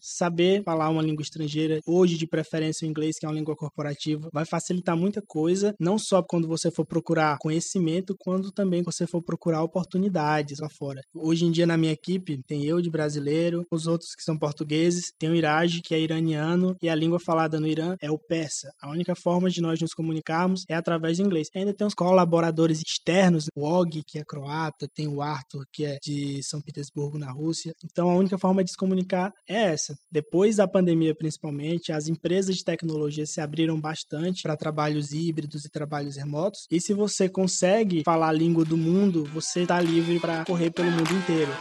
[0.00, 4.28] saber falar uma língua estrangeira, hoje de preferência o inglês, que é uma língua corporativa,
[4.32, 9.22] vai facilitar muita coisa, não só quando você for procurar conhecimento, quando também você for
[9.22, 11.00] procurar oportunidades lá fora.
[11.14, 15.12] Hoje em dia na minha equipe tem eu de brasileiro, os outros que são portugueses,
[15.18, 18.70] tem o Iraj, que é iraniano, e a língua falada no Irã é o persa.
[18.80, 21.48] A única forma de nós nos comunicarmos é através do inglês.
[21.54, 25.98] Ainda tem os colaboradores externos, o Og, que é croata, tem o Arthur, que é
[26.02, 27.72] de São Petersburgo, na Rússia.
[27.84, 29.87] Então a única forma de se comunicar é essa.
[30.10, 35.70] Depois da pandemia, principalmente, as empresas de tecnologia se abriram bastante para trabalhos híbridos e
[35.70, 36.66] trabalhos remotos.
[36.70, 40.90] E se você consegue falar a língua do mundo, você está livre para correr pelo
[40.90, 41.52] mundo inteiro.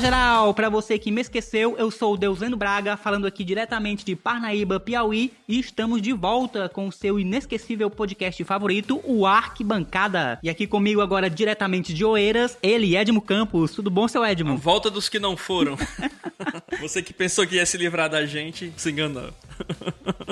[0.00, 4.16] Geral, pra você que me esqueceu, eu sou o Deuseno Braga, falando aqui diretamente de
[4.16, 10.38] Parnaíba, Piauí, e estamos de volta com o seu inesquecível podcast favorito, o Arquibancada.
[10.42, 13.72] E aqui comigo agora diretamente de Oeiras, ele, Edmo Campos.
[13.72, 14.54] Tudo bom, seu Edmo?
[14.54, 15.76] A volta dos que não foram.
[16.80, 19.30] você que pensou que ia se livrar da gente, se enganou.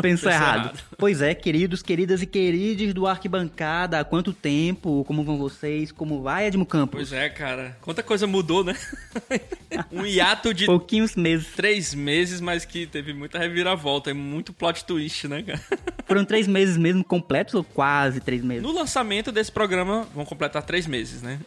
[0.00, 0.68] Pensou errado.
[0.68, 0.80] errado.
[0.96, 5.04] Pois é, queridos, queridas e queridos do Arquibancada, há quanto tempo?
[5.04, 5.92] Como vão vocês?
[5.92, 6.96] Como vai, Edmo Campos?
[6.96, 7.76] Pois é, cara.
[7.82, 8.74] Quanta coisa mudou, né?
[9.92, 10.66] um hiato de...
[10.66, 11.48] Pouquinhos meses.
[11.54, 15.60] Três meses, mas que teve muita reviravolta e muito plot twist, né, cara?
[16.06, 18.62] Foram três meses mesmo completos ou quase três meses?
[18.62, 21.38] No lançamento desse programa, vão completar três meses, né?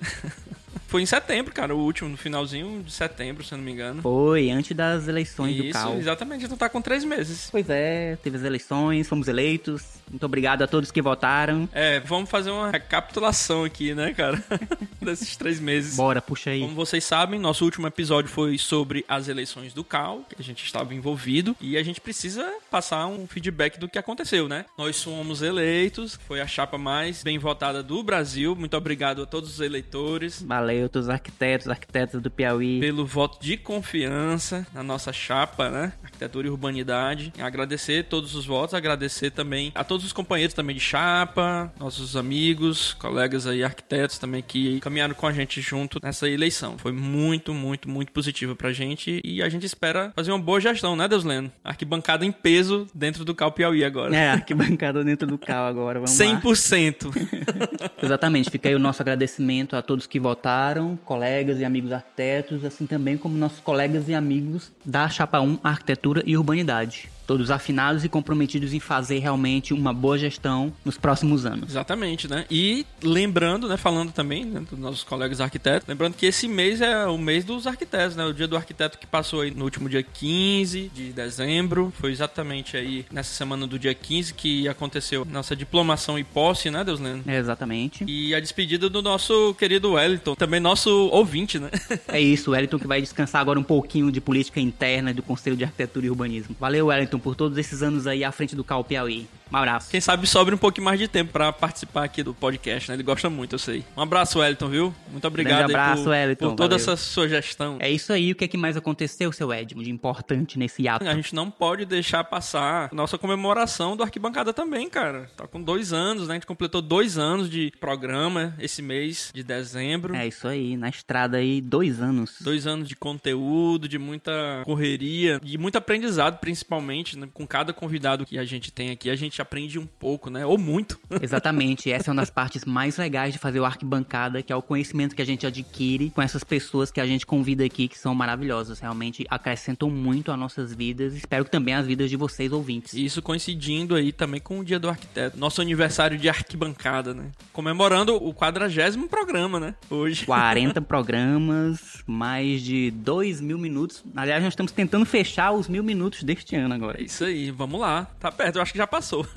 [0.92, 4.02] Foi em setembro, cara, o último, no finalzinho de setembro, se eu não me engano.
[4.02, 5.98] Foi, antes das eleições Isso, do CAL.
[5.98, 7.48] exatamente, então tá com três meses.
[7.50, 10.02] Pois é, teve as eleições, fomos eleitos.
[10.10, 11.70] Muito obrigado a todos que votaram.
[11.72, 14.44] É, vamos fazer uma recapitulação aqui, né, cara?
[15.02, 15.96] Desses três meses.
[15.96, 16.60] Bora, puxa aí.
[16.60, 20.66] Como vocês sabem, nosso último episódio foi sobre as eleições do CAL, que a gente
[20.66, 24.66] estava envolvido, e a gente precisa passar um feedback do que aconteceu, né?
[24.78, 28.54] Nós fomos eleitos, foi a chapa mais bem votada do Brasil.
[28.58, 30.42] Muito obrigado a todos os eleitores.
[30.42, 32.80] Valeu, todos os arquitetos, arquitetas do Piauí.
[32.80, 35.94] Pelo voto de confiança na nossa chapa, né?
[36.04, 37.34] Arquitetura e Urbanidade.
[37.40, 42.94] Agradecer todos os votos, agradecer também a todos os companheiros também de chapa, nossos amigos,
[42.94, 46.78] colegas aí, arquitetos também que caminharam com a gente junto nessa eleição.
[46.78, 50.96] Foi muito, muito, muito positivo pra gente e a gente espera fazer uma boa gestão,
[50.96, 51.52] né, Deus Leno?
[51.64, 54.16] Arquibancada em peso dentro do Cal Piauí agora.
[54.16, 56.46] É, arquibancada dentro do Cal agora, vamos 100%.
[56.46, 56.52] lá.
[56.52, 57.92] 100%.
[58.04, 60.71] Exatamente, fica aí o nosso agradecimento a todos que votaram,
[61.06, 66.24] colegas e amigos arquitetos, assim também como nossos colegas e amigos da Chapa 1 Arquitetura
[66.26, 71.70] e Urbanidade todos afinados e comprometidos em fazer realmente uma boa gestão nos próximos anos.
[71.70, 72.46] Exatamente, né?
[72.50, 77.06] E lembrando, né, falando também né, dos nossos colegas arquitetos, lembrando que esse mês é
[77.06, 78.26] o mês dos arquitetos, né?
[78.26, 82.78] O dia do arquiteto que passou aí no último dia 15 de dezembro, foi exatamente
[82.78, 87.30] aí nessa semana do dia 15 que aconteceu nossa diplomação e posse, né, Deus Lendo?
[87.30, 88.04] É, exatamente.
[88.08, 91.70] E a despedida do nosso querido Wellington, também nosso ouvinte, né?
[92.08, 95.56] é isso, o Wellington que vai descansar agora um pouquinho de política interna do Conselho
[95.56, 96.56] de Arquitetura e Urbanismo.
[96.60, 99.28] Valeu, Wellington, por todos esses anos aí à frente do Cal Piauí.
[99.52, 99.92] Um abraço.
[99.92, 102.96] Quem sabe sobre um pouquinho mais de tempo para participar aqui do podcast, né?
[102.96, 103.84] Ele gosta muito, eu sei.
[103.98, 104.96] Um abraço, Wellington, viu?
[105.12, 106.94] Muito obrigado Grande abraço, por, Wellington, por toda valeu.
[106.94, 107.78] essa sugestão.
[107.80, 108.32] É isso aí.
[108.32, 111.06] O que é que mais aconteceu, seu Edmo, de importante nesse ato?
[111.06, 115.30] A gente não pode deixar passar nossa comemoração do Arquibancada também, cara.
[115.36, 116.36] Tá com dois anos, né?
[116.36, 120.16] A gente completou dois anos de programa esse mês de dezembro.
[120.16, 120.78] É isso aí.
[120.78, 122.36] Na estrada aí, dois anos.
[122.40, 127.28] Dois anos de conteúdo, de muita correria, de muito aprendizado, principalmente, né?
[127.34, 130.46] Com cada convidado que a gente tem aqui, a gente aprende um pouco, né?
[130.46, 131.00] Ou muito.
[131.22, 131.92] Exatamente.
[131.92, 135.16] Essa é uma das partes mais legais de fazer o Arquibancada, que é o conhecimento
[135.16, 138.80] que a gente adquire com essas pessoas que a gente convida aqui, que são maravilhosas.
[138.80, 141.14] Realmente acrescentam muito às nossas vidas.
[141.16, 142.94] Espero que também as vidas de vocês, ouvintes.
[142.94, 145.38] Isso coincidindo aí também com o Dia do Arquiteto.
[145.38, 147.32] Nosso aniversário de Arquibancada, né?
[147.52, 149.76] Comemorando o quadragésimo programa, né?
[149.90, 150.26] Hoje.
[150.26, 154.04] 40 programas, mais de 2 mil minutos.
[154.16, 156.91] Aliás, nós estamos tentando fechar os mil minutos deste ano agora.
[156.98, 158.08] É isso aí, vamos lá.
[158.20, 159.26] Tá perto, eu acho que já passou.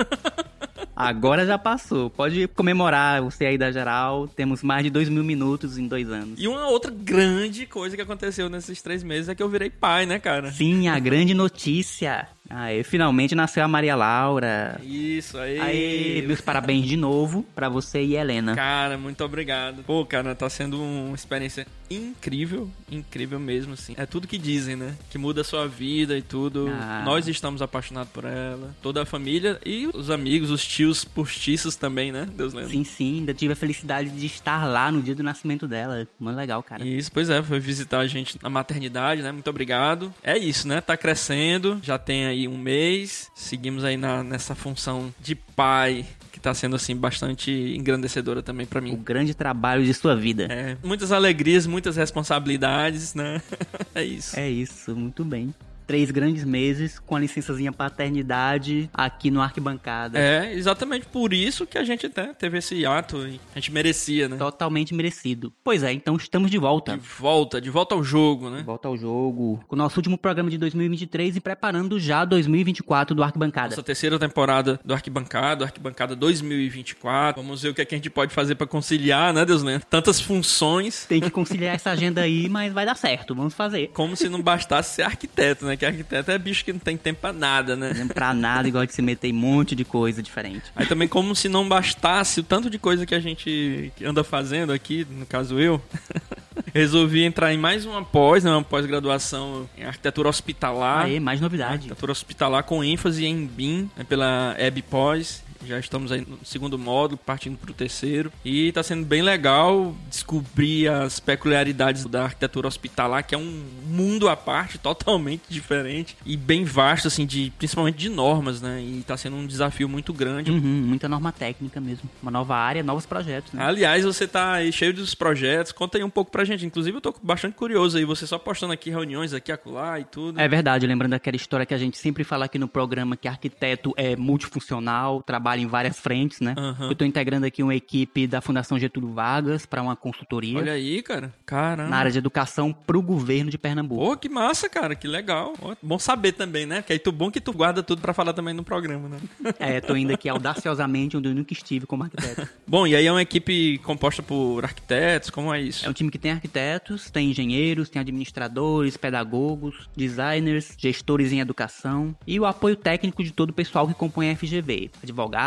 [0.96, 2.08] Agora já passou.
[2.08, 4.28] Pode comemorar você aí da geral.
[4.28, 6.38] Temos mais de dois mil minutos em dois anos.
[6.38, 10.06] E uma outra grande coisa que aconteceu nesses três meses é que eu virei pai,
[10.06, 10.52] né, cara?
[10.52, 12.28] Sim, a grande notícia.
[12.48, 14.78] Aê, finalmente nasceu a Maria Laura.
[14.84, 15.58] Isso, aí.
[15.58, 18.54] Aê, meus parabéns de novo pra você e Helena.
[18.54, 19.82] Cara, muito obrigado.
[19.84, 23.94] Pô, cara, tá sendo uma experiência incrível, incrível mesmo, assim.
[23.96, 24.94] É tudo que dizem, né?
[25.10, 26.68] Que muda a sua vida e tudo.
[26.70, 27.02] Ah.
[27.04, 28.74] Nós estamos apaixonados por ela.
[28.82, 32.28] Toda a família e os amigos, os tios postiços também, né?
[32.36, 32.70] Deus lembra.
[32.70, 36.06] Sim, sim, ainda tive a felicidade de estar lá no dia do nascimento dela.
[36.18, 36.84] Muito legal, cara.
[36.86, 39.32] Isso, pois é, foi visitar a gente na maternidade, né?
[39.32, 40.12] Muito obrigado.
[40.22, 40.80] É isso, né?
[40.80, 43.30] Tá crescendo, já tem aí um mês.
[43.34, 48.80] Seguimos aí na, nessa função de pai, que tá sendo, assim, bastante engrandecedora também pra
[48.80, 48.96] O mim.
[48.96, 50.44] grande trabalho de sua vida.
[50.50, 53.40] É, muitas alegrias, muitas responsabilidades, né?
[53.94, 54.38] é isso.
[54.38, 55.54] É isso, muito bem.
[55.86, 60.18] Três grandes meses com a licençazinha paternidade aqui no Arquibancada.
[60.18, 64.28] É, exatamente por isso que a gente até teve esse ato e a gente merecia,
[64.28, 64.36] né?
[64.36, 65.52] Totalmente merecido.
[65.62, 66.96] Pois é, então estamos de volta.
[66.96, 68.62] De volta, de volta ao jogo, né?
[68.62, 69.62] Volta ao jogo.
[69.66, 73.70] Com o nosso último programa de 2023 e preparando já 2024 do Arquibancada.
[73.70, 77.42] Nossa terceira temporada do Arquibancada, Arquibancada 2024.
[77.42, 79.80] Vamos ver o que, é que a gente pode fazer pra conciliar, né, Deus né?
[79.90, 83.34] Tantas funções, Tem que conciliar essa agenda aí, mas vai dar certo.
[83.34, 83.88] Vamos fazer.
[83.94, 85.73] como se não bastasse ser arquiteto, né?
[85.76, 87.92] Que arquiteto é bicho que não tem tempo pra nada, né?
[87.94, 90.64] Não pra nada, igual de se meter em um monte de coisa diferente.
[90.74, 94.72] Aí também como se não bastasse o tanto de coisa que a gente anda fazendo
[94.72, 95.80] aqui, no caso eu,
[96.74, 101.04] resolvi entrar em mais uma pós, né, uma pós-graduação em arquitetura hospitalar.
[101.04, 101.74] Aí, mais novidade.
[101.74, 105.43] Arquitetura hospitalar com ênfase em BIM, né, pela EBPOS.
[105.66, 108.32] Já estamos aí no segundo módulo, partindo para o terceiro.
[108.44, 114.28] E está sendo bem legal descobrir as peculiaridades da arquitetura hospitalar, que é um mundo
[114.28, 118.80] à parte, totalmente diferente e bem vasto, assim, de, principalmente de normas, né?
[118.82, 120.50] E está sendo um desafio muito grande.
[120.50, 122.08] Uhum, muita norma técnica mesmo.
[122.22, 123.64] Uma nova área, novos projetos, né?
[123.64, 125.72] Aliás, você tá aí cheio dos projetos.
[125.72, 126.64] Conta aí um pouco pra gente.
[126.64, 128.04] Inclusive, eu tô bastante curioso aí.
[128.04, 130.40] Você só postando aqui reuniões aqui, acolá e tudo.
[130.40, 133.92] É verdade, lembrando aquela história que a gente sempre fala aqui no programa que arquiteto
[133.96, 136.54] é multifuncional, trabalha em várias frentes, né?
[136.56, 136.88] Aham.
[136.88, 141.02] Eu tô integrando aqui uma equipe da Fundação Getúlio Vargas para uma consultoria Olha aí,
[141.02, 141.32] cara.
[141.46, 141.88] Caramba.
[141.88, 144.04] na área de educação pro governo de Pernambuco.
[144.04, 144.94] Pô, que massa, cara.
[144.94, 145.54] Que legal.
[145.82, 146.82] Bom saber também, né?
[146.82, 149.18] Que aí tu bom que tu guarda tudo pra falar também no programa, né?
[149.58, 152.48] É, tô indo aqui audaciosamente onde eu nunca estive como arquiteto.
[152.66, 155.86] bom, e aí é uma equipe composta por arquitetos, como é isso?
[155.86, 162.14] É um time que tem arquitetos, tem engenheiros, tem administradores, pedagogos, designers, gestores em educação
[162.26, 164.90] e o apoio técnico de todo o pessoal que compõe a FGV.
[165.02, 165.43] Advogados,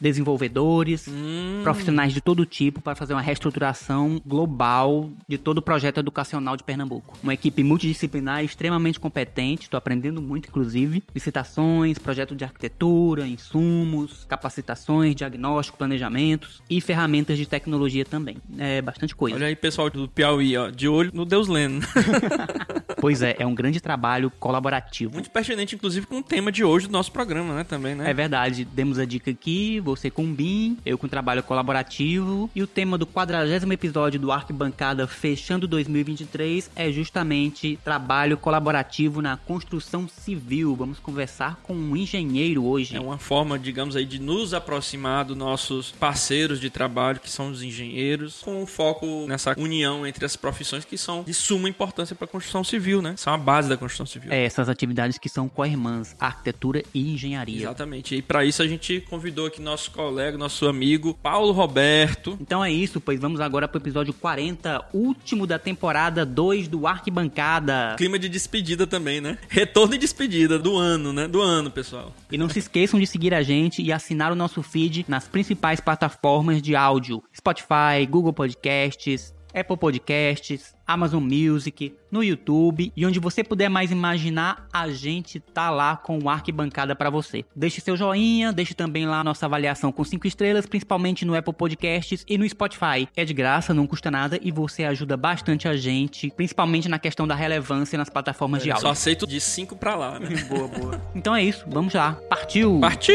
[0.00, 5.98] desenvolvedores, Hum, profissionais de todo tipo para fazer uma reestruturação global de todo o projeto
[5.98, 7.16] educacional de Pernambuco.
[7.22, 11.02] Uma equipe multidisciplinar extremamente competente, estou aprendendo muito, inclusive.
[11.14, 18.36] Licitações, projeto de arquitetura, insumos, capacitações, diagnóstico, planejamentos e ferramentas de tecnologia também.
[18.58, 19.36] É bastante coisa.
[19.36, 20.70] olha aí, pessoal do Piauí, ó.
[20.70, 21.86] De olho no Deus Lendo.
[22.98, 25.12] Pois é, é um grande trabalho colaborativo.
[25.12, 27.62] Muito pertinente, inclusive, com o tema de hoje do nosso programa, né?
[27.64, 28.10] Também, né?
[28.10, 32.62] É verdade, demos a dica aqui, você com o BIM, eu com trabalho colaborativo, e
[32.62, 33.36] o tema do 40
[33.72, 40.74] episódio do Arquibancada Fechando 2023 é justamente trabalho colaborativo na construção civil.
[40.74, 42.96] Vamos conversar com um engenheiro hoje.
[42.96, 47.50] É uma forma, digamos aí, de nos aproximar dos nossos parceiros de trabalho, que são
[47.50, 52.16] os engenheiros, com um foco nessa união entre as profissões que são de suma importância
[52.16, 53.14] para a construção civil, né?
[53.16, 54.32] São a base da construção civil.
[54.32, 57.62] É, essas atividades que são co-irmãs, arquitetura e engenharia.
[57.62, 58.14] Exatamente.
[58.14, 62.38] E para isso a gente convidou aqui nosso colega, nosso amigo Paulo Roberto.
[62.40, 67.96] Então é isso, pois vamos agora pro episódio 40, último da temporada 2 do Arquibancada.
[67.98, 69.38] Clima de despedida também, né?
[69.48, 71.26] Retorno e despedida do ano, né?
[71.26, 72.14] Do ano, pessoal.
[72.30, 75.80] E não se esqueçam de seguir a gente e assinar o nosso feed nas principais
[75.80, 83.42] plataformas de áudio: Spotify, Google Podcasts, Apple Podcasts, Amazon Music, no YouTube e onde você
[83.42, 87.44] puder mais imaginar, a gente tá lá com o Arquibancada para você.
[87.54, 92.24] Deixe seu joinha, deixe também lá nossa avaliação com 5 estrelas, principalmente no Apple Podcasts
[92.28, 93.08] e no Spotify.
[93.16, 97.26] É de graça, não custa nada e você ajuda bastante a gente, principalmente na questão
[97.26, 98.90] da relevância nas plataformas de Só áudio.
[98.90, 100.28] aceito de 5 pra lá, né?
[100.48, 101.02] boa, boa.
[101.14, 102.12] Então é isso, vamos lá.
[102.28, 102.78] Partiu!
[102.80, 103.14] Partiu!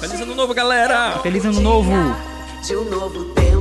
[0.00, 1.18] Feliz ano novo, galera!
[1.20, 1.92] Feliz ano novo!
[2.62, 3.59] de um novo tempo.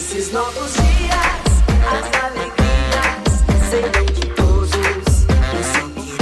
[0.00, 5.26] Nesses novos dias, as alegrias serão de todos.
[5.28, 6.16] Eu só queria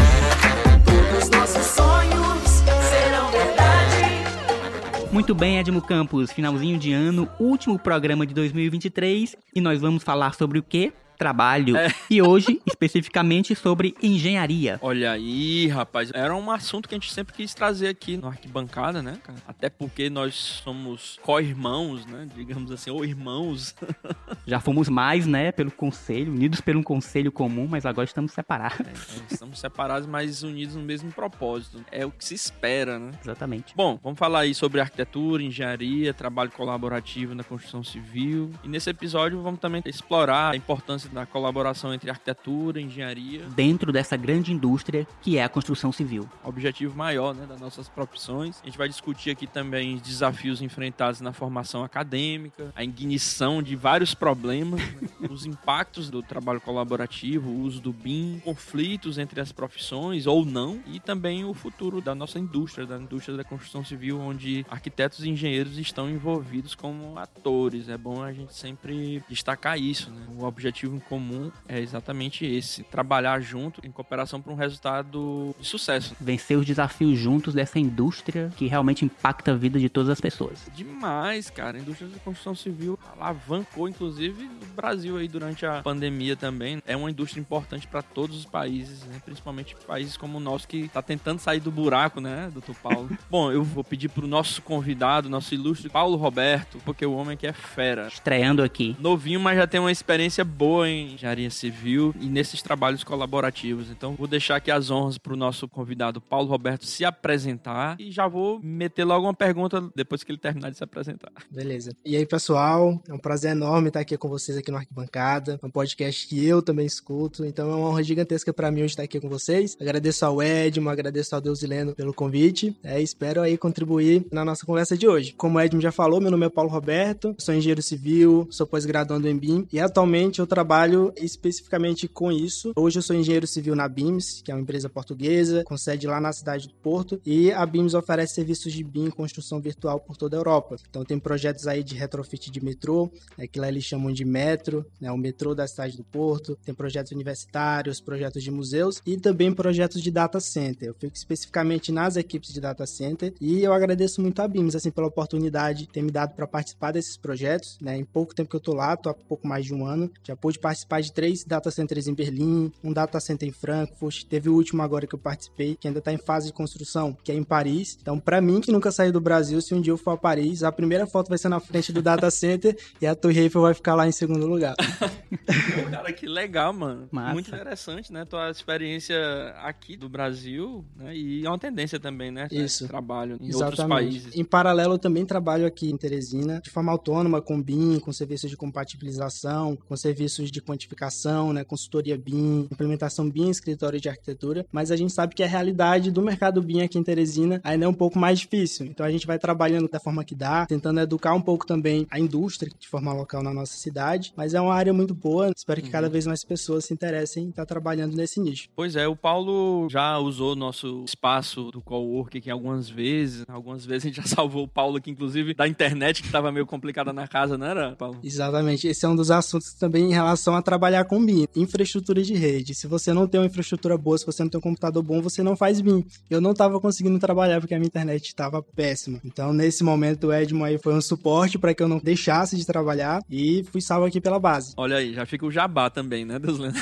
[0.85, 2.51] todos os nossos sonhos
[2.91, 5.13] serão verdade.
[5.13, 10.35] Muito bem, Edmo Campos, finalzinho de ano, último programa de 2023 e nós vamos falar
[10.35, 10.93] sobre o quê?
[11.19, 11.75] Trabalho.
[12.09, 14.79] E hoje, especificamente, sobre engenharia.
[14.81, 16.11] Olha aí, rapaz.
[16.15, 19.39] Era um assunto que a gente sempre quis trazer aqui no Arquibancada, né, cara?
[19.47, 22.29] Até porque nós somos co-irmãos, né?
[22.35, 23.75] Digamos assim, ou irmãos.
[24.47, 28.87] Já fomos mais, né, pelo conselho, unidos por um conselho comum, mas agora estamos separados.
[28.87, 31.85] É, estamos separados, mas unidos no mesmo propósito.
[31.91, 33.11] É o que se espera, né?
[33.21, 33.75] Exatamente.
[33.75, 38.51] Bom, vamos falar aí sobre arquitetura, engenharia, trabalho colaborativo na construção civil.
[38.63, 43.47] E nesse episódio vamos também explorar a importância da colaboração entre arquitetura e engenharia.
[43.55, 46.29] Dentro dessa grande indústria que é a construção civil.
[46.45, 48.61] Objetivo maior, né, das nossas profissões.
[48.63, 53.77] A gente vai discutir aqui também os desafios enfrentados na formação acadêmica, a ignição de
[53.77, 59.53] vários problemas, né, os impactos do trabalho colaborativo, o uso do BIM, conflitos entre as
[59.53, 64.21] profissões ou não, e também o futuro da nossa indústria, da indústria da construção civil,
[64.21, 67.89] onde arquitetos e engenheiros estão envolvidos como atores.
[67.89, 70.27] É bom a gente sempre destacar isso, né?
[70.39, 75.67] O objetivo em comum é exatamente esse: trabalhar junto em cooperação para um resultado de
[75.67, 76.15] sucesso.
[76.21, 80.69] Vencer os desafios juntos dessa indústria que realmente impacta a vida de todas as pessoas.
[80.75, 81.79] Demais, cara.
[81.79, 86.83] A indústria da construção civil alavancou, inclusive, no Brasil aí durante a pandemia também.
[86.87, 89.21] É uma indústria importante para todos os países, né?
[89.25, 93.11] principalmente países como o nosso que está tentando sair do buraco, né, doutor Paulo?
[93.31, 97.47] Bom, eu vou pedir pro nosso convidado, nosso ilustre Paulo Roberto, porque o homem aqui
[97.47, 98.09] é fera.
[98.09, 98.97] Estreando aqui.
[98.99, 103.91] Novinho, mas já tem uma experiência boa em engenharia civil e nesses trabalhos colaborativos.
[103.91, 108.27] Então, vou deixar aqui as honras pro nosso convidado Paulo Roberto se apresentar e já
[108.27, 111.33] vou meter logo uma pergunta depois que ele terminar de se apresentar.
[111.51, 111.95] Beleza.
[112.05, 115.71] E aí, pessoal, é um prazer enorme estar aqui com vocês aqui no Arquibancada, um
[115.71, 119.21] podcast que eu também escuto, então é uma honra gigantesca para mim hoje estar aqui
[119.21, 119.77] com vocês.
[119.81, 124.65] Agradeço ao Edmo, agradeço ao Deus Ileno pelo convite, é, espero aí contribuir na nossa
[124.65, 125.33] conversa de hoje.
[125.33, 129.29] Como o Edmo já falou, meu nome é Paulo Roberto, sou engenheiro civil, sou pós-graduando
[129.29, 130.78] em BIM e atualmente eu trabalho
[131.17, 132.73] especificamente com isso.
[132.77, 136.21] Hoje eu sou engenheiro civil na BIMS, que é uma empresa portuguesa, com sede lá
[136.21, 140.37] na cidade do Porto, e a BIMS oferece serviços de BIM construção virtual por toda
[140.37, 140.77] a Europa.
[140.89, 144.87] Então tem projetos aí de retrofit de metrô, né, que lá eles chamam de metro,
[145.01, 149.53] né, o metrô da cidade do Porto, tem projetos universitários, projetos de museus e também
[149.53, 150.89] projetos de data center.
[150.89, 154.91] Eu fico especificamente nas equipes de data center e eu agradeço muito a BIMS assim
[154.91, 157.97] pela oportunidade de ter me dado para participar desses projetos, né?
[157.97, 160.37] Em pouco tempo que eu tô lá, tô há pouco mais de um ano, já
[160.37, 164.55] pude participar de três data centers em Berlim, um data center em Frankfurt, teve o
[164.55, 167.43] último agora que eu participei, que ainda tá em fase de construção, que é em
[167.43, 167.97] Paris.
[168.03, 170.63] Então, para mim que nunca saí do Brasil, se um dia eu for a Paris,
[170.63, 173.73] a primeira foto vai ser na frente do data center e a Torre Eiffel vai
[173.73, 174.75] ficar lá em segundo lugar.
[175.91, 177.09] Cara, que legal, mano.
[177.11, 177.33] Massa.
[177.33, 178.27] Muito interessante, né?
[178.27, 179.17] Tua experiência
[179.63, 181.17] aqui do Brasil, né?
[181.17, 182.47] E é uma tendência também, né?
[182.51, 182.85] Isso.
[182.85, 184.37] Esse trabalho em outros países.
[184.37, 188.51] Em paralelo, eu também trabalho aqui em Teresina de forma autônoma, com BIM, com serviços
[188.51, 191.65] de compatibilização, com serviços de quantificação, né?
[191.65, 194.67] Consultoria BIM, implementação BIM, escritório de arquitetura.
[194.73, 197.89] Mas a gente sabe que a realidade do mercado BIM aqui em Teresina ainda é
[197.89, 198.87] um pouco mais difícil.
[198.87, 202.19] Então a gente vai trabalhando da forma que dá, tentando educar um pouco também a
[202.19, 204.33] indústria de forma local na nossa cidade.
[204.37, 205.53] Mas é uma área muito boa.
[205.55, 208.69] Espero que cada vez mais pessoas se interessem em estar trabalhando nesse nicho.
[208.75, 213.45] Pois é, o Paulo já usou nosso espaço do cowork aqui algumas vezes.
[213.49, 216.67] Algumas vezes a gente já salvou o Paulo aqui, inclusive, da internet, que tava meio
[216.67, 218.19] complicada na casa, não era, Paulo?
[218.23, 218.87] Exatamente.
[218.87, 221.47] Esse é um dos assuntos também em relação a trabalhar com BIM.
[221.57, 222.75] Infraestrutura de rede.
[222.75, 225.43] Se você não tem uma infraestrutura boa, se você não tem um computador bom, você
[225.43, 226.05] não faz BIM.
[226.31, 229.21] Eu não estava conseguindo trabalhar porque a minha internet estava péssima.
[229.25, 232.65] Então, nesse momento, o Edmo aí foi um suporte para que eu não deixasse de
[232.67, 234.73] trabalhar e fui salvo aqui pela base.
[234.77, 236.77] Olha aí, já fica o jabá também, né, Deus lendo?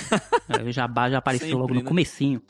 [0.49, 1.87] É, O Jabá já apareceu Sempre, logo no né?
[1.87, 2.41] comecinho.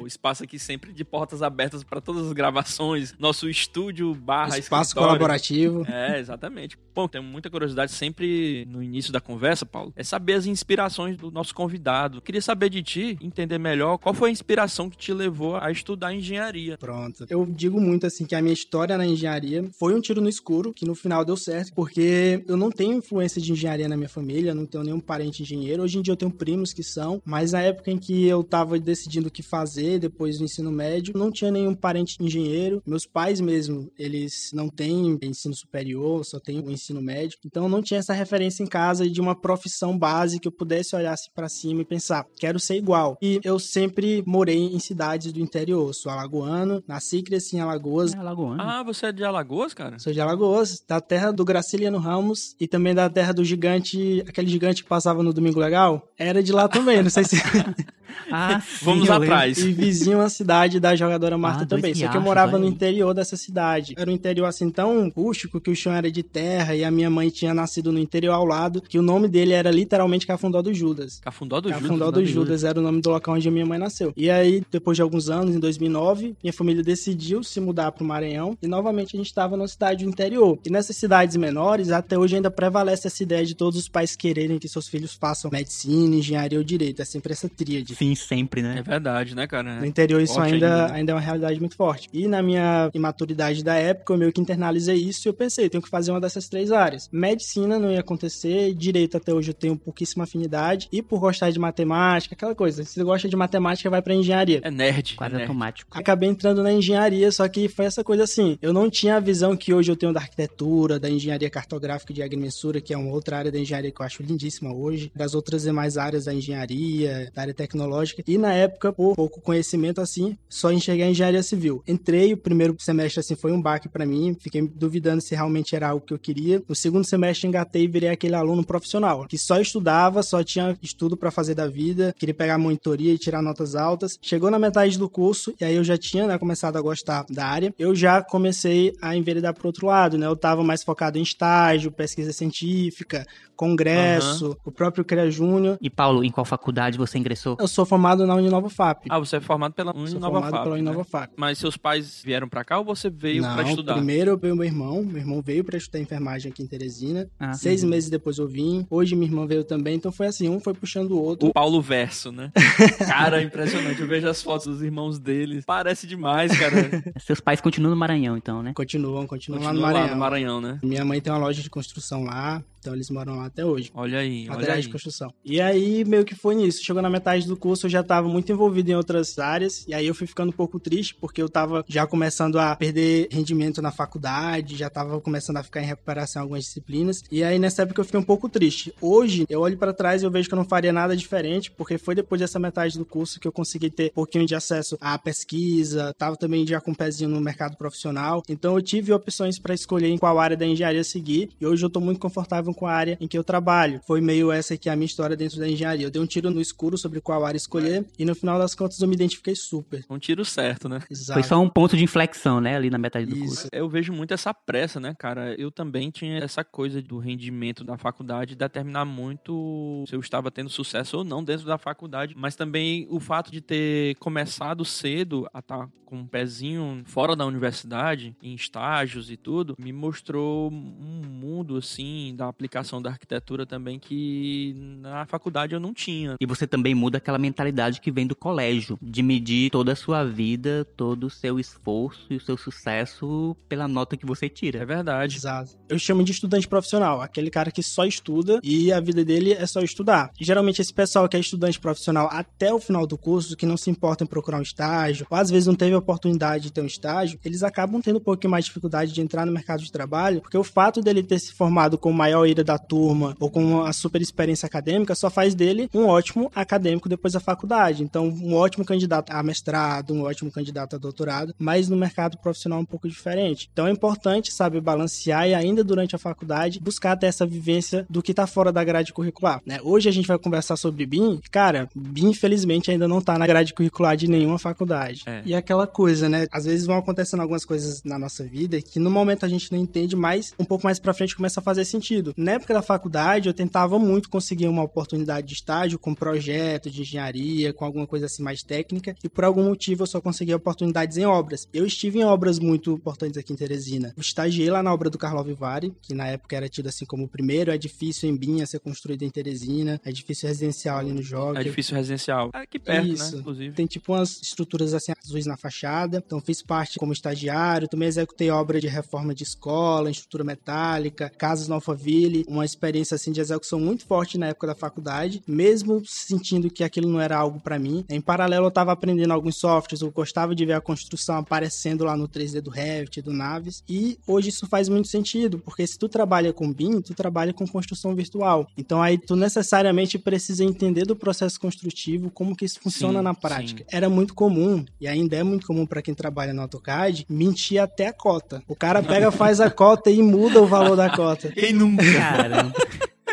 [0.00, 3.14] O espaço aqui sempre de portas abertas para todas as gravações.
[3.18, 5.18] Nosso estúdio barra Espaço escritório.
[5.18, 5.86] colaborativo.
[5.86, 6.78] É, exatamente.
[6.94, 11.30] Bom, tenho muita curiosidade sempre no início da conversa, Paulo, é saber as inspirações do
[11.30, 12.20] nosso convidado.
[12.22, 16.14] Queria saber de ti, entender melhor qual foi a inspiração que te levou a estudar
[16.14, 16.78] engenharia.
[16.78, 17.26] Pronto.
[17.28, 20.72] Eu digo muito assim que a minha história na engenharia foi um tiro no escuro,
[20.72, 24.54] que no final deu certo, porque eu não tenho influência de engenharia na minha família,
[24.54, 25.82] não tenho nenhum parente engenheiro.
[25.82, 28.78] Hoje em dia eu tenho primos que são, mas na época em que eu tava
[28.86, 32.82] decidindo o que fazer depois do ensino médio, não tinha nenhum parente engenheiro.
[32.86, 37.38] Meus pais mesmo, eles não têm ensino superior, só têm o ensino médio.
[37.44, 40.94] Então eu não tinha essa referência em casa de uma profissão base que eu pudesse
[40.94, 43.18] olhar assim para cima e pensar, quero ser igual.
[43.20, 48.14] E eu sempre morei em cidades do interior, sou alagoano, nasci e cresci em Alagoas.
[48.14, 48.62] É, Alagoano.
[48.62, 49.98] Ah, você é de Alagoas, cara?
[49.98, 54.48] Sou de Alagoas, da terra do Graciliano Ramos e também da terra do gigante, aquele
[54.48, 56.08] gigante que passava no Domingo Legal.
[56.16, 57.36] Era de lá também, não sei se.
[58.30, 59.24] Ah, Vamos sim, lembro.
[59.24, 59.58] atrás.
[59.58, 61.94] E vizinho a cidade da jogadora Marta Ah, também.
[61.94, 63.94] Só que eu morava no interior dessa cidade.
[63.96, 67.10] Era um interior assim tão rústico que o chão era de terra e a minha
[67.10, 70.72] mãe tinha nascido no interior ao lado, que o nome dele era literalmente Cafundó do
[70.74, 71.20] Judas.
[71.20, 71.82] Cafundó do Judas.
[71.82, 74.12] Cafundó do Judas era o nome do local onde a minha mãe nasceu.
[74.16, 78.06] E aí, depois de alguns anos, em 2009, minha família decidiu se mudar para o
[78.06, 80.58] Maranhão e novamente a gente estava numa cidade do interior.
[80.64, 84.58] E nessas cidades menores, até hoje ainda prevalece essa ideia de todos os pais quererem
[84.58, 87.00] que seus filhos façam medicina, engenharia ou direito.
[87.02, 87.94] É sempre essa tríade.
[87.96, 88.82] Sim, sempre, É né?
[88.82, 89.80] verdade, né, cara?
[89.80, 90.94] No interior isso ainda, ainda, né?
[90.94, 92.08] ainda é uma realidade muito forte.
[92.12, 95.82] E na minha imaturidade da época, eu meio que internalizei isso e eu pensei, tenho
[95.82, 97.08] que fazer uma dessas três áreas.
[97.12, 101.58] Medicina não ia acontecer, direito até hoje eu tenho pouquíssima afinidade, e por gostar de
[101.58, 104.60] matemática, aquela coisa, se você gosta de matemática, vai pra engenharia.
[104.62, 105.14] É nerd.
[105.16, 105.48] Quase é nerd.
[105.48, 105.90] automático.
[105.98, 108.58] Acabei entrando na engenharia, só que foi essa coisa assim.
[108.60, 112.14] Eu não tinha a visão que hoje eu tenho da arquitetura, da engenharia cartográfica e
[112.14, 115.34] de agrimensura, que é uma outra área da engenharia que eu acho lindíssima hoje, das
[115.34, 117.85] outras demais áreas da engenharia, da área tecnológica.
[118.26, 121.82] E na época, por pouco conhecimento assim, só enxerguei a engenharia civil.
[121.86, 125.88] Entrei, o primeiro semestre assim foi um baque pra mim, fiquei duvidando se realmente era
[125.88, 126.62] algo que eu queria.
[126.68, 131.16] No segundo semestre engatei e virei aquele aluno profissional, que só estudava, só tinha estudo
[131.16, 134.18] pra fazer da vida, queria pegar monitoria e tirar notas altas.
[134.20, 137.46] Chegou na metade do curso e aí eu já tinha né, começado a gostar da
[137.46, 137.74] área.
[137.78, 140.26] Eu já comecei a enveredar pro outro lado, né?
[140.26, 143.26] Eu tava mais focado em estágio, pesquisa científica,
[143.56, 145.78] congresso, o próprio CREA Júnior.
[145.80, 147.56] E Paulo, em qual faculdade você ingressou?
[147.58, 149.06] Eu sou formado na Uninova FAP.
[149.08, 150.82] Ah, você é formado pela sou Uninova formado FAP, pela né?
[150.82, 151.32] Uninova FAP.
[151.36, 153.94] Mas seus pais vieram pra cá ou você veio pra estudar?
[153.94, 155.02] primeiro veio meu irmão.
[155.02, 157.28] Meu irmão veio pra estudar enfermagem aqui em Teresina.
[157.38, 157.90] Ah, Seis uhum.
[157.90, 158.86] meses depois eu vim.
[158.90, 159.96] Hoje minha irmã veio também.
[159.96, 161.48] Então foi assim, um foi puxando o outro.
[161.48, 162.52] O Paulo Verso, né?
[163.06, 164.00] Cara, impressionante.
[164.00, 165.64] Eu vejo as fotos dos irmãos deles.
[165.64, 167.02] Parece demais, cara.
[167.20, 168.72] Seus pais continuam no Maranhão, então, né?
[168.74, 170.08] Continuam, continuam lá Continua no Maranhão.
[170.08, 170.78] lá no Maranhão, né?
[170.82, 172.62] Minha mãe tem uma loja de construção lá.
[172.86, 173.90] Então eles moram lá até hoje.
[173.92, 174.82] Olha aí, olha Materiais aí.
[174.82, 175.34] de construção.
[175.44, 176.84] E aí, meio que foi nisso.
[176.84, 179.84] Chegou na metade do curso, eu já tava muito envolvido em outras áreas.
[179.88, 183.26] E aí eu fui ficando um pouco triste, porque eu tava já começando a perder
[183.32, 187.24] rendimento na faculdade, já tava começando a ficar em recuperação em algumas disciplinas.
[187.28, 188.94] E aí, nessa época, eu fiquei um pouco triste.
[189.00, 191.98] Hoje, eu olho pra trás e eu vejo que eu não faria nada diferente, porque
[191.98, 195.18] foi depois dessa metade do curso que eu consegui ter um pouquinho de acesso à
[195.18, 198.44] pesquisa, tava também já com um pezinho no mercado profissional.
[198.48, 201.50] Então, eu tive opções pra escolher em qual área da engenharia seguir.
[201.60, 204.00] E hoje eu tô muito confortável com a área em que eu trabalho.
[204.06, 206.06] Foi meio essa aqui a minha história dentro da engenharia.
[206.06, 209.00] Eu dei um tiro no escuro sobre qual área escolher e no final das contas
[209.00, 210.04] eu me identifiquei super.
[210.08, 211.00] Um tiro certo, né?
[211.10, 211.40] Exato.
[211.40, 212.76] Foi só um ponto de inflexão, né?
[212.76, 213.46] Ali na metade do Isso.
[213.46, 213.68] curso.
[213.72, 215.54] Eu vejo muito essa pressa, né, cara?
[215.58, 220.68] Eu também tinha essa coisa do rendimento da faculdade determinar muito se eu estava tendo
[220.68, 225.60] sucesso ou não dentro da faculdade, mas também o fato de ter começado cedo a
[225.60, 231.76] estar com um pezinho fora da universidade, em estágios e tudo, me mostrou um mundo
[231.76, 232.65] assim da aplicação
[233.02, 236.36] da arquitetura também que na faculdade eu não tinha.
[236.40, 240.24] E você também muda aquela mentalidade que vem do colégio, de medir toda a sua
[240.24, 244.86] vida, todo o seu esforço e o seu sucesso pela nota que você É tira.
[244.86, 245.36] verdade.
[245.36, 245.76] Exato.
[245.88, 249.66] Eu chamo de estudante profissional, aquele cara que só estuda e a vida dele é
[249.66, 250.30] só estudar.
[250.40, 253.76] E, geralmente esse pessoal que é estudante profissional até o final do curso, que não
[253.76, 256.80] se importa em procurar um estágio, ou às vezes não teve a oportunidade de ter
[256.80, 259.90] um estágio, eles acabam tendo um pouquinho mais de dificuldade de entrar no mercado de
[259.92, 263.64] trabalho, porque o fato dele ter se formado com maior ira da turma ou com
[263.64, 268.02] uma super experiência acadêmica só faz dele um ótimo acadêmico depois da faculdade.
[268.02, 272.78] Então, um ótimo candidato a mestrado, um ótimo candidato a doutorado, mas no mercado profissional
[272.78, 273.68] é um pouco diferente.
[273.72, 278.22] Então, é importante saber balancear e ainda durante a faculdade buscar ter essa vivência do
[278.22, 279.60] que tá fora da grade curricular.
[279.66, 279.78] né?
[279.82, 281.40] Hoje a gente vai conversar sobre BIM.
[281.50, 285.22] Cara, BIM infelizmente ainda não tá na grade curricular de nenhuma faculdade.
[285.26, 285.42] É.
[285.44, 286.46] E aquela coisa, né?
[286.50, 289.78] Às vezes vão acontecendo algumas coisas na nossa vida que no momento a gente não
[289.78, 292.34] entende, mas um pouco mais pra frente começa a fazer sentido.
[292.36, 297.00] Na época da faculdade, eu tentava muito conseguir uma oportunidade de estágio com projeto de
[297.00, 301.16] engenharia, com alguma coisa assim mais técnica, e por algum motivo eu só consegui oportunidades
[301.16, 301.66] em obras.
[301.72, 304.12] Eu estive em obras muito importantes aqui em Teresina.
[304.16, 307.24] Eu estagiei lá na obra do Carlo Vivari, que na época era tido assim como
[307.24, 311.60] o primeiro edifício em Binha a ser construído em Teresina, edifício residencial ali no Jockey.
[311.60, 312.50] É difícil residencial.
[312.52, 313.32] Aqui perto, Isso.
[313.32, 313.40] né?
[313.40, 313.74] Inclusive.
[313.74, 316.22] Tem tipo umas estruturas assim azuis na fachada.
[316.24, 321.68] Então fiz parte como estagiário, também executei obra de reforma de escola, estrutura metálica, casas
[321.68, 326.70] no Alphaville, uma experiência assim de execução muito forte na época da faculdade, mesmo sentindo
[326.70, 328.04] que aquilo não era algo pra mim.
[328.08, 332.16] Em paralelo eu tava aprendendo alguns softwares, eu gostava de ver a construção aparecendo lá
[332.16, 336.08] no 3D do Revit, do Naves, e hoje isso faz muito sentido, porque se tu
[336.08, 338.66] trabalha com BIM, tu trabalha com construção virtual.
[338.76, 343.34] Então aí tu necessariamente precisa entender do processo construtivo, como que isso funciona Sim, na
[343.34, 343.84] prática.
[343.90, 348.08] Era muito comum, e ainda é muito comum para quem trabalha no AutoCAD, mentir até
[348.08, 348.62] a cota.
[348.66, 351.50] O cara pega, faz a cota e muda o valor da cota.
[351.52, 352.04] Quem nunca?
[352.18, 352.72] Caramba.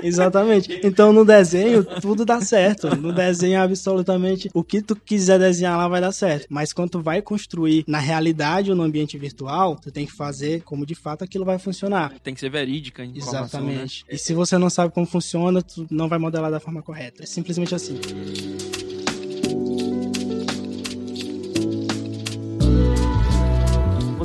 [0.04, 0.82] Exatamente.
[0.84, 2.94] Então no desenho tudo dá certo.
[2.96, 6.48] No desenho absolutamente o que tu quiser desenhar lá vai dar certo.
[6.50, 10.62] Mas quando tu vai construir na realidade ou no ambiente virtual, tu tem que fazer
[10.64, 12.14] como de fato aquilo vai funcionar.
[12.24, 13.14] Tem que ser verídica né?
[13.16, 14.06] Exatamente.
[14.10, 17.24] E se você não sabe como funciona, tu não vai modelar da forma correta.
[17.24, 18.00] É simplesmente assim.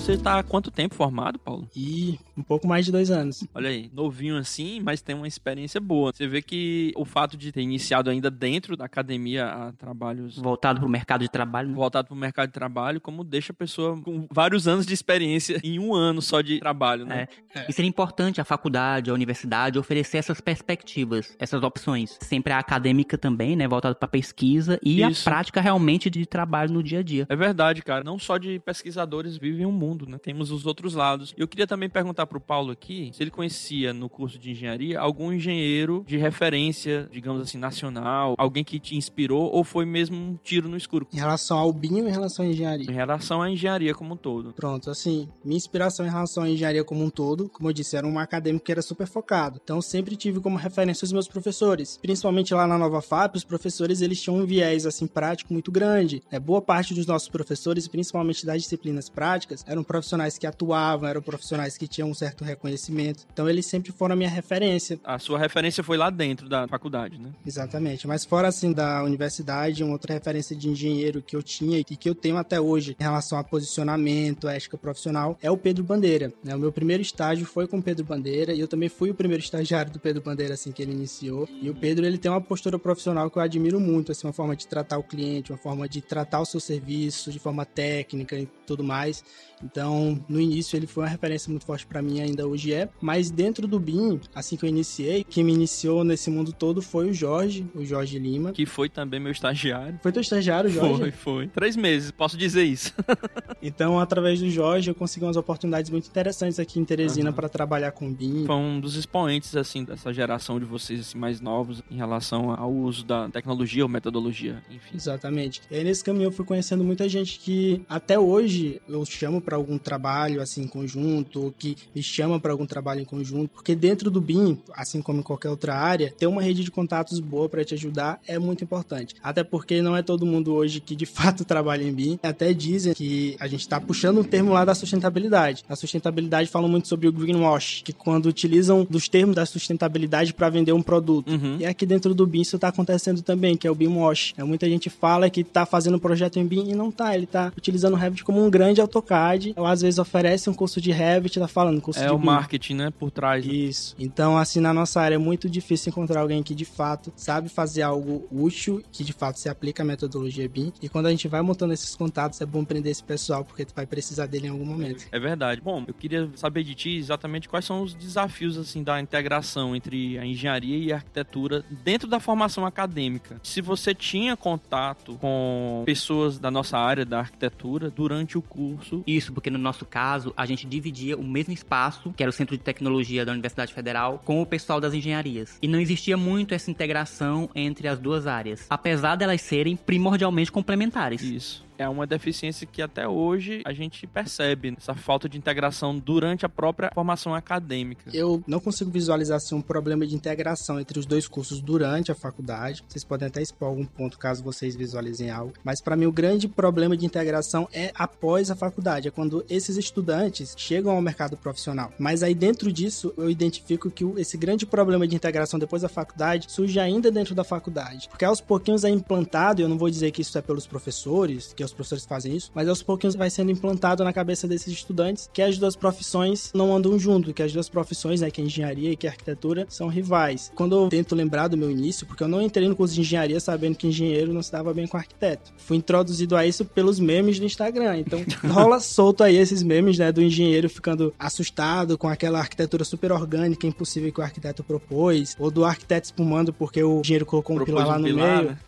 [0.08, 1.68] Você tá há quanto tempo formado, Paulo?
[1.76, 3.44] E um pouco mais de dois anos.
[3.54, 6.12] Olha aí, novinho assim, mas tem uma experiência boa.
[6.14, 10.80] Você vê que o fato de ter iniciado ainda dentro da academia a trabalhos Voltado
[10.80, 11.74] pro mercado de trabalho, né?
[11.74, 15.60] voltado para o mercado de trabalho, como deixa a pessoa com vários anos de experiência
[15.62, 17.28] em um ano só de trabalho, né?
[17.68, 22.16] E seria importante a faculdade, a universidade oferecer essas perspectivas, essas opções.
[22.22, 23.68] Sempre a acadêmica também, né?
[23.68, 25.28] Voltado para pesquisa e Isso.
[25.28, 27.26] a prática realmente de trabalho no dia a dia.
[27.28, 28.02] É verdade, cara.
[28.02, 30.18] Não só de pesquisadores vivem um mundo, né?
[30.18, 31.34] Temos os outros lados.
[31.36, 35.32] Eu queria também perguntar pro Paulo aqui se ele conhecia no curso de engenharia algum
[35.32, 40.68] engenheiro de referência, digamos assim, nacional, alguém que te inspirou ou foi mesmo um tiro
[40.68, 42.90] no escuro Em relação ao BIM ou em relação à engenharia?
[42.90, 44.52] em relação à engenharia como um todo.
[44.52, 48.06] Pronto, assim, minha inspiração em relação à engenharia como um todo, como eu disse, era
[48.06, 49.60] um acadêmico que era super focado.
[49.62, 51.98] Então, sempre tive como referência os meus professores.
[52.00, 56.22] Principalmente lá na Nova FAP, os professores, eles tinham um viés, assim, prático muito grande.
[56.30, 61.22] É, boa parte dos nossos professores, principalmente das disciplinas práticas, eram profissionais que atuavam, eram
[61.22, 63.26] profissionais que tinham um certo reconhecimento.
[63.32, 65.00] Então, eles sempre foram a minha referência.
[65.02, 67.30] A sua referência foi lá dentro da faculdade, né?
[67.44, 68.06] Exatamente.
[68.06, 72.08] Mas fora assim da universidade, uma outra referência de engenheiro que eu tinha e que
[72.08, 76.32] eu tenho até hoje em relação a posicionamento, ética profissional, é o Pedro Bandeira.
[76.44, 76.54] né?
[76.54, 79.42] O meu primeiro estágio foi com o Pedro Bandeira e eu também fui o primeiro
[79.42, 81.48] estagiário do Pedro Bandeira assim que ele iniciou.
[81.62, 84.54] E o Pedro, ele tem uma postura profissional que eu admiro muito, assim, uma forma
[84.54, 88.46] de tratar o cliente, uma forma de tratar o seu serviço de forma técnica e
[88.66, 89.24] tudo mais.
[89.70, 92.88] Então, no início ele foi uma referência muito forte para mim, ainda hoje é.
[93.00, 97.10] Mas dentro do BIM, assim que eu iniciei, quem me iniciou nesse mundo todo foi
[97.10, 98.52] o Jorge, o Jorge Lima.
[98.52, 100.00] Que foi também meu estagiário.
[100.02, 100.98] Foi teu estagiário, Jorge?
[100.98, 101.48] Foi, foi.
[101.48, 102.94] Três meses, posso dizer isso.
[103.60, 107.90] Então, através do Jorge, eu consegui umas oportunidades muito interessantes aqui em Teresina para trabalhar
[107.90, 108.46] com BIM.
[108.46, 112.72] Foi um dos expoentes, assim, dessa geração de vocês, assim, mais novos em relação ao
[112.72, 114.94] uso da tecnologia ou metodologia, enfim.
[114.94, 115.60] Exatamente.
[115.68, 119.57] E aí, nesse caminho, eu fui conhecendo muita gente que até hoje eu chamo para
[119.58, 123.74] algum trabalho assim em conjunto, ou que me chama para algum trabalho em conjunto, porque
[123.74, 127.48] dentro do BIM, assim como em qualquer outra área, ter uma rede de contatos boa
[127.48, 129.14] para te ajudar é muito importante.
[129.22, 132.18] Até porque não é todo mundo hoje que de fato trabalha em BIM.
[132.22, 135.64] Até dizem que a gente está puxando um termo lá da sustentabilidade.
[135.68, 140.48] A sustentabilidade fala muito sobre o greenwash, que quando utilizam dos termos da sustentabilidade para
[140.48, 141.30] vender um produto.
[141.30, 141.56] Uhum.
[141.60, 144.34] E aqui dentro do BIM isso está acontecendo também, que é o BIM Wash.
[144.36, 147.14] É, muita gente fala que está fazendo um projeto em BIM e não tá.
[147.14, 149.47] Ele está utilizando o Revit como um grande AutoCAD.
[149.56, 152.26] Ou às vezes oferece um curso de Revit, tá falando curso É de o BIM.
[152.26, 153.46] marketing, né, por trás.
[153.46, 153.52] né?
[153.52, 153.94] Isso.
[153.98, 157.82] Então, assim, na nossa área é muito difícil encontrar alguém que de fato sabe fazer
[157.82, 160.72] algo útil, que de fato se aplica a metodologia BIM.
[160.82, 163.74] E quando a gente vai montando esses contatos, é bom prender esse pessoal, porque tu
[163.74, 165.06] vai precisar dele em algum momento.
[165.10, 165.60] É verdade.
[165.60, 170.18] Bom, eu queria saber de ti exatamente quais são os desafios assim da integração entre
[170.18, 173.40] a engenharia e a arquitetura dentro da formação acadêmica.
[173.42, 179.32] Se você tinha contato com pessoas da nossa área da arquitetura durante o curso, Isso,
[179.38, 182.62] porque no nosso caso, a gente dividia o mesmo espaço, que era o Centro de
[182.64, 185.58] Tecnologia da Universidade Federal, com o pessoal das engenharias.
[185.62, 191.22] E não existia muito essa integração entre as duas áreas, apesar delas serem primordialmente complementares.
[191.22, 196.44] isso é uma deficiência que até hoje a gente percebe, essa falta de integração durante
[196.44, 198.10] a própria formação acadêmica.
[198.12, 202.14] Eu não consigo visualizar assim, um problema de integração entre os dois cursos durante a
[202.14, 202.82] faculdade.
[202.88, 205.52] Vocês podem até expor algum ponto caso vocês visualizem algo.
[205.62, 209.76] Mas para mim o grande problema de integração é após a faculdade, é quando esses
[209.76, 211.92] estudantes chegam ao mercado profissional.
[211.98, 216.50] Mas aí dentro disso eu identifico que esse grande problema de integração depois da faculdade
[216.50, 218.08] surge ainda dentro da faculdade.
[218.08, 221.62] Porque aos pouquinhos é implantado, eu não vou dizer que isso é pelos professores, que
[221.68, 225.42] os professores fazem isso, mas aos pouquinhos vai sendo implantado na cabeça desses estudantes que
[225.42, 228.96] as duas profissões não andam junto, que as duas profissões, né, que é engenharia e
[228.96, 230.50] que é arquitetura, são rivais.
[230.54, 233.40] Quando eu tento lembrar do meu início, porque eu não entrei no curso de engenharia
[233.40, 235.52] sabendo que engenheiro não se dava bem com arquiteto.
[235.56, 237.98] Fui introduzido a isso pelos memes do Instagram.
[237.98, 243.12] Então, rola solto aí esses memes, né, do engenheiro ficando assustado com aquela arquitetura super
[243.12, 247.58] orgânica, impossível que o arquiteto propôs, ou do arquiteto espumando porque o engenheiro colocou um
[247.58, 248.50] Propôs pilar lá um no pilar, meio.
[248.50, 248.58] né?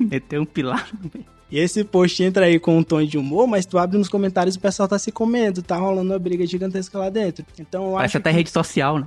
[0.00, 1.35] Meter um pilar no meio.
[1.50, 4.56] E esse post entra aí com um tom de humor, mas tu abre nos comentários
[4.56, 7.44] e o pessoal tá se comendo, tá rolando uma briga gigantesca lá dentro.
[7.58, 8.36] Então eu Parece acho até que...
[8.36, 9.06] rede social, né?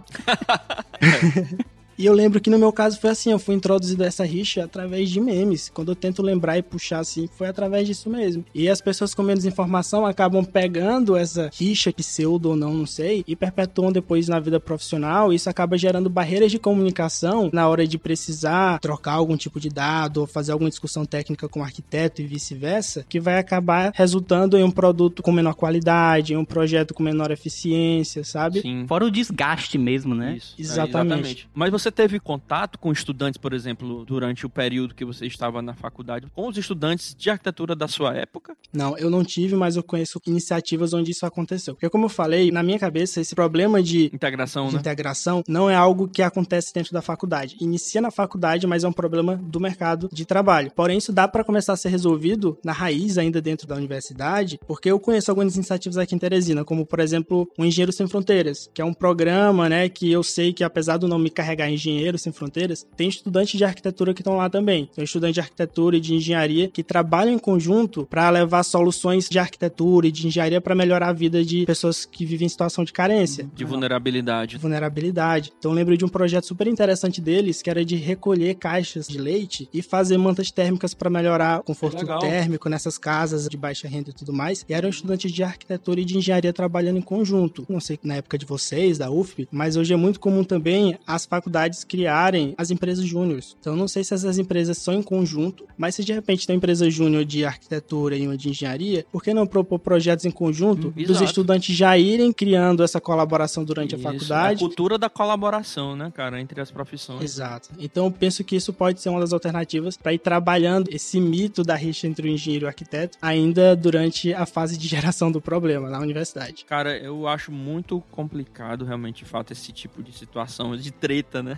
[1.99, 4.63] E eu lembro que no meu caso foi assim, eu fui introduzido a essa rixa
[4.63, 5.67] através de memes.
[5.67, 8.45] Quando eu tento lembrar e puxar assim, foi através disso mesmo.
[8.55, 13.25] E as pessoas com menos informação acabam pegando essa rixa, pseudo ou não, não sei,
[13.27, 15.33] e perpetuam depois na vida profissional.
[15.33, 20.21] Isso acaba gerando barreiras de comunicação na hora de precisar trocar algum tipo de dado
[20.21, 24.63] ou fazer alguma discussão técnica com o arquiteto e vice-versa, que vai acabar resultando em
[24.63, 28.61] um produto com menor qualidade, em um projeto com menor eficiência, sabe?
[28.61, 28.85] Sim.
[28.87, 30.37] Fora o desgaste mesmo, né?
[30.37, 31.49] Isso, é, Exatamente.
[31.53, 35.73] Mas você teve contato com estudantes, por exemplo, durante o período que você estava na
[35.73, 38.55] faculdade, com os estudantes de arquitetura da sua época?
[38.73, 41.73] Não, eu não tive, mas eu conheço iniciativas onde isso aconteceu.
[41.73, 44.79] Porque, como eu falei, na minha cabeça, esse problema de, Integração, de né?
[44.79, 47.55] integração não é algo que acontece dentro da faculdade.
[47.59, 50.71] Inicia na faculdade, mas é um problema do mercado de trabalho.
[50.75, 54.91] Porém, isso dá para começar a ser resolvido na raiz, ainda dentro da universidade, porque
[54.91, 58.81] eu conheço algumas iniciativas aqui em Teresina, como, por exemplo, o Engenheiro Sem Fronteiras, que
[58.81, 62.85] é um programa, né, que eu sei que, apesar do nome carregar Engenheiro Sem Fronteiras,
[62.95, 64.89] tem estudantes de arquitetura que estão lá também.
[64.93, 69.39] Tem estudantes de arquitetura e de engenharia que trabalham em conjunto para levar soluções de
[69.39, 72.91] arquitetura e de engenharia para melhorar a vida de pessoas que vivem em situação de
[72.91, 73.49] carência.
[73.55, 74.57] De vulnerabilidade.
[74.57, 75.53] vulnerabilidade.
[75.57, 79.17] Então eu lembro de um projeto super interessante deles, que era de recolher caixas de
[79.17, 82.19] leite e fazer mantas térmicas para melhorar o conforto Legal.
[82.19, 84.65] térmico nessas casas de baixa renda e tudo mais.
[84.67, 87.65] E eram estudantes de arquitetura e de engenharia trabalhando em conjunto.
[87.69, 91.25] Não sei na época de vocês, da UFP, mas hoje é muito comum também as
[91.25, 93.55] faculdades criarem as empresas júniores.
[93.59, 96.55] Então eu não sei se essas empresas são em conjunto, mas se de repente tem
[96.55, 100.31] uma empresa júnior de arquitetura e uma de engenharia, por que não propor projetos em
[100.31, 104.55] conjunto Hum, dos estudantes já irem criando essa colaboração durante a Isso, faculdade?
[104.55, 107.23] A cultura da colaboração, né, cara, entre as profissões.
[107.23, 107.69] Exato.
[107.79, 111.63] Então eu penso que isso pode ser uma das alternativas para ir trabalhando esse mito
[111.63, 115.41] da rixa entre o engenheiro e o arquiteto ainda durante a fase de geração do
[115.41, 116.65] problema na universidade.
[116.65, 121.48] Cara, eu acho muito complicado, realmente, de fato, esse tipo de situação, de treta, né?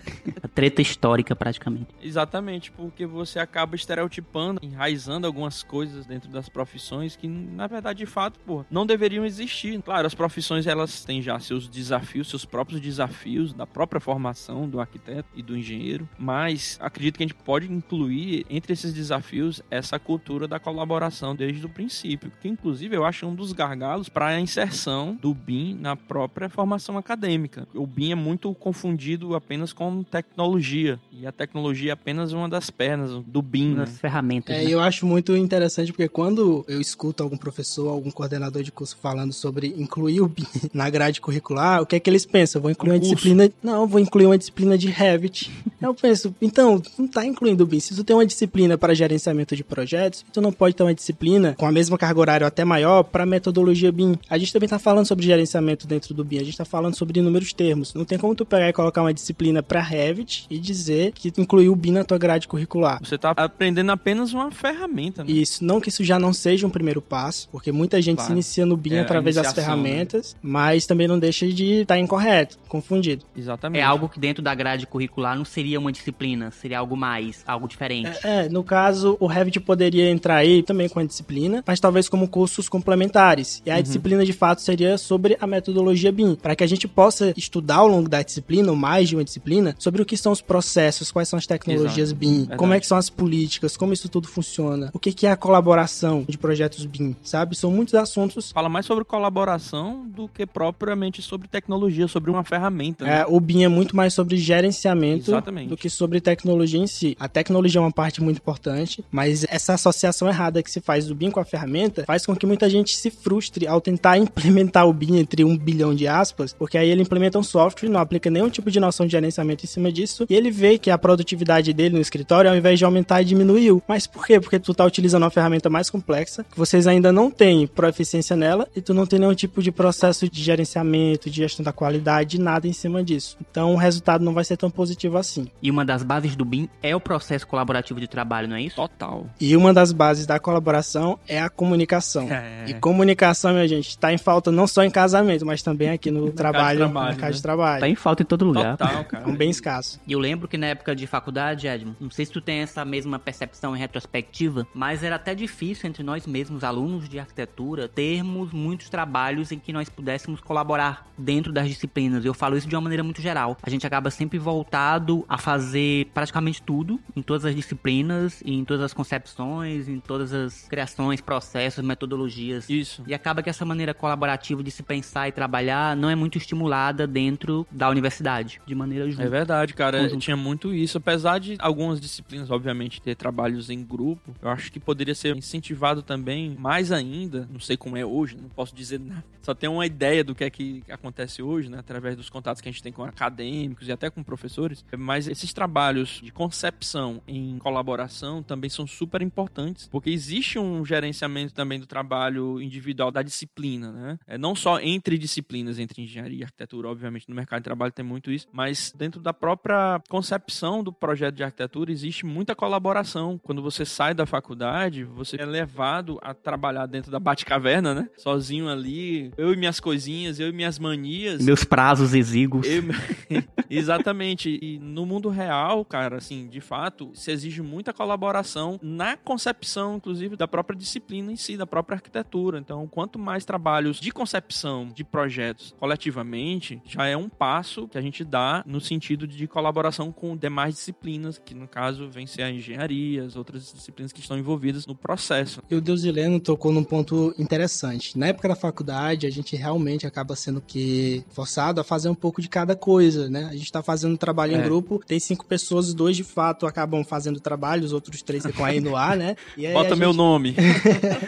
[0.42, 1.88] A treta histórica, praticamente.
[2.02, 8.06] Exatamente, porque você acaba estereotipando, enraizando algumas coisas dentro das profissões que, na verdade, de
[8.06, 9.80] fato, pô, não deveriam existir.
[9.82, 14.80] Claro, as profissões, elas têm já seus desafios, seus próprios desafios da própria formação do
[14.80, 19.98] arquiteto e do engenheiro, mas acredito que a gente pode incluir entre esses desafios essa
[19.98, 24.40] cultura da colaboração desde o princípio, que inclusive eu acho um dos gargalos para a
[24.40, 27.66] inserção do BIM na própria formação acadêmica.
[27.74, 32.70] O BIM é muito confundido apenas com tecnologia, e a tecnologia é apenas uma das
[32.70, 33.68] pernas do BIM.
[33.70, 33.84] Uma Né?
[33.84, 34.54] das ferramentas.
[34.56, 34.70] É, né?
[34.70, 39.32] eu acho muito interessante porque quando eu escuto algum professor, algum coordenador de curso falando
[39.32, 42.58] sobre incluir o BIM na grade curricular, o que é que eles pensam?
[42.58, 43.14] Eu vou incluir Um uma curso.
[43.14, 43.50] disciplina.
[43.62, 45.50] Não, vou incluir uma disciplina de Revit.
[45.80, 47.80] eu penso, então, tu não tá incluindo o BIM.
[47.80, 51.54] Se tu tem uma disciplina para gerenciamento de projetos, tu não pode ter uma disciplina
[51.58, 54.16] com a mesma carga horária ou até maior para metodologia BIM.
[54.28, 57.18] A gente também tá falando sobre gerenciamento dentro do BIM, a gente tá falando sobre
[57.20, 57.94] inúmeros termos.
[57.94, 61.72] Não tem como tu pegar e colocar uma disciplina para Revit e dizer que incluiu
[61.72, 63.00] o BIM na tua grade curricular.
[63.02, 65.32] Você tá aprendendo apenas uma ferramenta, né?
[65.32, 68.26] Isso, não que isso já não seja um primeiro passo, porque muita gente Claro.
[68.26, 71.98] se inicia no BIM É, através das iniciação, ferramentas, mas também não deixa de estar
[71.98, 73.24] incorreto, confundido.
[73.34, 73.80] Exatamente.
[73.80, 77.66] É algo que dentro da grade curricular não seria uma disciplina, seria algo mais, algo
[77.66, 78.10] diferente.
[78.22, 82.28] É, no caso, o Revit poderia entrar aí também com a disciplina, mas talvez como
[82.28, 83.62] cursos complementares.
[83.64, 87.32] E a disciplina de fato seria sobre a metodologia BIM, para que a gente possa
[87.38, 90.40] estudar ao longo da disciplina, ou mais de uma disciplina, sobre o que são os
[90.40, 92.18] processos, quais são as tecnologias Exato.
[92.18, 92.58] BIM, Verdade.
[92.58, 95.36] como é que são as políticas, como isso tudo funciona, o que que é a
[95.36, 97.56] colaboração de projetos BIM, sabe?
[97.56, 103.04] São muitos assuntos Fala mais sobre colaboração do que propriamente sobre tecnologia, sobre uma ferramenta.
[103.04, 103.20] né?
[103.20, 105.68] É, o BIM é muito mais sobre gerenciamento Exatamente.
[105.68, 107.16] do que sobre tecnologia em si.
[107.18, 111.14] A tecnologia é uma parte muito importante, mas essa associação errada que se faz do
[111.14, 114.92] BIM com a ferramenta faz com que muita gente se frustre ao tentar implementar o
[114.92, 118.48] BIM entre um bilhão de aspas, porque aí ele implementa um software, não aplica nenhum
[118.48, 121.94] tipo de noção de gerenciamento em cima disso, e ele vê que a produtividade dele
[121.94, 123.82] no escritório, ao invés de aumentar, diminuiu.
[123.86, 124.40] Mas por quê?
[124.40, 128.68] Porque tu tá utilizando uma ferramenta mais complexa, que vocês ainda não têm proficiência nela,
[128.74, 132.66] e tu não tem nenhum tipo de processo de gerenciamento, de gestão da qualidade, nada
[132.66, 133.36] em cima disso.
[133.50, 135.46] Então o resultado não vai ser tão positivo assim.
[135.62, 138.76] E uma das bases do BIM é o processo colaborativo de trabalho, não é isso?
[138.76, 139.26] Total.
[139.40, 142.30] E uma das bases da colaboração é a comunicação.
[142.30, 142.64] É.
[142.68, 146.30] E comunicação, minha gente, tá em falta não só em casamento, mas também aqui no
[146.30, 147.36] trabalho, de trabalho, no mercado né?
[147.36, 147.80] de trabalho.
[147.80, 148.76] Tá em falta em todo lugar.
[148.76, 149.28] Total, cara.
[149.28, 150.00] Um bem escasso.
[150.06, 152.84] E eu lembro que na época de faculdade, Edmund, não sei se tu tem essa
[152.84, 158.52] mesma percepção em retrospectiva, mas era até difícil entre nós mesmos, alunos de arquitetura, termos
[158.52, 162.24] muitos trabalhos em que nós pudéssemos colaborar dentro das disciplinas.
[162.24, 163.56] Eu falo isso de uma maneira muito geral.
[163.62, 168.84] A gente acaba sempre voltado a fazer praticamente tudo em todas as disciplinas, em todas
[168.84, 172.70] as concepções, em todas as criações, processos, metodologias.
[172.70, 173.02] Isso.
[173.06, 177.06] E acaba que essa maneira colaborativa de se pensar e trabalhar não é muito estimulada
[177.06, 179.24] dentro da universidade, de maneira justa.
[179.24, 180.00] É verdade, cara.
[180.02, 180.20] Conjunto.
[180.20, 180.98] Tinha muito isso.
[180.98, 186.02] Apesar de algumas disciplinas, obviamente, ter trabalhos em grupo, eu acho que poderia ser incentivado
[186.02, 187.48] também mais ainda.
[187.50, 189.24] Não sei como é hoje, não posso dizer nada.
[189.40, 191.78] Só tenho uma ideia do que é que acontece hoje, né?
[191.78, 194.84] Através dos contatos que a gente tem com acadêmicos e até com professores.
[194.96, 201.54] Mas esses trabalhos de concepção em colaboração também são super importantes, porque existe um gerenciamento
[201.54, 204.18] também do trabalho individual da disciplina, né?
[204.26, 208.04] É não só entre disciplinas, entre engenharia e arquitetura, obviamente no mercado de trabalho tem
[208.04, 213.38] muito isso, mas dentro da própria concepção do projeto de arquitetura existe muita colaboração.
[213.42, 218.08] Quando você sai da faculdade, você é levado a trabalhar dentro da Batcaverna, né?
[218.18, 221.44] Sozinho ali, eu e minhas coisinhas, eu e minhas manias.
[221.44, 222.66] Meus prazos exíguos.
[222.66, 222.82] Eu-
[223.70, 224.58] Exatamente.
[224.60, 230.36] E no mundo real, cara, assim, de fato, se exige muita colaboração na concepção, inclusive,
[230.36, 232.58] da própria disciplina em si, da própria arquitetura.
[232.58, 238.00] Então, quanto mais trabalhos de concepção de projetos coletivamente, já é um passo que a
[238.02, 242.50] gente dá no sentido de colaboração com demais disciplinas, que no caso vem ser a
[242.50, 245.62] engenharia, as outras disciplinas que estão envolvidas no processo.
[245.70, 248.18] E o Deus Heleno tocou num ponto interessante.
[248.18, 252.40] Na época da faculdade, a gente realmente acaba sendo que forçado a fazer um pouco
[252.40, 253.48] de cada coisa, né?
[253.50, 254.62] A gente tá fazendo trabalho em É.
[254.62, 258.80] grupo, tem cinco pessoas, dois de fato acabam fazendo trabalho, os outros três ficam aí
[258.80, 259.36] no ar, né?
[259.56, 260.54] E aí Bota a meu gente- nome.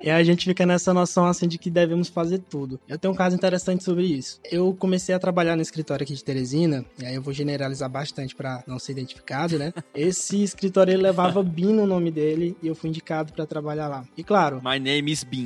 [0.00, 2.78] E a gente fica nessa noção assim de que devemos fazer tudo.
[2.88, 4.38] Eu tenho um caso interessante sobre isso.
[4.48, 8.62] Eu comecei a trabalhar no escritório aqui de Teresina, aí eu vou generalizar bastante pra
[8.66, 9.72] não ser identificado, né?
[9.94, 14.04] Esse escritório ele levava BIM no nome dele e eu fui indicado pra trabalhar lá.
[14.16, 15.44] E claro, My name is Bean.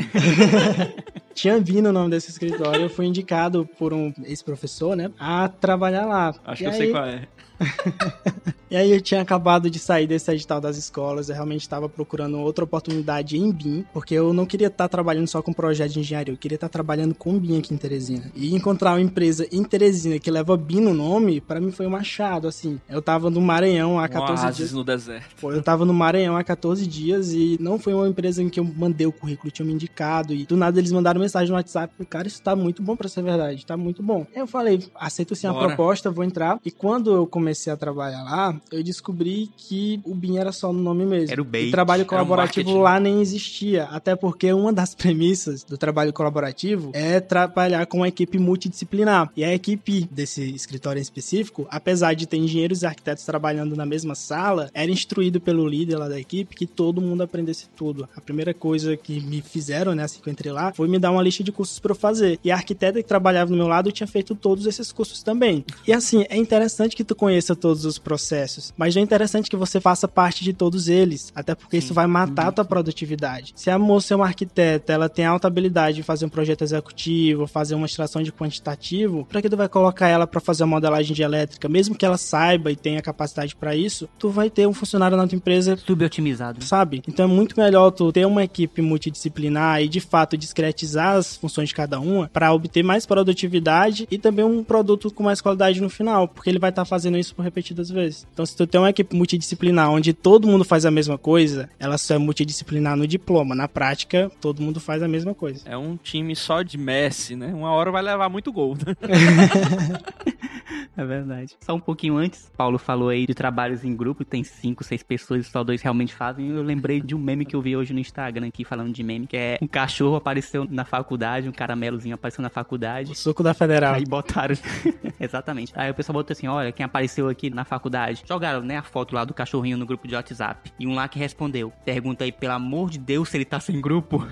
[1.35, 6.07] tinha BIM no nome desse escritório, eu fui indicado por um ex-professor, né, a trabalhar
[6.07, 6.35] lá.
[6.44, 7.29] Acho E que eu aí- sei qual é.
[8.70, 12.38] E aí eu tinha acabado de sair desse edital das escolas, eu realmente estava procurando
[12.38, 16.33] outra oportunidade em BIM, porque eu não queria estar trabalhando só com projeto de engenharia,
[16.33, 18.31] eu queria estar trabalhando com BIM aqui em Teresina.
[18.33, 21.96] E encontrar uma empresa em Teresina que leva BIM no nome, pra mim foi um
[21.96, 22.81] achado, assim.
[22.88, 24.73] Eu tava no Maranhão há Um 14 oásis dias.
[24.73, 25.35] no deserto.
[25.40, 28.61] Pô, eu tava no Maranhão há 14 dias e não foi uma empresa em que
[28.61, 30.33] eu mandei o currículo, tinham me indicado.
[30.33, 31.92] E do nada eles mandaram mensagem no WhatsApp.
[32.07, 34.25] Cara, isso tá muito bom pra ser verdade, tá muito bom.
[34.33, 35.66] Aí eu falei, aceito sim a Bora.
[35.66, 36.61] proposta, vou entrar.
[36.64, 40.81] E quando eu comecei a trabalhar lá, eu descobri que o BIM era só no
[40.81, 41.33] nome mesmo.
[41.33, 41.69] Era o bait.
[41.69, 43.85] E trabalho colaborativo lá nem existia.
[43.85, 49.31] Até porque uma das premissas do trabalho colaborativo é trabalhar com uma equipe multidisciplinar.
[49.37, 53.87] E a equipe desse escritório em específico, apesar de ter engenheiros e arquitetos trabalhando na
[53.87, 58.09] mesma sala, era instruído pelo líder lá da equipe que todo mundo aprendesse tudo.
[58.17, 61.11] A primeira coisa que me fizeram, né, assim que eu entrei lá, foi me dar
[61.11, 62.39] uma lista de cursos para eu fazer.
[62.45, 65.65] E a arquiteta que trabalhava no meu lado tinha feito todos esses cursos também.
[65.87, 69.57] E assim, é interessante que tu conheça todos os processos, mas não é interessante que
[69.57, 73.53] você faça parte de todos eles, até porque isso vai matar a tua produtividade.
[73.57, 77.46] Se a moça é uma arquiteta, ela tem alta habilidade de fazer um projeto executivo,
[77.46, 81.14] fazer uma extração de quantitativo, para que tu vai colocar ela para fazer uma modelagem
[81.14, 84.72] de elétrica, mesmo que ela saiba e tenha capacidade para isso, tu vai ter um
[84.72, 86.64] funcionário na tua empresa Subotimizado.
[86.64, 87.03] sabe?
[87.07, 91.68] Então é muito melhor tu ter uma equipe multidisciplinar e de fato discretizar as funções
[91.68, 95.90] de cada uma para obter mais produtividade e também um produto com mais qualidade no
[95.90, 98.27] final, porque ele vai estar fazendo isso por repetidas vezes.
[98.33, 101.99] Então se tu tem uma equipe multidisciplinar onde todo mundo faz a mesma coisa, ela
[101.99, 105.62] só é multidisciplinar no diploma, na prática todo mundo faz a mesma coisa.
[105.69, 107.53] É um time só de Messi, né?
[107.55, 108.77] Uma hora vai levar muito gol.
[108.77, 108.95] né?
[110.97, 111.57] É verdade.
[111.61, 115.47] Só um pouquinho antes, Paulo falou aí de trabalhos em grupo, tem cinco, seis pessoas
[115.47, 116.51] e só dois realmente fazem.
[116.51, 119.27] Eu lembrei de um meme que eu vi hoje no Instagram aqui, falando de meme,
[119.27, 123.12] que é um cachorro apareceu na faculdade, um caramelozinho apareceu na faculdade.
[123.12, 123.95] O suco da Federal.
[123.95, 124.55] Aí botaram.
[125.19, 125.73] Exatamente.
[125.75, 128.24] Aí o pessoal botou assim: olha, quem apareceu aqui na faculdade.
[128.26, 130.72] Jogaram, né, a foto lá do cachorrinho no grupo de WhatsApp.
[130.78, 133.80] E um lá que respondeu: pergunta aí, pelo amor de Deus, se ele tá sem
[133.80, 134.26] grupo.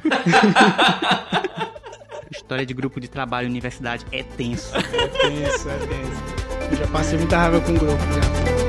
[2.30, 4.76] História de grupo de trabalho universidade é tenso.
[4.76, 6.38] É tenso, é tenso.
[6.70, 8.67] Eu já passei muita raiva com o grupo, já.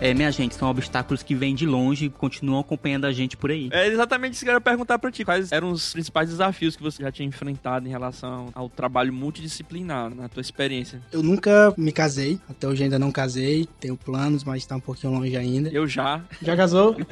[0.00, 3.50] É, minha gente, são obstáculos que vêm de longe e continuam acompanhando a gente por
[3.50, 3.68] aí.
[3.72, 5.24] É exatamente isso que eu ia perguntar pra ti.
[5.24, 10.14] Quais eram os principais desafios que você já tinha enfrentado em relação ao trabalho multidisciplinar,
[10.14, 11.00] na tua experiência?
[11.10, 15.14] Eu nunca me casei, até hoje ainda não casei, tenho planos, mas tá um pouquinho
[15.14, 15.70] longe ainda.
[15.70, 16.22] Eu já.
[16.42, 16.96] Já casou?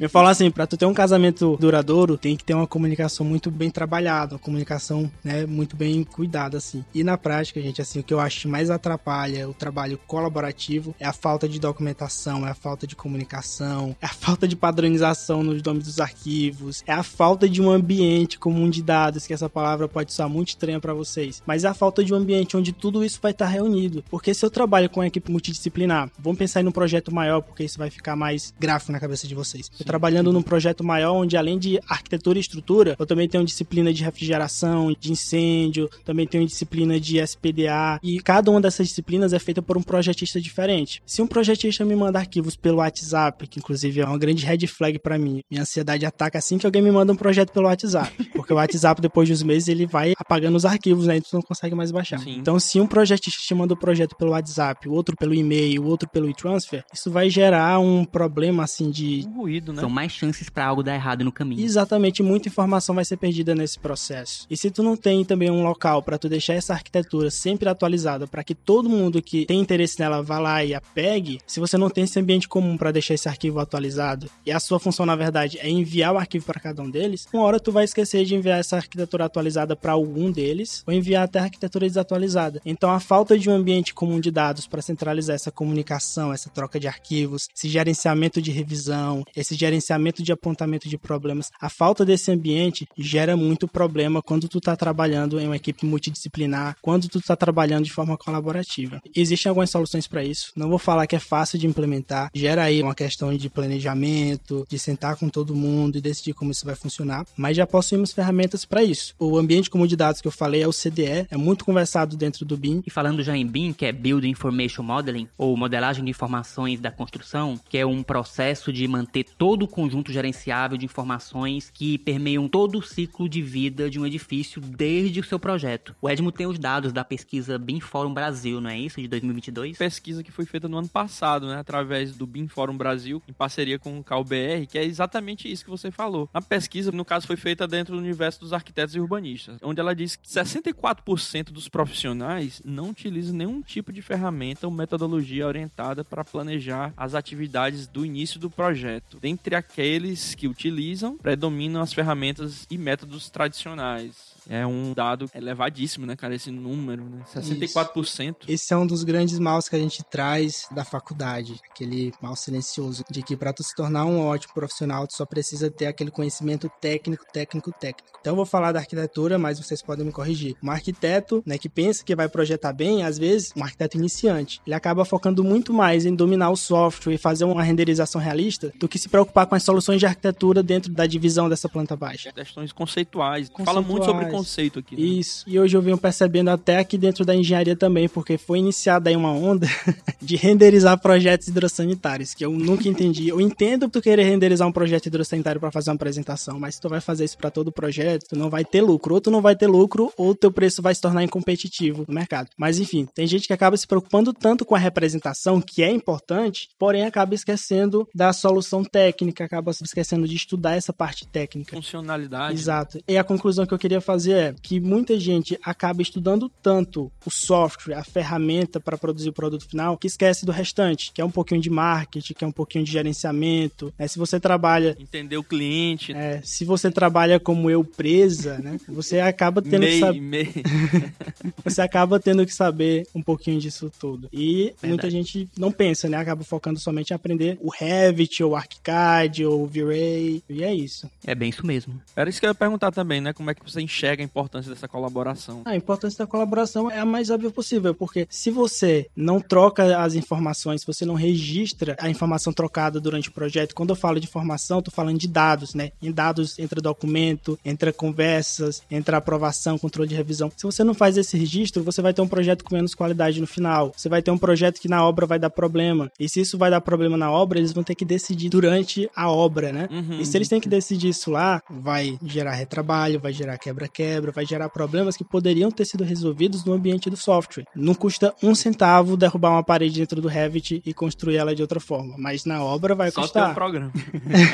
[0.00, 3.50] Me falar assim, pra tu ter um casamento duradouro, tem que ter uma comunicação muito
[3.50, 6.84] bem trabalhada, uma comunicação, né, muito bem cuidada, assim.
[6.92, 10.94] E na prática, gente, assim, o que eu acho que mais atrapalha o trabalho colaborativo
[10.98, 14.54] é a falta de documentação, organização, é a falta de comunicação, é a falta de
[14.54, 19.32] padronização nos nomes dos arquivos, é a falta de um ambiente comum de dados, que
[19.32, 22.56] essa palavra pode soar muito estranha para vocês, mas é a falta de um ambiente
[22.56, 24.04] onde tudo isso vai estar reunido.
[24.10, 27.64] Porque se eu trabalho com uma equipe multidisciplinar, vamos pensar em um projeto maior, porque
[27.64, 29.70] isso vai ficar mais gráfico na cabeça de vocês.
[29.78, 33.92] Eu trabalhando num projeto maior, onde além de arquitetura e estrutura, eu também tenho disciplina
[33.92, 39.38] de refrigeração, de incêndio, também tenho disciplina de SPDA, e cada uma dessas disciplinas é
[39.38, 41.02] feita por um projetista diferente.
[41.06, 44.98] Se um projetista me manda arquivos pelo WhatsApp, que inclusive é uma grande red flag
[44.98, 48.52] para mim, minha ansiedade ataca assim que alguém me manda um projeto pelo WhatsApp, porque
[48.52, 51.42] o WhatsApp depois de uns meses ele vai apagando os arquivos, né, e tu não
[51.42, 52.18] consegue mais baixar.
[52.18, 52.36] Sim.
[52.38, 55.86] Então, se um projetista te manda o projeto pelo WhatsApp, o outro pelo e-mail, o
[55.86, 59.80] outro pelo e-transfer, isso vai gerar um problema assim de Um ruído, né?
[59.80, 61.64] São mais chances pra algo dar errado no caminho.
[61.64, 64.46] Exatamente, muita informação vai ser perdida nesse processo.
[64.50, 68.26] E se tu não tem também um local para tu deixar essa arquitetura sempre atualizada,
[68.26, 71.78] para que todo mundo que tem interesse nela vá lá e a pegue, se você
[71.78, 75.16] não tem esse ambiente comum para deixar esse arquivo atualizado, e a sua função na
[75.16, 78.34] verdade é enviar o arquivo para cada um deles, uma hora tu vai esquecer de
[78.34, 82.60] enviar essa arquitetura atualizada para algum deles, ou enviar até a arquitetura desatualizada.
[82.64, 86.78] Então a falta de um ambiente comum de dados para centralizar essa comunicação, essa troca
[86.78, 92.30] de arquivos, esse gerenciamento de revisão, esse gerenciamento de apontamento de problemas, a falta desse
[92.30, 97.36] ambiente gera muito problema quando tu tá trabalhando em uma equipe multidisciplinar, quando tu tá
[97.36, 99.00] trabalhando de forma colaborativa.
[99.14, 100.52] Existem algumas soluções para isso.
[100.56, 101.91] Não vou falar que é fácil de implementar,
[102.34, 106.64] gera aí uma questão de planejamento, de sentar com todo mundo e decidir como isso
[106.64, 109.14] vai funcionar, mas já possuímos ferramentas para isso.
[109.18, 112.44] O ambiente comum de dados que eu falei é o CDE, é muito conversado dentro
[112.44, 112.82] do BIM.
[112.86, 116.90] E falando já em BIM, que é Build Information Modeling, ou modelagem de informações da
[116.90, 122.48] construção, que é um processo de manter todo o conjunto gerenciável de informações que permeiam
[122.48, 125.94] todo o ciclo de vida de um edifício desde o seu projeto.
[126.00, 129.00] O Edmo tem os dados da pesquisa BIM Forum Brasil, não é isso?
[129.00, 129.76] De 2022?
[129.82, 131.81] pesquisa que foi feita no ano passado, né, através
[132.16, 135.90] do BIM Fórum Brasil, em parceria com o CalBR, que é exatamente isso que você
[135.90, 136.28] falou.
[136.32, 139.94] A pesquisa, no caso, foi feita dentro do universo dos arquitetos e urbanistas, onde ela
[139.94, 146.24] diz que 64% dos profissionais não utilizam nenhum tipo de ferramenta ou metodologia orientada para
[146.24, 149.18] planejar as atividades do início do projeto.
[149.20, 154.31] Dentre aqueles que utilizam, predominam as ferramentas e métodos tradicionais.
[154.48, 156.34] É um dado elevadíssimo, né, cara?
[156.34, 157.22] Esse número, né?
[157.34, 158.36] 64%.
[158.48, 163.04] Esse é um dos grandes maus que a gente traz da faculdade, aquele mal silencioso,
[163.10, 166.70] de que para tu se tornar um ótimo profissional, tu só precisa ter aquele conhecimento
[166.80, 168.18] técnico, técnico, técnico.
[168.20, 170.56] Então eu vou falar da arquitetura, mas vocês podem me corrigir.
[170.62, 174.74] Um arquiteto, né, que pensa que vai projetar bem, às vezes, um arquiteto iniciante, ele
[174.74, 178.98] acaba focando muito mais em dominar o software e fazer uma renderização realista do que
[178.98, 182.32] se preocupar com as soluções de arquitetura dentro da divisão dessa planta baixa.
[182.32, 183.50] Questões conceituais.
[183.64, 184.96] Fala muito sobre conceito aqui.
[184.96, 185.02] né?
[185.02, 185.44] Isso.
[185.46, 189.16] E hoje eu venho percebendo até aqui dentro da engenharia também, porque foi iniciada aí
[189.16, 189.66] uma onda
[190.20, 193.28] de renderizar projetos hidrossanitários, que eu nunca entendi.
[193.28, 196.88] Eu entendo tu querer renderizar um projeto hidrossanitário para fazer uma apresentação, mas se tu
[196.88, 199.14] vai fazer isso para todo o projeto, tu não vai ter lucro.
[199.14, 202.48] Ou tu não vai ter lucro, ou teu preço vai se tornar incompetitivo no mercado.
[202.56, 206.68] Mas enfim, tem gente que acaba se preocupando tanto com a representação, que é importante,
[206.78, 211.76] porém acaba esquecendo da solução técnica, acaba se esquecendo de estudar essa parte técnica.
[211.76, 212.54] Funcionalidade.
[212.54, 212.98] Exato.
[213.06, 217.30] E a conclusão que eu queria fazer é que muita gente acaba estudando tanto o
[217.30, 221.30] software, a ferramenta para produzir o produto final, que esquece do restante, que é um
[221.30, 223.92] pouquinho de marketing, que é um pouquinho de gerenciamento.
[223.98, 224.06] né?
[224.08, 226.12] Se você trabalha Entender o cliente.
[226.12, 228.78] é, se você trabalha como eu presa, né?
[228.88, 230.52] Você acaba tendo que MEI, saber, MEI.
[231.64, 234.28] você acaba tendo que saber um pouquinho disso tudo.
[234.32, 235.10] E muita Verdade.
[235.10, 236.16] gente não pensa, né?
[236.16, 240.74] Acaba focando somente em aprender o Revit, ou o ArchiCAD, ou o V-Ray, e é
[240.74, 241.08] isso.
[241.26, 242.00] É bem isso mesmo.
[242.14, 243.32] Era isso que eu ia perguntar também, né?
[243.32, 245.62] Como é que você enxerga a importância dessa colaboração?
[245.64, 250.14] A importância da colaboração é a mais óbvia possível, porque se você não troca as
[250.14, 254.26] informações, se você não registra a informação trocada durante o projeto, quando eu falo de
[254.26, 255.92] informação, eu tô falando de dados, né?
[256.02, 260.50] Em dados entra documento, entra conversas, entra aprovação, controle de revisão.
[260.56, 263.46] Se você não faz esse registro, você vai ter um projeto com menos qualidade no
[263.46, 263.92] final.
[263.96, 266.10] Você vai ter um projeto que na obra vai dar problema.
[266.18, 269.30] E se isso vai dar problema na obra, eles vão ter que decidir durante a
[269.30, 269.88] obra, né?
[269.90, 270.20] Uhum.
[270.20, 273.92] E se eles têm que decidir isso lá, vai gerar retrabalho, vai gerar quebra-quebra,
[274.32, 277.64] vai gerar problemas que poderiam ter sido resolvidos no ambiente do software.
[277.74, 281.80] Não custa um centavo derrubar uma parede dentro do Revit e construir ela de outra
[281.80, 283.54] forma, mas na obra vai Só custar.
[283.54, 283.92] programa.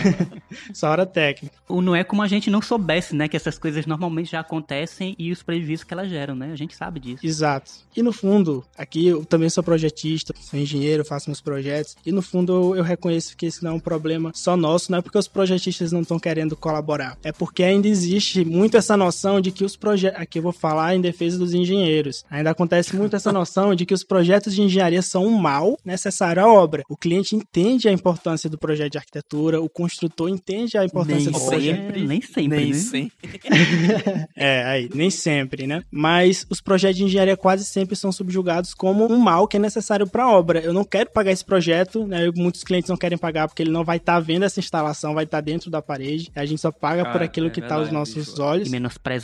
[0.72, 1.56] Só hora técnica.
[1.68, 3.28] O não é como a gente não soubesse, né?
[3.28, 6.52] Que essas coisas normalmente já acontecem e os prejuízos que elas geram, né?
[6.52, 7.26] A gente sabe disso.
[7.26, 7.70] Exato.
[7.96, 11.96] E no fundo, aqui eu também sou projetista, sou engenheiro, faço meus projetos.
[12.04, 14.98] E no fundo eu, eu reconheço que esse não é um problema só nosso, não
[14.98, 17.18] é porque os projetistas não estão querendo colaborar.
[17.22, 20.20] É porque ainda existe muito essa noção noção de que os projetos.
[20.20, 22.24] Aqui eu vou falar em defesa dos engenheiros.
[22.30, 26.42] Ainda acontece muito essa noção de que os projetos de engenharia são um mal necessário
[26.42, 26.82] à obra.
[26.88, 31.32] O cliente entende a importância do projeto de arquitetura, o construtor entende a importância Nem
[31.40, 31.76] do projeto.
[31.76, 32.74] sempre, nem sempre, Nem né?
[32.74, 33.08] sempre.
[34.36, 35.82] É, aí, nem sempre, né?
[35.90, 40.06] Mas os projetos de engenharia quase sempre são subjugados como um mal que é necessário
[40.06, 40.60] para a obra.
[40.60, 42.30] Eu não quero pagar esse projeto, né?
[42.36, 45.40] Muitos clientes não querem pagar porque ele não vai estar vendo essa instalação, vai estar
[45.40, 46.30] dentro da parede.
[46.34, 48.42] A gente só paga por Cara, aquilo é que está aos nossos isso.
[48.42, 48.68] olhos.
[48.68, 48.70] E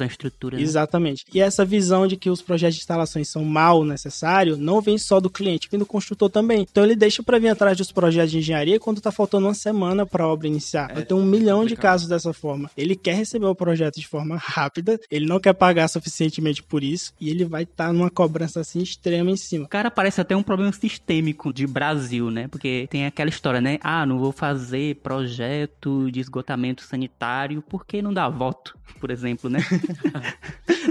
[0.04, 0.56] menosprezam a estrutura.
[0.56, 0.62] né?
[0.62, 1.24] Exatamente.
[1.32, 5.20] E essa visão de que os projetos de instalações são mal necessário não vem só
[5.20, 6.66] do cliente, vem do construtor também.
[6.70, 10.04] Então ele deixa para vir atrás dos projetos de engenharia quando tá faltando uma semana
[10.06, 10.90] para a obra iniciar.
[10.90, 11.82] É, Vai ter um milhão de complicado.
[11.92, 12.70] casos dessa forma.
[12.76, 17.12] Ele quer receber o projeto de forma rápida, ele não quer pagar suficientemente por isso
[17.20, 19.66] e ele vai estar numa cobrança assim extrema em cima.
[19.68, 22.48] Cara, parece até um problema sistêmico de Brasil, né?
[22.48, 23.78] Porque tem aquela história, né?
[23.82, 29.60] Ah, não vou fazer projeto de esgotamento sanitário porque não dá voto, por exemplo, né?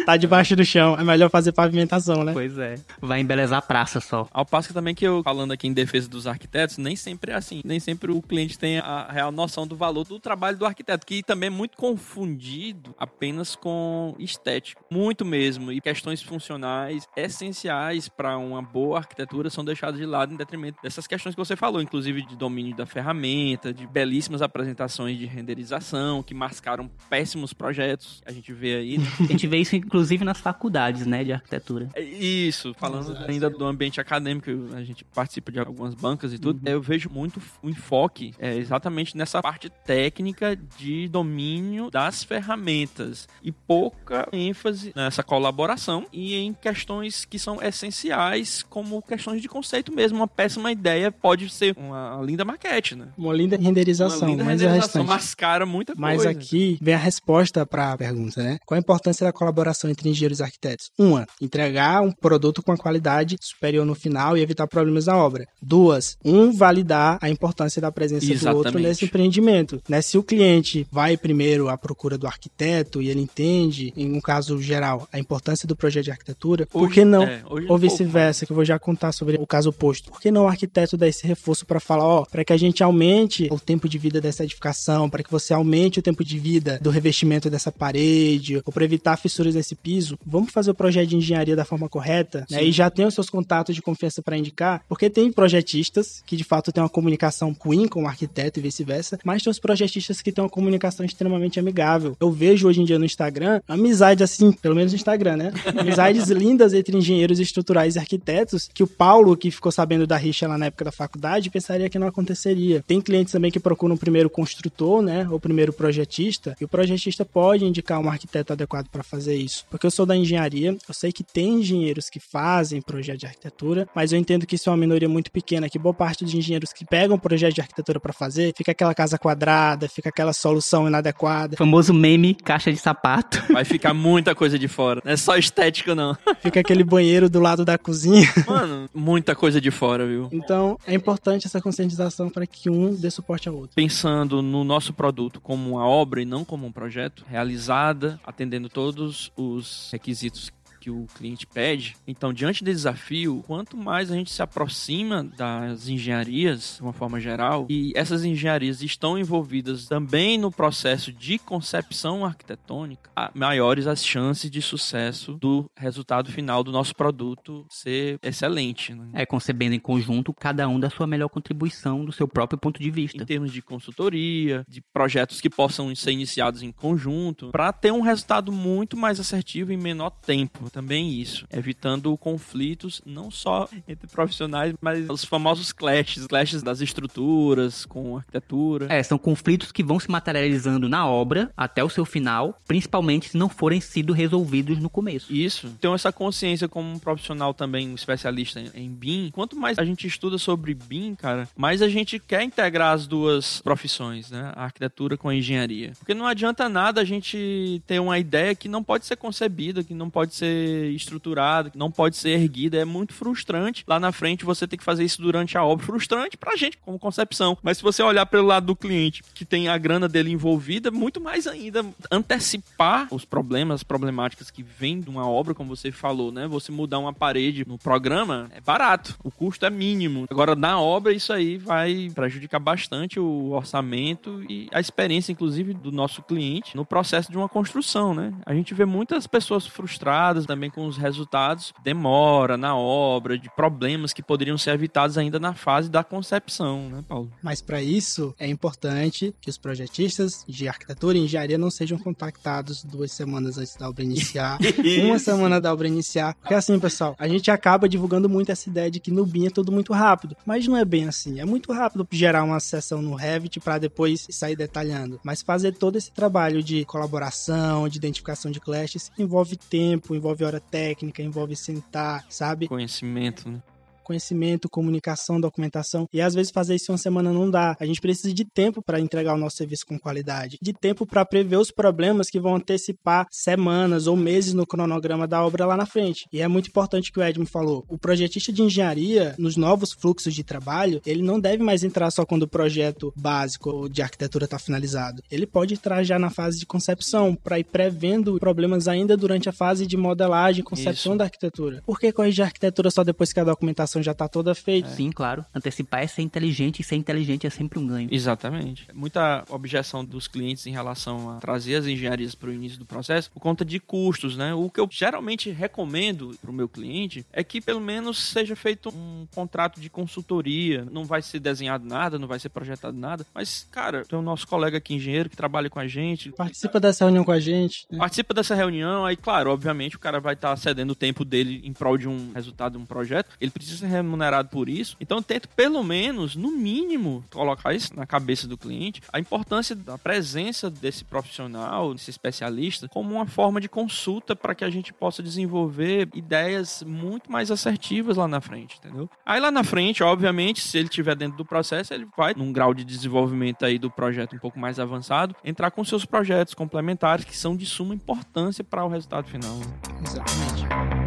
[0.05, 2.33] Tá debaixo do chão, é melhor fazer pavimentação, né?
[2.33, 2.75] pois é.
[2.99, 4.27] Vai embelezar a praça só.
[4.31, 7.35] Ao passo que também que eu, falando aqui em defesa dos arquitetos, nem sempre é
[7.35, 7.61] assim.
[7.63, 11.23] Nem sempre o cliente tem a real noção do valor do trabalho do arquiteto, que
[11.23, 14.83] também é muito confundido apenas com estético.
[14.91, 15.71] Muito mesmo.
[15.71, 21.07] E questões funcionais essenciais para uma boa arquitetura são deixadas de lado em detrimento dessas
[21.07, 26.33] questões que você falou, inclusive de domínio da ferramenta, de belíssimas apresentações de renderização, que
[26.33, 28.21] mascaram péssimos projetos.
[28.25, 28.92] A gente vê aí.
[28.97, 29.05] Né?
[29.19, 31.23] A gente vê isso, inclusive, nas faculdades, né?
[31.23, 31.89] De arquitetura.
[31.93, 36.59] É Isso, falando ainda do ambiente acadêmico, a gente participa de algumas bancas e tudo,
[36.67, 43.51] eu vejo muito o enfoque é, exatamente nessa parte técnica de domínio das ferramentas e
[43.51, 50.17] pouca ênfase nessa colaboração e em questões que são essenciais, como questões de conceito mesmo.
[50.17, 53.07] Uma péssima ideia pode ser uma linda maquete, né?
[53.17, 55.07] Uma linda renderização, Uma linda mas é renderização restante.
[55.19, 56.29] mascara muita Mas coisa.
[56.31, 58.57] aqui vem a resposta para a pergunta, né?
[58.73, 60.89] Qual a importância da colaboração entre engenheiros e arquitetos?
[60.97, 65.45] Uma, entregar um produto com a qualidade superior no final e evitar problemas na obra.
[65.61, 68.87] Duas, um, validar a importância da presença do outro Exatamente.
[68.87, 69.79] nesse empreendimento.
[69.87, 70.01] Né?
[70.01, 74.59] Se o cliente vai primeiro à procura do arquiteto e ele entende, em um caso
[74.59, 77.21] geral, a importância do projeto de arquitetura, por Hoje- que não?
[77.21, 80.09] é, hoje Ou vice-versa, que eu vou já contar sobre o caso oposto.
[80.09, 82.83] Por que não o arquiteto dar esse reforço para falar, ó, para que a gente
[82.83, 86.79] aumente o tempo de vida dessa edificação, para que você aumente o tempo de vida
[86.81, 91.17] do revestimento dessa parede, ou para evitar fissuras nesse piso, vamos fazer o projeto de
[91.17, 92.63] engenharia da forma correta, né?
[92.63, 96.43] E já tem os seus contatos de confiança para indicar, porque tem projetistas que de
[96.43, 100.31] fato têm uma comunicação ruim com o arquiteto e vice-versa, mas tem os projetistas que
[100.31, 102.15] têm uma comunicação extremamente amigável.
[102.19, 105.53] Eu vejo hoje em dia no Instagram amizades assim, pelo menos no Instagram, né?
[105.77, 110.47] Amizades lindas entre engenheiros estruturais e arquitetos, que o Paulo, que ficou sabendo da rixa
[110.47, 112.83] lá na época da faculdade, pensaria que não aconteceria.
[112.85, 115.27] Tem clientes também que procuram primeiro construtor, né?
[115.29, 119.65] Ou primeiro projetista, e o projetista pode indicar um arquiteto adequado para fazer isso.
[119.69, 123.87] Porque eu sou da engenharia, eu sei que tem engenheiros que fazem projeto de arquitetura,
[123.95, 126.71] mas eu entendo que isso é uma minoria muito pequena, que boa parte dos engenheiros
[126.71, 131.55] que pegam projeto de arquitetura para fazer, fica aquela casa quadrada, fica aquela solução inadequada,
[131.55, 133.41] O famoso meme caixa de sapato.
[133.51, 135.01] Vai ficar muita coisa de fora.
[135.03, 136.15] Não é só estética, não.
[136.41, 138.27] fica aquele banheiro do lado da cozinha.
[138.47, 140.29] Mano, muita coisa de fora, viu?
[140.31, 143.71] Então, é importante essa conscientização para que um dê suporte ao outro.
[143.75, 149.31] Pensando no nosso produto como uma obra e não como um projeto, realizada, atendendo todos
[149.35, 150.51] os requisitos
[150.83, 151.95] que o cliente pede.
[152.05, 157.21] Então, diante desse desafio, quanto mais a gente se aproxima das engenharias, de uma forma
[157.21, 164.51] geral, e essas engenharias estão envolvidas também no processo de concepção arquitetônica, maiores as chances
[164.51, 168.93] de sucesso do resultado final do nosso produto ser excelente.
[168.93, 169.07] né?
[169.13, 172.89] É concebendo em conjunto cada um da sua melhor contribuição do seu próprio ponto de
[172.89, 173.25] em vista.
[173.25, 178.51] termos de consultoria, de projetos que possam ser iniciados em conjunto, para ter um resultado
[178.51, 180.72] muito mais assertivo em menor tempo.
[180.73, 187.85] Também isso, evitando conflitos não só entre profissionais, mas os famosos clashes, clashes das estruturas
[187.85, 188.87] com arquitetura.
[188.89, 193.37] É, são conflitos que vão se materializando na obra até o seu final, principalmente se
[193.37, 195.31] não forem sido resolvidos no começo.
[195.31, 195.69] Isso.
[195.79, 199.29] Tenho essa consciência como um profissional também, um especialista em- em BIM.
[199.31, 203.61] Quanto mais a gente estuda sobre BIM, cara, mais a gente quer integrar as duas
[203.61, 204.51] profissões, né?
[204.55, 205.91] A arquitetura com a engenharia.
[205.99, 209.93] Porque não adianta nada a gente ter uma ideia que não pode ser concebida, que
[209.93, 212.77] não pode ser estruturada, que não pode ser erguida.
[212.77, 213.83] É muito frustrante.
[213.87, 215.85] Lá na frente você tem que fazer isso durante a obra.
[215.85, 217.57] Frustrante pra gente como concepção.
[217.61, 221.19] Mas se você olhar pelo lado do cliente, que tem a grana dele envolvida, muito
[221.19, 226.31] mais ainda antecipar os problemas, as problemáticas que vêm de uma obra, como você falou,
[226.31, 226.47] né?
[226.47, 230.25] Você mudar uma parede no programa é barato, o custo é mínimo.
[230.29, 235.91] Agora, na obra, isso aí vai prejudicar bastante o orçamento e a experiência, inclusive, do
[235.91, 238.33] nosso cliente no processo de uma construção, né?
[238.45, 244.13] A gente vê muitas pessoas frustradas também com os resultados, demora na obra, de problemas
[244.13, 247.31] que poderiam ser evitados ainda na fase da concepção, né, Paulo?
[247.41, 252.83] Mas para isso é importante que os projetistas de arquitetura e engenharia não sejam contactados
[252.83, 254.59] duas semanas antes da obra iniciar,
[255.03, 256.35] uma semana da obra iniciar.
[256.35, 259.49] Porque assim, pessoal, a gente acaba divulgando muito essa ideia de que no BIM é
[259.49, 261.39] tudo muito rápido, mas não é bem assim.
[261.39, 265.97] É muito rápido gerar uma sessão no Revit para depois sair detalhando, mas fazer todo
[265.97, 272.25] esse trabalho de colaboração, de identificação de clashes envolve tempo, envolve hora técnica, envolve sentar,
[272.29, 272.67] sabe?
[272.67, 273.61] Conhecimento, né?
[274.03, 276.07] Conhecimento, comunicação, documentação.
[276.13, 277.75] E às vezes fazer isso em uma semana não dá.
[277.79, 281.25] A gente precisa de tempo para entregar o nosso serviço com qualidade, de tempo para
[281.25, 285.85] prever os problemas que vão antecipar semanas ou meses no cronograma da obra lá na
[285.85, 286.27] frente.
[286.31, 287.85] E é muito importante que o Edmund falou.
[287.87, 292.25] O projetista de engenharia, nos novos fluxos de trabalho, ele não deve mais entrar só
[292.25, 295.23] quando o projeto básico de arquitetura está finalizado.
[295.31, 299.51] Ele pode entrar já na fase de concepção para ir prevendo problemas ainda durante a
[299.51, 301.17] fase de modelagem e concepção Isso.
[301.17, 301.81] da arquitetura.
[301.85, 304.89] Por que corrigir a arquitetura só depois que a documentação já está toda feita?
[304.89, 305.45] Sim, claro.
[305.53, 308.09] Antecipar é ser inteligente e ser inteligente é sempre um ganho.
[308.11, 308.87] Exatamente.
[308.93, 313.29] Muita objeção dos clientes em relação a trazer as engenharias para o início do processo
[313.31, 314.53] por conta de custos, né?
[314.53, 318.89] O que eu geralmente recomendo para o meu cliente é que pelo menos seja feito
[318.89, 320.85] um contrato de consultoria.
[320.91, 324.47] Não vai ser desenhado nada, não vai ser projetado nada, mas cara, tem o nosso
[324.47, 327.85] colega aqui engenheiro que trabalha com a gente, Participa dessa reunião com a gente.
[327.91, 327.97] né?
[327.97, 331.73] participa dessa reunião, aí, claro, obviamente o cara vai estar cedendo o tempo dele em
[331.73, 334.95] prol de um resultado de um projeto, ele precisa ser remunerado por isso.
[334.99, 339.75] Então, eu tento, pelo menos, no mínimo, colocar isso na cabeça do cliente, a importância
[339.75, 344.93] da presença desse profissional, desse especialista, como uma forma de consulta para que a gente
[344.93, 349.09] possa desenvolver ideias muito mais assertivas lá na frente, entendeu?
[349.25, 352.73] Aí lá na frente, obviamente, se ele estiver dentro do processo, ele vai, num grau
[352.73, 357.35] de desenvolvimento aí do projeto um pouco mais avançado, entrar com seus projetos complementares que
[357.35, 359.55] são de suma importância para o resultado final.
[359.57, 359.65] né?
[360.05, 361.02] Exatamente.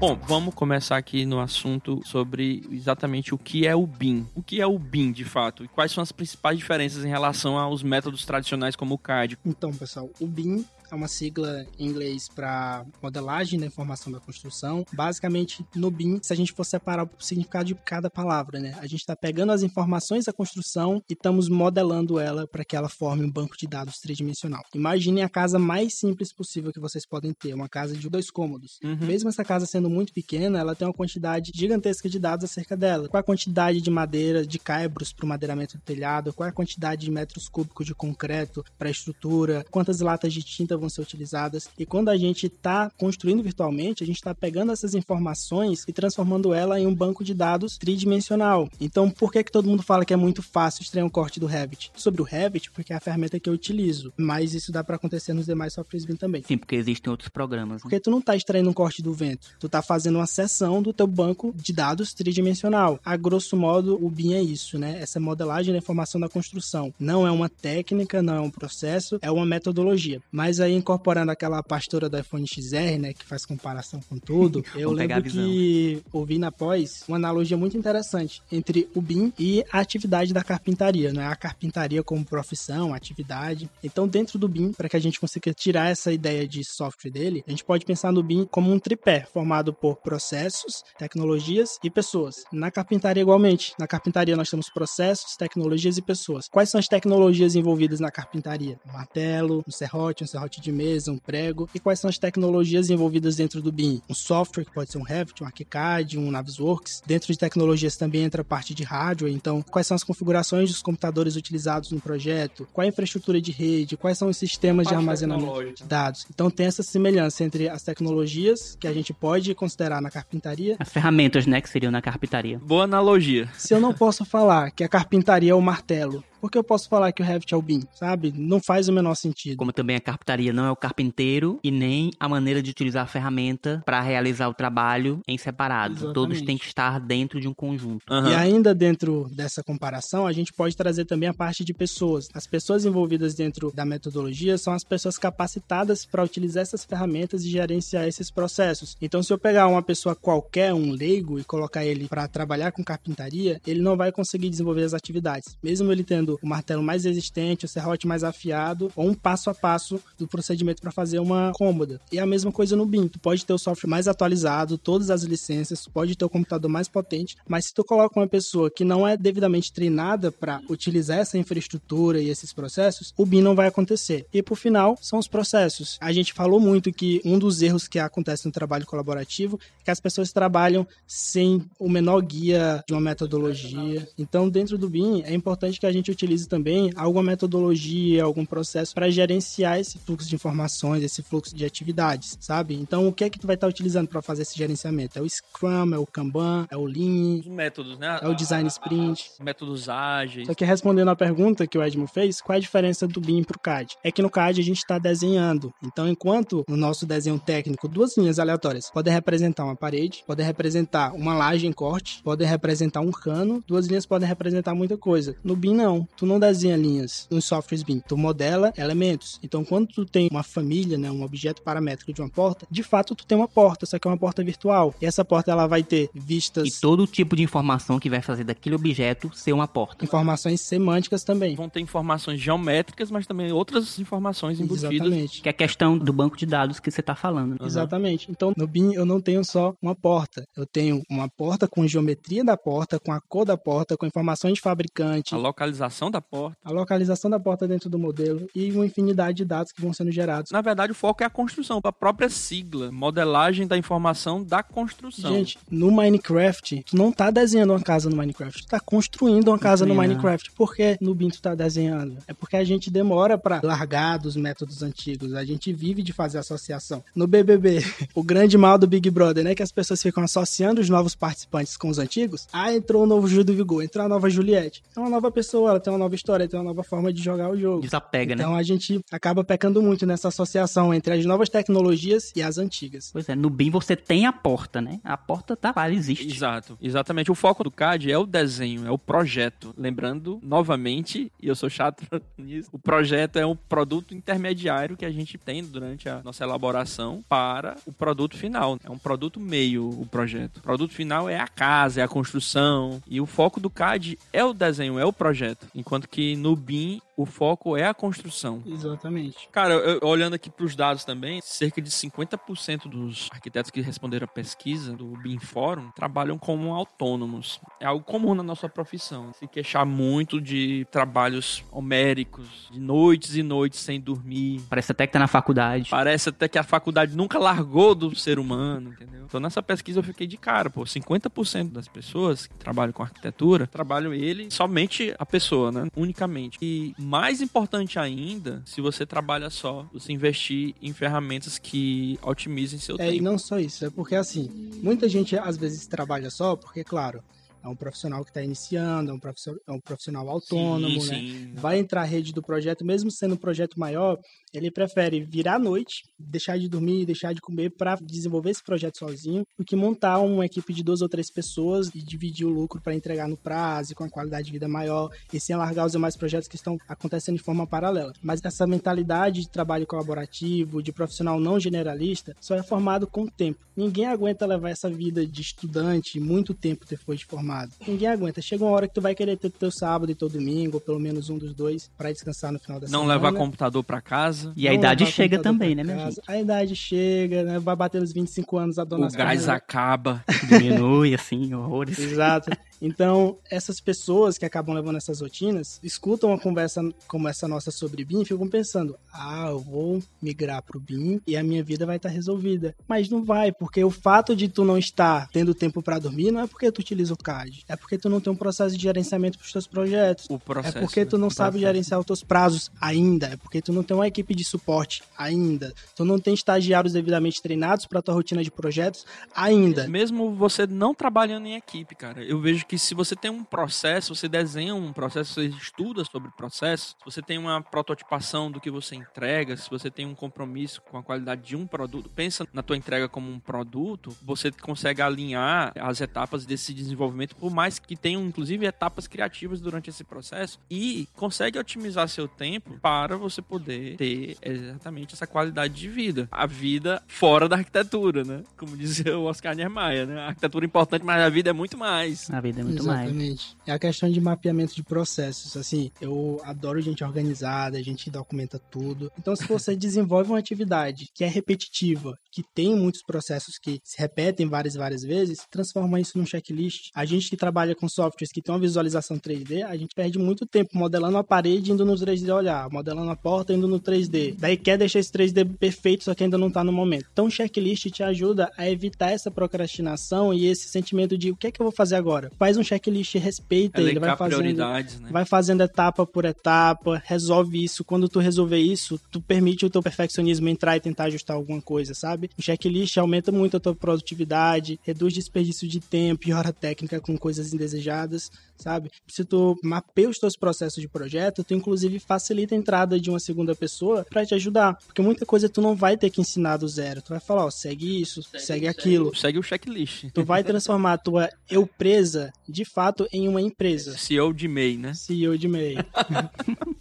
[0.00, 4.26] Bom, vamos começar aqui no assunto sobre exatamente o que é o BIM.
[4.34, 5.62] O que é o BIM, de fato?
[5.62, 9.36] E quais são as principais diferenças em relação aos métodos tradicionais como o CAD?
[9.44, 10.64] Então, pessoal, o BIM
[10.94, 14.84] é uma sigla em inglês para modelagem da informação da construção.
[14.92, 18.76] Basicamente, no BIM, se a gente for separar o significado de cada palavra, né?
[18.78, 22.88] A gente está pegando as informações da construção e estamos modelando ela para que ela
[22.88, 24.62] forme um banco de dados tridimensional.
[24.74, 28.78] Imaginem a casa mais simples possível que vocês podem ter, uma casa de dois cômodos.
[28.82, 29.06] Uhum.
[29.06, 33.08] Mesmo essa casa sendo muito pequena, ela tem uma quantidade gigantesca de dados acerca dela.
[33.08, 36.54] Qual a quantidade de madeira, de caibros para o madeiramento do telhado, qual é a
[36.54, 41.00] quantidade de metros cúbicos de concreto para a estrutura, quantas latas de tinta vão ser
[41.00, 41.68] utilizadas.
[41.78, 46.52] E quando a gente está construindo virtualmente, a gente está pegando essas informações e transformando
[46.52, 48.68] ela em um banco de dados tridimensional.
[48.80, 51.46] Então, por que, que todo mundo fala que é muito fácil extrair um corte do
[51.46, 51.92] Revit?
[51.94, 55.32] Sobre o Revit, porque é a ferramenta que eu utilizo, mas isso dá para acontecer
[55.32, 56.42] nos demais softwares BIM também.
[56.42, 57.76] Sim, porque existem outros programas.
[57.76, 57.82] Né?
[57.82, 60.92] Porque tu não tá extraindo um corte do vento, tu tá fazendo uma seção do
[60.92, 62.98] teu banco de dados tridimensional.
[63.04, 65.00] A grosso modo, o BIM é isso, né?
[65.00, 66.92] Essa modelagem da informação da construção.
[66.98, 70.22] Não é uma técnica, não é um processo, é uma metodologia.
[70.30, 74.90] Mas aí, incorporando aquela pastora do iPhone XR, né, que faz comparação com tudo, eu
[74.92, 80.32] lembro que ouvi na pós uma analogia muito interessante entre o BIM e a atividade
[80.32, 81.26] da carpintaria, né?
[81.26, 83.68] A carpintaria como profissão, atividade.
[83.82, 87.44] Então, dentro do BIM, para que a gente consiga tirar essa ideia de software dele,
[87.46, 92.44] a gente pode pensar no BIM como um tripé formado por processos, tecnologias e pessoas.
[92.52, 93.72] Na carpintaria, igualmente.
[93.78, 96.48] Na carpintaria, nós temos processos, tecnologias e pessoas.
[96.48, 98.78] Quais são as tecnologias envolvidas na carpintaria?
[98.86, 101.68] Um martelo, um serrote, um serrote de mesa, um prego.
[101.74, 104.00] E quais são as tecnologias envolvidas dentro do BIM?
[104.08, 107.02] Um software, que pode ser um Revit, um ArchiCAD, um Navisworks.
[107.06, 109.32] Dentro de tecnologias também entra a parte de hardware.
[109.32, 112.68] Então, quais são as configurações dos computadores utilizados no projeto?
[112.72, 113.96] Qual a infraestrutura de rede?
[113.96, 116.26] Quais são os sistemas de armazenamento de dados?
[116.32, 120.88] Então, tem essa semelhança entre as tecnologias que a gente pode considerar na carpintaria As
[120.88, 122.58] ferramentas, né, que seriam na carpintaria.
[122.58, 123.48] Boa analogia.
[123.56, 126.88] se eu não posso falar que a carpintaria é o martelo, Por que eu posso
[126.88, 128.32] falar que o Revit é o BIM, sabe?
[128.36, 129.56] Não faz o menor sentido.
[129.56, 133.06] Como também a carpintaria não é o carpinteiro e nem a maneira de utilizar a
[133.06, 135.94] ferramenta para realizar o trabalho em separado.
[135.94, 136.14] Exatamente.
[136.14, 138.04] Todos têm que estar dentro de um conjunto.
[138.10, 138.30] Aham.
[138.30, 142.28] E ainda dentro dessa comparação, a gente pode trazer também a parte de pessoas.
[142.34, 147.50] As pessoas envolvidas dentro da metodologia são as pessoas capacitadas para utilizar essas ferramentas e
[147.50, 148.96] gerenciar esses processos.
[149.00, 152.84] Então, se eu pegar uma pessoa qualquer, um leigo, e colocar ele para trabalhar com
[152.84, 155.56] carpintaria, ele não vai conseguir desenvolver as atividades.
[155.62, 159.54] Mesmo ele tendo o martelo mais resistente, o serrote mais afiado, ou um passo a
[159.54, 162.00] passo do procedimento para fazer uma cômoda.
[162.12, 163.08] E a mesma coisa no BIM.
[163.08, 166.88] Tu pode ter o software mais atualizado, todas as licenças, pode ter o computador mais
[166.88, 171.38] potente, mas se tu coloca uma pessoa que não é devidamente treinada para utilizar essa
[171.38, 174.26] infraestrutura e esses processos, o BIM não vai acontecer.
[174.32, 175.98] E por final, são os processos.
[176.00, 179.90] A gente falou muito que um dos erros que acontece no trabalho colaborativo é que
[179.90, 184.08] as pessoas trabalham sem o menor guia de uma metodologia.
[184.18, 188.94] Então, dentro do BIM, é importante que a gente utilize também alguma metodologia, algum processo
[188.94, 192.74] para gerenciar esse fluxo de informações, esse fluxo de atividades, sabe?
[192.74, 195.18] Então, o que é que tu vai estar utilizando para fazer esse gerenciamento?
[195.18, 198.18] É o Scrum, é o Kanban, é o Lean, Os métodos, né?
[198.22, 199.30] é o Design Sprint.
[199.40, 200.46] Métodos ágeis.
[200.46, 203.42] Só que respondendo a pergunta que o Edmo fez, qual é a diferença do BIM
[203.42, 203.96] para o CAD?
[204.04, 205.72] É que no CAD a gente está desenhando.
[205.82, 211.14] Então, enquanto no nosso desenho técnico, duas linhas aleatórias podem representar uma parede, podem representar
[211.14, 215.36] uma laje em corte, podem representar um cano, duas linhas podem representar muita coisa.
[215.42, 216.06] No BIM, não.
[216.16, 218.00] Tu não desenha linhas nos softwares BIM.
[218.06, 219.38] Tu modela elementos.
[219.42, 223.14] Então, quando tu tem uma família, né, um objeto paramétrico de uma porta, de fato,
[223.14, 224.94] tu tem uma porta, só que é uma porta virtual.
[225.00, 228.44] E essa porta, ela vai ter vistas, E todo tipo de informação que vai fazer
[228.44, 230.04] daquele objeto ser uma porta.
[230.04, 231.54] informações semânticas também.
[231.54, 234.92] Vão ter informações geométricas, mas também outras informações embutidas.
[234.92, 235.42] Exatamente.
[235.42, 237.50] Que é a questão do banco de dados que você tá falando.
[237.52, 237.56] né?
[237.62, 238.30] Exatamente.
[238.30, 240.44] Então, no BIM eu não tenho só uma porta.
[240.56, 244.54] Eu tenho uma porta com geometria da porta, com a cor da porta, com informações
[244.54, 246.56] de fabricante, A localização da porta.
[246.64, 250.12] a localização da porta dentro do modelo e uma infinidade de dados que vão sendo
[250.12, 250.52] gerados.
[250.52, 255.32] Na verdade, o foco é a construção, a própria sigla, modelagem da informação da construção.
[255.32, 259.58] Gente, no Minecraft, tu não tá desenhando uma casa no Minecraft, tu tá construindo uma
[259.58, 259.94] casa no?
[259.94, 260.52] Minecraft.
[260.52, 262.18] Por que no BIM tu tá desenhando?
[262.26, 266.38] É porque a gente demora pra largar dos métodos antigos, a gente vive de fazer
[266.38, 267.02] associação.
[267.14, 267.84] No BBB,
[268.14, 271.76] o grande mal do Big Brother, né, que as pessoas ficam associando os novos participantes
[271.76, 272.46] com os antigos.
[272.52, 274.82] Ah, entrou o novo Gil do Vigor, entrou a nova Juliette.
[274.96, 277.50] É uma nova pessoa, ela tem uma nova história, tem uma nova forma de jogar
[277.50, 277.80] o jogo.
[277.80, 278.42] Desapega, né?
[278.42, 283.10] Então a gente acaba pecando muito nessa associação entre as novas tecnologias e as antigas.
[283.12, 285.00] Pois é, no BIM você tem a porta, né?
[285.02, 286.28] A porta tá lá, ela existe.
[286.28, 287.30] Exato, exatamente.
[287.30, 289.74] O foco do CAD é o desenho, é o projeto.
[289.76, 292.04] Lembrando, novamente, e eu sou chato
[292.36, 297.24] nisso, o projeto é um produto intermediário que a gente tem durante a nossa elaboração
[297.28, 298.78] para o produto final.
[298.84, 300.58] É um produto meio o projeto.
[300.58, 303.00] O produto final é a casa, é a construção.
[303.08, 305.66] E o foco do CAD é o desenho, é o projeto.
[305.74, 308.62] Enquanto que no BIM o foco é a construção.
[308.66, 309.48] Exatamente.
[309.52, 314.24] Cara, eu- olhando aqui para os dados também, cerca de 50% dos arquitetos que responderam
[314.24, 317.60] a pesquisa do BIM Forum trabalham como autônomos.
[317.80, 319.32] É algo comum na nossa profissão.
[319.38, 324.62] Se queixar muito de trabalhos homéricos, de noites e noites sem dormir.
[324.68, 325.88] Parece até que tá na faculdade.
[325.90, 329.24] Parece até que a faculdade nunca largou do ser humano, entendeu?
[329.24, 333.66] Então nessa pesquisa eu fiquei de cara, pô, 50% das pessoas que trabalham com arquitetura
[333.66, 335.88] trabalham ele somente a pessoa, né?
[335.96, 336.58] Unicamente.
[336.60, 342.94] E mais importante ainda, se você trabalha só, você investir em ferramentas que otimizem seu
[343.00, 343.24] É, e tempo.
[343.24, 344.48] não só isso, é porque assim,
[344.80, 347.20] muita gente às vezes trabalha só, porque, claro,
[347.62, 351.18] é um profissional que está iniciando, é um profissional, é um profissional autônomo, sim, né?
[351.18, 351.52] sim.
[351.54, 354.18] Vai entrar a rede do projeto, mesmo sendo um projeto maior,
[354.52, 358.98] ele prefere virar à noite, deixar de dormir, deixar de comer para desenvolver esse projeto
[358.98, 362.80] sozinho, do que montar uma equipe de duas ou três pessoas e dividir o lucro
[362.80, 365.92] para entregar no prazo e com a qualidade de vida maior, e sem alargar os
[365.92, 368.12] demais projetos que estão acontecendo de forma paralela.
[368.22, 373.30] Mas essa mentalidade de trabalho colaborativo, de profissional não generalista, só é formado com o
[373.30, 373.60] tempo.
[373.76, 377.70] Ninguém aguenta levar essa vida de estudante muito tempo depois de formado.
[377.86, 378.40] Ninguém aguenta.
[378.40, 381.00] Chega uma hora que tu vai querer ter teu sábado e teu domingo, ou pelo
[381.00, 383.14] menos um dos dois, para descansar no final da Não semana.
[383.14, 384.52] levar computador para casa.
[384.56, 386.16] E a Não idade chega também, né, minha casa.
[386.16, 386.30] gente?
[386.30, 387.58] A idade chega, né?
[387.58, 390.24] Vai bater nos 25 anos a dona O gás acaba.
[390.48, 391.98] Diminui, assim, horrores.
[391.98, 392.50] Exato.
[392.80, 398.04] Então, essas pessoas que acabam levando essas rotinas, escutam uma conversa como essa nossa sobre
[398.04, 401.96] BIM e ficam pensando: ah, eu vou migrar pro BIM e a minha vida vai
[401.96, 402.74] estar resolvida.
[402.88, 406.40] Mas não vai, porque o fato de tu não estar tendo tempo para dormir não
[406.40, 409.38] é porque tu utiliza o CAD, é porque tu não tem um processo de gerenciamento
[409.38, 410.26] pros teus projetos.
[410.30, 410.78] O processo.
[410.78, 411.66] É porque tu não o sabe processo.
[411.66, 413.26] gerenciar os teus prazos ainda.
[413.28, 415.72] É porque tu não tem uma equipe de suporte ainda.
[415.94, 419.04] Tu não tem estagiários devidamente treinados para tua rotina de projetos
[419.34, 419.86] ainda.
[419.86, 424.14] Mesmo você não trabalhando em equipe, cara, eu vejo que se você tem um processo,
[424.14, 428.70] você desenha um processo, você estuda sobre processo, se você tem uma prototipação do que
[428.70, 432.62] você entrega, se você tem um compromisso com a qualidade de um produto, pensa na
[432.62, 437.96] tua entrega como um produto, você consegue alinhar as etapas desse desenvolvimento, por mais que
[437.96, 443.96] tenham inclusive etapas criativas durante esse processo e consegue otimizar seu tempo para você poder
[443.96, 446.28] ter exatamente essa qualidade de vida.
[446.30, 448.44] A vida fora da arquitetura, né?
[448.56, 450.20] Como dizia o Oscar Niemeyer, né?
[450.20, 452.30] A arquitetura é importante, mas a vida é muito mais.
[452.30, 453.06] A vida é muito mais.
[453.06, 453.56] Exatamente.
[453.66, 455.56] É a questão de mapeamento de processos.
[455.56, 459.10] Assim, eu adoro gente organizada, gente documenta tudo.
[459.18, 463.98] Então, se você desenvolve uma atividade que é repetitiva, que tem muitos processos que se
[463.98, 466.90] repetem várias e várias vezes, transforma isso num checklist.
[466.94, 470.46] A gente que trabalha com softwares que tem uma visualização 3D, a gente perde muito
[470.46, 474.34] tempo modelando a parede indo no 3D olhar, modelando a porta indo no 3D.
[474.38, 477.06] Daí quer deixar esse 3D perfeito, só que ainda não tá no momento.
[477.12, 481.46] Então, o checklist te ajuda a evitar essa procrastinação e esse sentimento de o que
[481.46, 482.30] é que eu vou fazer agora?
[482.50, 485.08] Faz um checklist, respeita ele, vai fazendo prioridades, né?
[485.12, 487.84] vai fazendo etapa por etapa, resolve isso.
[487.84, 491.94] Quando tu resolver isso, tu permite o teu perfeccionismo entrar e tentar ajustar alguma coisa,
[491.94, 492.28] sabe?
[492.36, 497.16] O checklist aumenta muito a tua produtividade, reduz desperdício de tempo, piora a técnica com
[497.16, 498.90] coisas indesejadas, sabe?
[499.06, 503.20] Se tu mapeia os teus processos de projeto, tu inclusive facilita a entrada de uma
[503.20, 506.66] segunda pessoa pra te ajudar, porque muita coisa tu não vai ter que ensinar do
[506.66, 507.00] zero.
[507.00, 509.14] Tu vai falar, ó, segue isso, segue, aquilo.
[509.14, 510.10] Segue o checklist.
[510.12, 513.96] Tu vai transformar a tua eu presa de fato em uma empresa.
[513.96, 514.94] CEO de MEI, né?
[514.94, 515.76] CEO de MEI.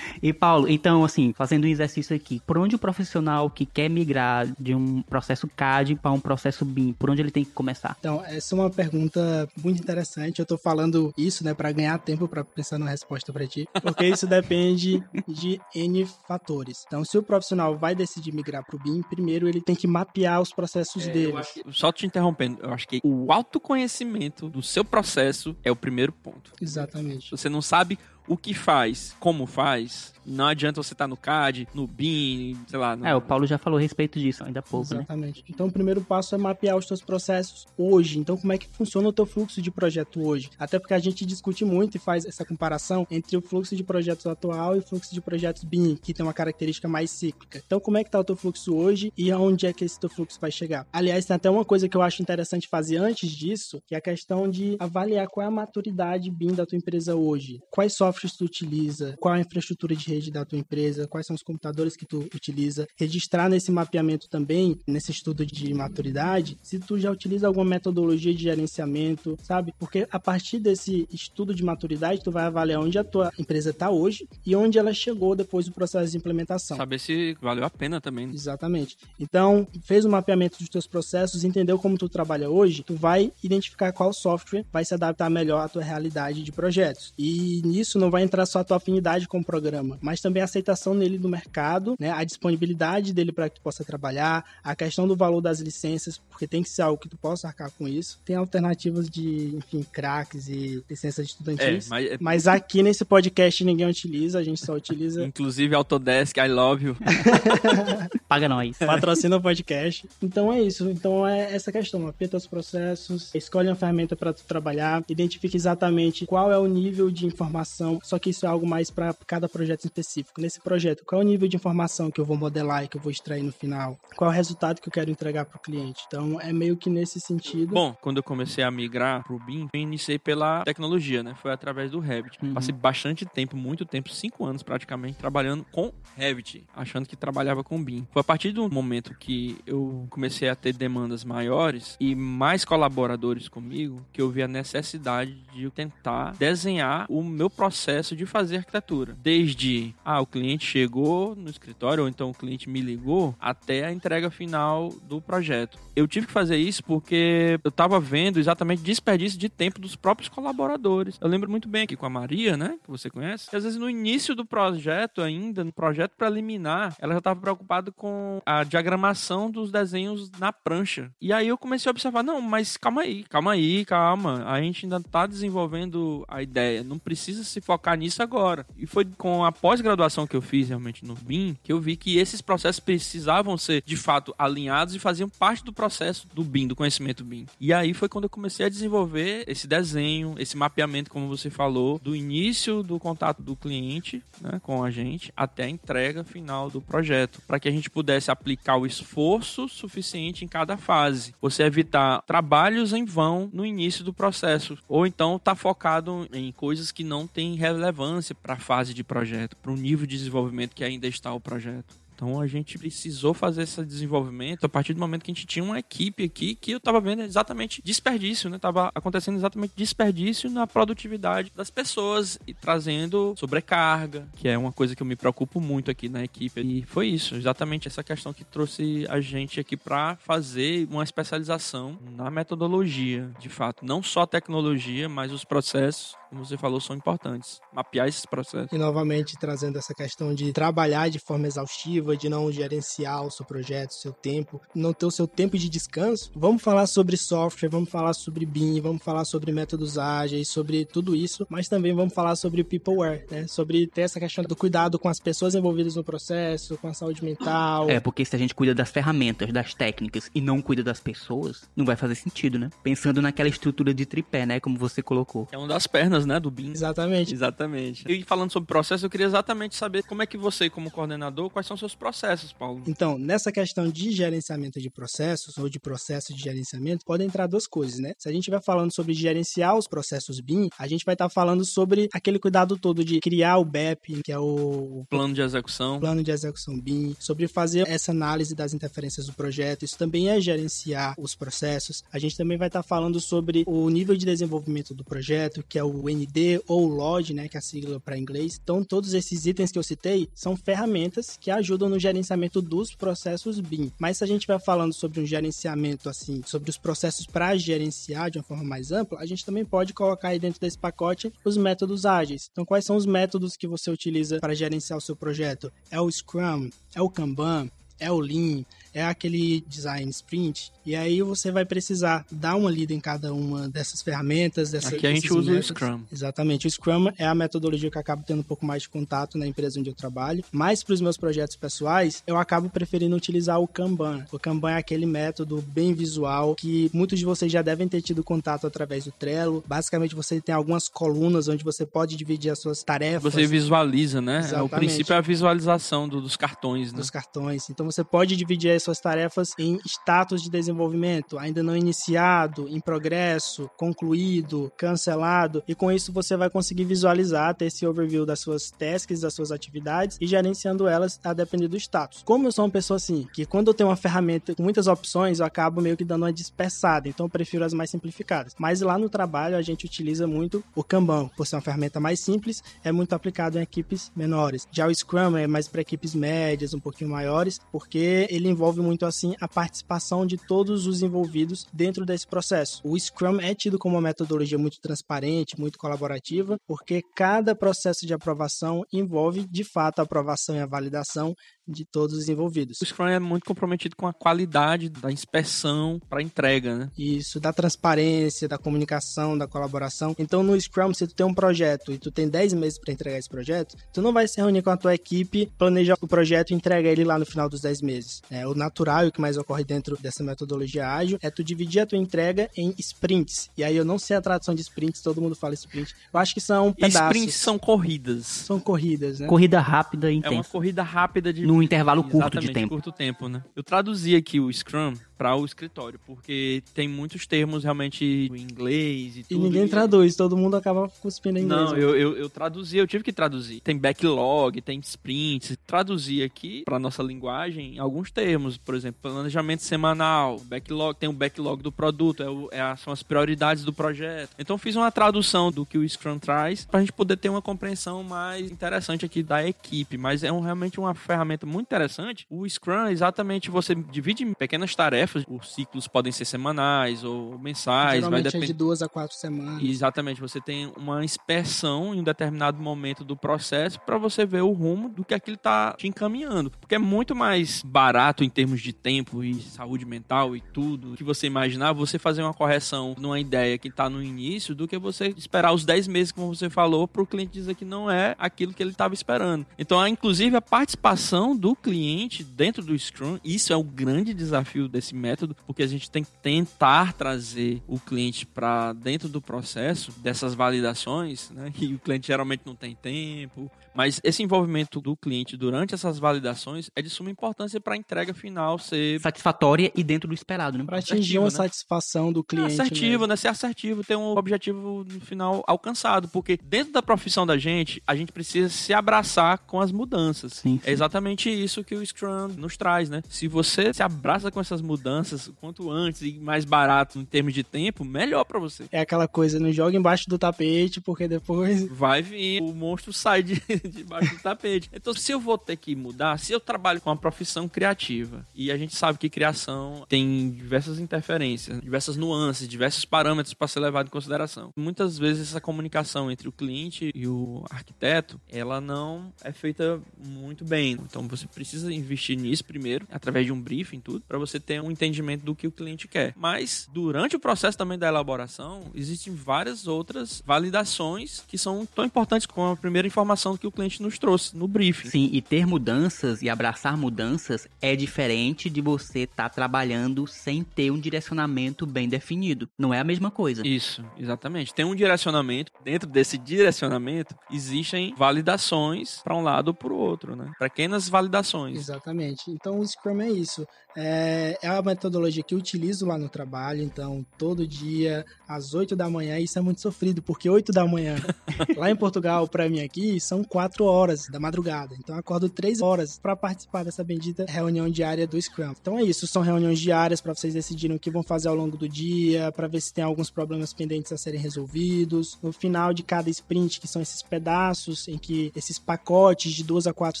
[0.22, 4.46] E Paulo, então assim, fazendo um exercício aqui, por onde o profissional que quer migrar
[4.58, 7.96] de um processo CAD para um processo BIM, por onde ele tem que começar?
[7.98, 10.38] Então, essa é uma pergunta muito interessante.
[10.40, 14.06] Eu tô falando isso, né, para ganhar tempo para pensar numa resposta para ti, porque
[14.06, 16.84] isso depende de N fatores.
[16.86, 20.52] Então, se o profissional vai decidir migrar pro BIM, primeiro ele tem que mapear os
[20.52, 21.34] processos dele.
[21.70, 26.52] Só te interrompendo, eu acho que o autoconhecimento do seu processo é o primeiro ponto.
[26.60, 27.30] Exatamente.
[27.30, 27.98] Você não sabe
[28.28, 32.94] o que faz, como faz, não adianta você estar no CAD, no BIM, sei lá.
[32.94, 33.06] No...
[33.06, 35.00] É, o Paulo já falou a respeito disso ainda há pouco, né?
[35.00, 35.44] Exatamente.
[35.48, 38.18] Então, o primeiro passo é mapear os teus processos hoje.
[38.18, 40.50] Então, como é que funciona o teu fluxo de projeto hoje?
[40.58, 44.26] Até porque a gente discute muito e faz essa comparação entre o fluxo de projetos
[44.26, 47.62] atual e o fluxo de projetos BIM, que tem uma característica mais cíclica.
[47.66, 50.10] Então, como é que tá o teu fluxo hoje e aonde é que esse teu
[50.10, 50.86] fluxo vai chegar?
[50.92, 54.00] Aliás, tem até uma coisa que eu acho interessante fazer antes disso, que é a
[54.00, 57.60] questão de avaliar qual é a maturidade BIM da tua empresa hoje.
[57.70, 59.16] Quais softwares tu utiliza?
[59.18, 61.06] Qual é a infraestrutura de rede da tua empresa?
[61.06, 62.86] Quais são os computadores que tu utiliza?
[62.96, 68.42] Registrar nesse mapeamento também, nesse estudo de maturidade, se tu já utiliza alguma metodologia de
[68.42, 69.72] gerenciamento, sabe?
[69.78, 73.90] Porque a partir desse estudo de maturidade, tu vai avaliar onde a tua empresa está
[73.90, 76.76] hoje e onde ela chegou depois do processo de implementação.
[76.76, 78.26] Saber se valeu a pena também.
[78.26, 78.32] né?
[78.34, 78.96] Exatamente.
[79.18, 83.92] Então, fez o mapeamento dos teus processos, entendeu como tu trabalha hoje, tu vai identificar
[83.92, 87.12] qual software vai se adaptar melhor à tua realidade de projetos.
[87.18, 90.44] E nisso não vai entrar só a tua afinidade com o programa, mas também a
[90.44, 92.10] aceitação nele no mercado, né?
[92.10, 96.46] A disponibilidade dele para que tu possa trabalhar, a questão do valor das licenças, porque
[96.46, 98.18] tem que ser algo que tu possa arcar com isso.
[98.24, 101.86] Tem alternativas de, enfim, craques e licenças estudantis.
[101.86, 106.48] É, mas- mas aqui nesse podcast ninguém utiliza, a gente só utiliza Inclusive Autodesk, I
[106.48, 106.96] love you.
[108.28, 108.76] Paga nós.
[108.78, 110.08] patrocina o podcast.
[110.22, 110.88] Então é isso.
[110.90, 112.00] Então é essa questão.
[112.00, 117.10] Mapeia teus processos, escolhe uma ferramenta para tu trabalhar, identifica exatamente qual é o nível
[117.10, 117.98] de informação.
[118.02, 120.40] Só que isso é algo mais para cada projeto específico.
[120.40, 123.00] Nesse projeto, qual é o nível de informação que eu vou modelar e que eu
[123.00, 123.98] vou extrair no final?
[124.16, 126.04] Qual é o resultado que eu quero entregar para o cliente?
[126.06, 127.74] Então é meio que nesse sentido.
[127.74, 131.34] Bom, quando eu comecei a migrar pro BIM, eu iniciei pela tecnologia, né?
[131.40, 132.38] Foi através do Revit.
[132.42, 132.54] Uhum.
[132.54, 137.82] Passei bastante tempo, muito tempo, cinco anos praticamente, trabalhando com Revit, achando que trabalhava com
[137.82, 138.06] BIM.
[138.10, 143.48] Foi a partir do momento que eu comecei a ter demandas maiores e mais colaboradores
[143.48, 148.58] comigo que eu vi a necessidade de eu tentar desenhar o meu processo de fazer
[148.58, 149.16] arquitetura.
[149.22, 153.92] Desde, ah, o cliente chegou no escritório, ou então o cliente me ligou, até a
[153.92, 155.78] entrega final do projeto.
[155.94, 160.28] Eu tive que fazer isso porque eu tava vendo exatamente desperdício de tempo dos próprios
[160.28, 161.18] colaboradores.
[161.20, 163.78] Eu lembro muito bem aqui com a Maria, né, que você conhece, que às vezes
[163.78, 169.50] no início do projeto ainda, no projeto preliminar, ela já estava preocupada com a diagramação
[169.50, 171.10] dos desenhos na prancha.
[171.20, 174.44] E aí eu comecei a observar, não, mas calma aí, calma aí, calma.
[174.46, 178.66] A gente ainda tá desenvolvendo a ideia, não precisa se focar nisso agora.
[178.76, 182.16] E foi com a pós-graduação que eu fiz realmente no BIM, que eu vi que
[182.16, 186.74] esses processos precisavam ser de fato alinhados e faziam parte do processo do BIM, do
[186.74, 187.44] conhecimento BIM.
[187.60, 191.98] E aí foi quando eu comecei a desenvolver esse desenho, esse mapeamento, como você falou,
[191.98, 196.80] do início do contato do cliente né, com a gente até a entrega final do
[196.80, 201.34] projeto, para que a gente pudesse aplicar o esforço suficiente em cada fase.
[201.42, 206.90] Você evitar trabalhos em vão no início do processo, ou então tá focado em coisas
[206.90, 210.84] que não têm relevância para a fase de projeto, para o nível de desenvolvimento que
[210.84, 211.96] ainda está o projeto.
[212.18, 215.64] Então a gente precisou fazer esse desenvolvimento a partir do momento que a gente tinha
[215.64, 218.58] uma equipe aqui que eu estava vendo exatamente desperdício, né?
[218.58, 224.96] Tava acontecendo exatamente desperdício na produtividade das pessoas e trazendo sobrecarga, que é uma coisa
[224.96, 226.60] que eu me preocupo muito aqui na equipe.
[226.60, 231.96] E foi isso, exatamente essa questão que trouxe a gente aqui para fazer uma especialização
[232.16, 236.96] na metodologia, de fato, não só a tecnologia, mas os processos, como você falou, são
[236.96, 237.60] importantes.
[237.72, 238.72] Mapear esses processos.
[238.72, 243.44] E novamente trazendo essa questão de trabalhar de forma exaustiva, de não gerenciar o seu
[243.44, 246.30] projeto, o seu tempo, não ter o seu tempo de descanso.
[246.34, 251.14] Vamos falar sobre software, vamos falar sobre BIM, vamos falar sobre métodos ágeis, sobre tudo
[251.14, 253.46] isso, mas também vamos falar sobre peopleware, né?
[253.46, 257.24] Sobre ter essa questão do cuidado com as pessoas envolvidas no processo, com a saúde
[257.24, 257.88] mental.
[257.88, 261.68] É, porque se a gente cuida das ferramentas, das técnicas e não cuida das pessoas,
[261.76, 262.70] não vai fazer sentido, né?
[262.82, 264.60] Pensando naquela estrutura de tripé, né?
[264.60, 265.48] Como você colocou.
[265.52, 266.70] É uma das pernas, né, do BIM.
[266.70, 267.34] Exatamente.
[267.34, 268.04] Exatamente.
[268.08, 271.66] E falando sobre processo, eu queria exatamente saber como é que você, como coordenador, quais
[271.66, 272.82] são seus processos, Paulo?
[272.86, 277.66] Então, nessa questão de gerenciamento de processos ou de processo de gerenciamento, podem entrar duas
[277.66, 278.12] coisas, né?
[278.18, 281.64] Se a gente estiver falando sobre gerenciar os processos BIM, a gente vai estar falando
[281.64, 286.00] sobre aquele cuidado todo de criar o BEP, que é o Plano de execução.
[286.00, 289.84] plano de execução BIM, sobre fazer essa análise das interferências do projeto.
[289.84, 292.02] Isso também é gerenciar os processos.
[292.12, 295.84] A gente também vai estar falando sobre o nível de desenvolvimento do projeto, que é
[295.84, 298.58] o ND ou o LOD, né, que é a sigla para inglês.
[298.62, 303.60] Então, todos esses itens que eu citei são ferramentas que ajudam no gerenciamento dos processos
[303.60, 303.92] BIM.
[303.98, 308.30] Mas se a gente vai falando sobre um gerenciamento assim, sobre os processos para gerenciar
[308.30, 311.56] de uma forma mais ampla, a gente também pode colocar aí dentro desse pacote os
[311.56, 312.48] métodos ágeis.
[312.52, 315.72] Então, quais são os métodos que você utiliza para gerenciar o seu projeto?
[315.90, 317.70] É o Scrum, é o Kanban,
[318.00, 322.92] é o Lean, é aquele design sprint, e aí você vai precisar dar uma lida
[322.94, 324.70] em cada uma dessas ferramentas.
[324.70, 325.66] Dessa, Aqui a gente usa o métodos.
[325.66, 326.00] Scrum.
[326.10, 326.66] Exatamente.
[326.66, 329.46] O Scrum é a metodologia que eu acabo tendo um pouco mais de contato na
[329.46, 330.42] empresa onde eu trabalho.
[330.50, 334.24] Mas para os meus projetos pessoais, eu acabo preferindo utilizar o Kanban.
[334.32, 338.24] O Kanban é aquele método bem visual que muitos de vocês já devem ter tido
[338.24, 339.62] contato através do Trello.
[339.66, 343.34] Basicamente, você tem algumas colunas onde você pode dividir as suas tarefas.
[343.34, 344.38] Você visualiza, né?
[344.38, 344.70] O Exatamente.
[344.70, 346.98] princípio é a visualização do- dos cartões, né?
[346.98, 347.68] dos cartões.
[347.68, 352.80] Então você pode dividir as suas tarefas em status de desenvolvimento, ainda não iniciado, em
[352.80, 358.70] progresso, concluído, cancelado, e com isso você vai conseguir visualizar, ter esse overview das suas
[358.70, 362.22] tasks, das suas atividades e gerenciando elas a depender do status.
[362.24, 365.40] Como eu sou uma pessoa assim, que quando eu tenho uma ferramenta com muitas opções,
[365.40, 368.54] eu acabo meio que dando uma dispersada, então eu prefiro as mais simplificadas.
[368.58, 372.20] Mas lá no trabalho a gente utiliza muito o Kanban, por ser uma ferramenta mais
[372.20, 374.66] simples, é muito aplicado em equipes menores.
[374.70, 379.06] Já o Scrum é mais para equipes médias, um pouquinho maiores, porque ele envolve muito
[379.06, 382.80] assim a participação de todos os envolvidos dentro desse processo.
[382.82, 388.12] O Scrum é tido como uma metodologia muito transparente, muito colaborativa, porque cada processo de
[388.12, 391.36] aprovação envolve de fato a aprovação e a validação
[391.68, 392.78] de todos os envolvidos.
[392.80, 396.90] O Scrum é muito comprometido com a qualidade da inspeção para entrega, né?
[396.98, 400.14] Isso, da transparência, da comunicação, da colaboração.
[400.18, 403.18] Então, no Scrum, se tu tem um projeto e tu tem 10 meses para entregar
[403.18, 406.54] esse projeto, tu não vai se reunir com a tua equipe, planejar o projeto e
[406.54, 408.22] entregar ele lá no final dos 10 meses.
[408.30, 411.80] É, o natural e o que mais ocorre dentro dessa metodologia ágil é tu dividir
[411.80, 413.50] a tua entrega em sprints.
[413.56, 415.94] E aí eu não sei a tradução de sprints, todo mundo fala sprint.
[416.12, 417.00] Eu acho que são E pedaços.
[417.16, 418.26] sprints são corridas.
[418.26, 419.26] São corridas, né?
[419.26, 420.48] Corrida rápida e É uma intensa.
[420.50, 422.68] corrida rápida de Num intervalo curto Exatamente, de tempo.
[422.74, 423.42] curto tempo, né?
[423.56, 429.16] Eu traduzi aqui o Scrum para o escritório, porque tem muitos termos realmente em inglês
[429.16, 429.42] e E tudo.
[429.42, 431.60] ninguém traduz, todo mundo acaba cuspindo em inglês.
[431.60, 431.82] Não, né?
[431.82, 433.60] eu, eu, eu traduzi, eu tive que traduzir.
[433.60, 435.56] Tem backlog, tem sprints.
[435.66, 441.62] Traduzi aqui para nossa linguagem alguns termos, por exemplo, planejamento semanal, backlog, tem o backlog
[441.64, 444.30] do produto, é o- é a- são as prioridades do projeto.
[444.38, 447.42] Então fiz uma tradução do que o Scrum traz para a gente poder ter uma
[447.42, 452.26] compreensão mais interessante aqui da equipe, mas é um- realmente uma ferramenta muito interessante.
[452.30, 455.24] O Scrum é exatamente você divide em pequenas tarefas.
[455.28, 457.96] Os ciclos podem ser semanais ou mensais.
[457.96, 458.46] Geralmente vai é depender.
[458.46, 459.62] de duas a quatro semanas.
[459.62, 464.52] Exatamente, você tem uma inspeção em um determinado momento do processo para você ver o
[464.52, 466.50] rumo do que aquilo está te encaminhando.
[466.50, 471.04] Porque é muito mais barato em termos de tempo e saúde mental e tudo que
[471.04, 475.14] você imaginar, você fazer uma correção numa ideia que está no início do que você
[475.16, 478.52] esperar os 10 meses, como você falou, para o cliente dizer que não é aquilo
[478.52, 479.46] que ele estava esperando.
[479.58, 484.94] Então, inclusive, a participação do cliente dentro do Scrum, isso é o grande desafio desse
[484.94, 490.34] método, porque a gente tem que tentar trazer o cliente para dentro do processo dessas
[490.34, 491.52] validações, né?
[491.60, 496.68] E o cliente geralmente não tem tempo, mas esse envolvimento do cliente durante essas validações
[496.74, 500.64] é de suma importância para a entrega final ser Satisfatória e dentro do esperado, né?
[500.64, 501.30] Para atingir assertivo, uma né?
[501.30, 502.52] satisfação do É cliente.
[502.54, 503.06] assertivo, mesmo.
[503.06, 503.14] né?
[503.16, 506.08] Ser assertivo, ter um objetivo no final alcançado.
[506.08, 510.32] Porque dentro da profissão da gente, a gente precisa se abraçar com as mudanças.
[510.32, 513.00] Sim, É exatamente isso que o Scrum nos traz, né?
[513.08, 517.44] Se você se abraça com essas mudanças quanto antes e mais barato em termos de
[517.44, 518.64] tempo, melhor pra você.
[518.72, 521.68] É aquela coisa, não joga embaixo do tapete, porque depois.
[521.68, 524.70] Vai vir, o monstro sai de, debaixo do tapete.
[524.72, 528.50] Então, se eu vou ter que mudar, se eu trabalho com uma profissão criativa, e
[528.50, 533.86] a gente sabe que criação tem diversas interferências, diversas nuances, diversos parâmetros para ser levado
[533.86, 534.52] em consideração.
[534.56, 540.44] Muitas vezes essa comunicação entre o cliente e o arquiteto, ela não é feita muito
[540.44, 540.72] bem.
[540.72, 544.70] Então, você precisa investir nisso primeiro, através de um briefing, tudo, para você ter um
[544.70, 546.14] entendimento do que o cliente quer.
[546.16, 552.26] Mas, durante o processo também da elaboração, existem várias outras validações que são tão importantes
[552.26, 554.88] como a primeira informação que o cliente nos trouxe no briefing.
[554.88, 560.70] Sim, e ter mudanças e abraçar mudanças é diferente de você estar trabalhando sem ter
[560.70, 562.48] um direcionamento bem definido.
[562.58, 563.46] Não é a mesma coisa.
[563.46, 564.54] Isso, exatamente.
[564.54, 565.52] Tem um direcionamento.
[565.64, 570.30] Dentro desse direcionamento, existem validações para um lado ou para o outro, né?
[570.38, 571.58] Pequenas validações.
[571.58, 572.30] Exatamente.
[572.30, 573.46] Então o Scrum é isso.
[573.80, 576.62] É, é a metodologia que eu utilizo lá no trabalho.
[576.62, 580.96] Então, todo dia, às 8 da manhã, isso é muito sofrido, porque 8 da manhã,
[581.56, 584.74] lá em Portugal, para mim aqui, são 4 horas da madrugada.
[584.76, 588.52] Então, eu acordo 3 horas para participar dessa bendita reunião diária do Scrum.
[588.60, 589.06] Então, é isso.
[589.06, 592.48] São reuniões diárias para vocês decidirem o que vão fazer ao longo do dia, para
[592.48, 595.16] ver se tem alguns problemas pendentes a serem resolvidos.
[595.22, 599.68] No final de cada sprint, que são esses pedaços, em que esses pacotes de duas
[599.68, 600.00] a quatro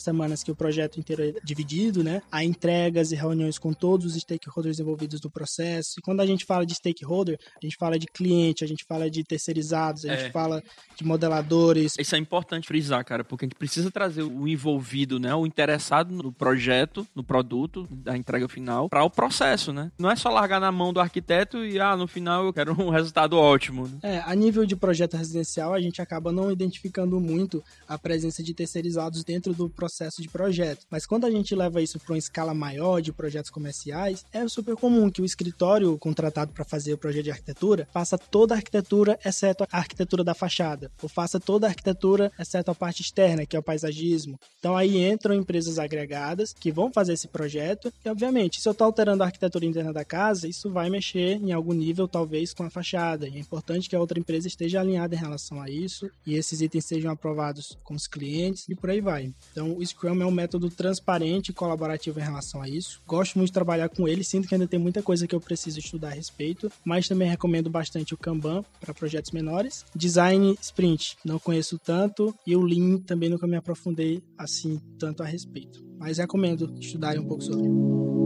[0.00, 2.20] semanas que o projeto inteiro é dividido, né?
[2.32, 5.94] Há entregas e reuniões com todos os stakeholders envolvidos no processo.
[5.98, 9.10] E quando a gente fala de stakeholder, a gente fala de cliente, a gente fala
[9.10, 10.18] de terceirizados, a É.
[10.18, 10.62] gente fala
[10.96, 11.94] de modeladores.
[11.98, 16.12] Isso é importante frisar, cara, porque a gente precisa trazer o envolvido, né, o interessado
[16.14, 19.90] no projeto, no produto, da entrega final, para o processo, né?
[19.98, 22.90] Não é só largar na mão do arquiteto e, ah, no final eu quero um
[22.90, 23.86] resultado ótimo.
[23.88, 23.98] né?
[24.02, 28.54] É, a nível de projeto residencial, a gente acaba não identificando muito a presença de
[28.54, 30.86] terceirizados dentro do processo de projeto.
[30.90, 34.76] Mas quando a gente leva isso para uma escala maior de projetos comerciais, é super
[34.76, 39.18] comum que o escritório contratado para fazer o projeto de arquitetura faça toda a arquitetura,
[39.24, 43.56] exceto a arquitetura da fachada, ou faça toda a arquitetura, exceto a parte externa, que
[43.56, 44.38] é o paisagismo.
[44.58, 48.84] Então aí entram empresas agregadas que vão fazer esse projeto, e obviamente, se eu estou
[48.84, 52.70] alterando a arquitetura interna da casa, isso vai mexer em algum nível, talvez, com a
[52.70, 53.28] fachada.
[53.28, 56.60] E é importante que a outra empresa esteja alinhada em relação a isso, e esses
[56.60, 59.32] itens sejam aprovados com os clientes, e por aí vai.
[59.52, 63.00] Então, o Scrum é um método transparente e colaborativo em relação a isso.
[63.06, 66.08] Gosto muito trabalhar com ele, sinto que ainda tem muita coisa que eu preciso estudar
[66.08, 69.84] a respeito, mas também recomendo bastante o Kanban para projetos menores.
[69.94, 75.26] Design Sprint, não conheço tanto, e o Lean também nunca me aprofundei assim tanto a
[75.26, 75.82] respeito.
[75.98, 78.17] Mas recomendo estudarem um pouco sobre.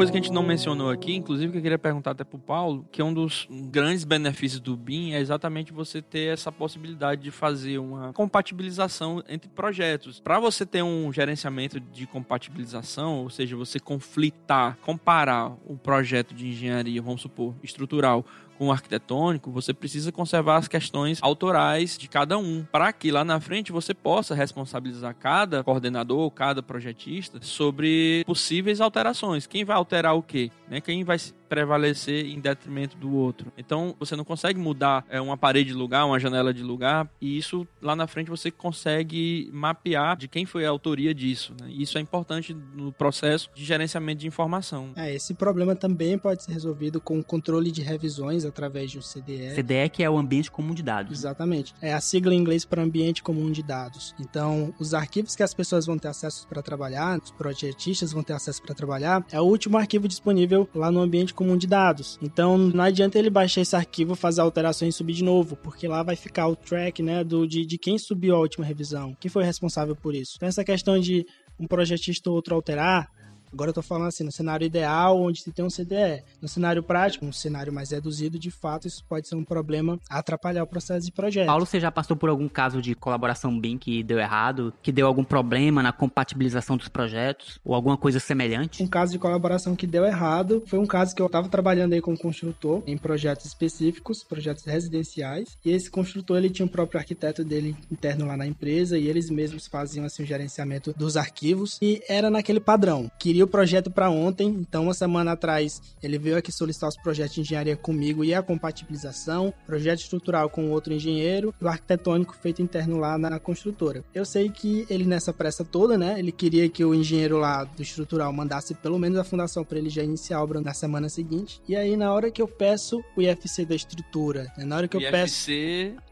[0.00, 2.86] Coisa que a gente não mencionou aqui, inclusive que eu queria perguntar até pro Paulo,
[2.90, 7.30] que é um dos grandes benefícios do BIM é exatamente você ter essa possibilidade de
[7.30, 10.18] fazer uma compatibilização entre projetos.
[10.18, 16.48] Para você ter um gerenciamento de compatibilização, ou seja, você conflitar, comparar o projeto de
[16.48, 18.24] engenharia, vamos supor, estrutural
[18.60, 23.40] com arquitetônico, você precisa conservar as questões autorais de cada um, para que lá na
[23.40, 29.46] frente você possa responsabilizar cada coordenador, cada projetista sobre possíveis alterações.
[29.46, 30.50] Quem vai alterar o quê?
[30.68, 30.78] Né?
[30.78, 31.16] Quem vai
[31.50, 33.52] prevalecer em detrimento do outro.
[33.58, 37.36] Então, você não consegue mudar é, uma parede de lugar, uma janela de lugar, e
[37.36, 41.52] isso lá na frente você consegue mapear de quem foi a autoria disso.
[41.60, 41.66] Né?
[41.68, 44.92] E isso é importante no processo de gerenciamento de informação.
[44.94, 49.02] É, esse problema também pode ser resolvido com o controle de revisões através de um
[49.02, 49.56] CDE.
[49.56, 51.18] CDE que é o ambiente comum de dados.
[51.18, 51.74] Exatamente.
[51.82, 54.14] É a sigla em inglês para ambiente comum de dados.
[54.20, 58.34] Então, os arquivos que as pessoas vão ter acesso para trabalhar, os projetistas vão ter
[58.34, 62.18] acesso para trabalhar, é o último arquivo disponível lá no ambiente comum de dados.
[62.20, 66.02] Então não adianta ele baixar esse arquivo, fazer alterações e subir de novo, porque lá
[66.02, 69.42] vai ficar o track, né, do, de, de quem subiu a última revisão, quem foi
[69.42, 70.34] responsável por isso.
[70.36, 71.24] Então essa questão de
[71.58, 73.08] um projetista ou outro alterar,
[73.52, 76.22] Agora eu tô falando assim, no cenário ideal, onde se tem um CDE.
[76.40, 80.62] No cenário prático, um cenário mais reduzido, de fato, isso pode ser um problema atrapalhar
[80.62, 81.46] o processo de projeto.
[81.46, 85.06] Paulo, você já passou por algum caso de colaboração BIM que deu errado, que deu
[85.06, 88.82] algum problema na compatibilização dos projetos, ou alguma coisa semelhante?
[88.82, 92.00] Um caso de colaboração que deu errado foi um caso que eu estava trabalhando aí
[92.00, 96.98] com um construtor em projetos específicos, projetos residenciais, e esse construtor ele tinha o próprio
[96.98, 101.78] arquiteto dele interno lá na empresa e eles mesmos faziam assim o gerenciamento dos arquivos
[101.82, 103.10] e era naquele padrão.
[103.18, 107.34] Queria o projeto para ontem, então uma semana atrás ele veio aqui solicitar os projetos
[107.34, 112.62] de engenharia comigo e a compatibilização, projeto estrutural com outro engenheiro e o arquitetônico feito
[112.62, 114.04] interno lá na construtora.
[114.14, 117.82] Eu sei que ele nessa pressa toda, né, ele queria que o engenheiro lá do
[117.82, 121.60] estrutural mandasse pelo menos a fundação para ele já iniciar a obra na semana seguinte.
[121.68, 124.96] E aí na hora que eu peço o IFC da estrutura, né, na hora que
[124.96, 125.10] eu IFC...
[125.10, 125.50] peço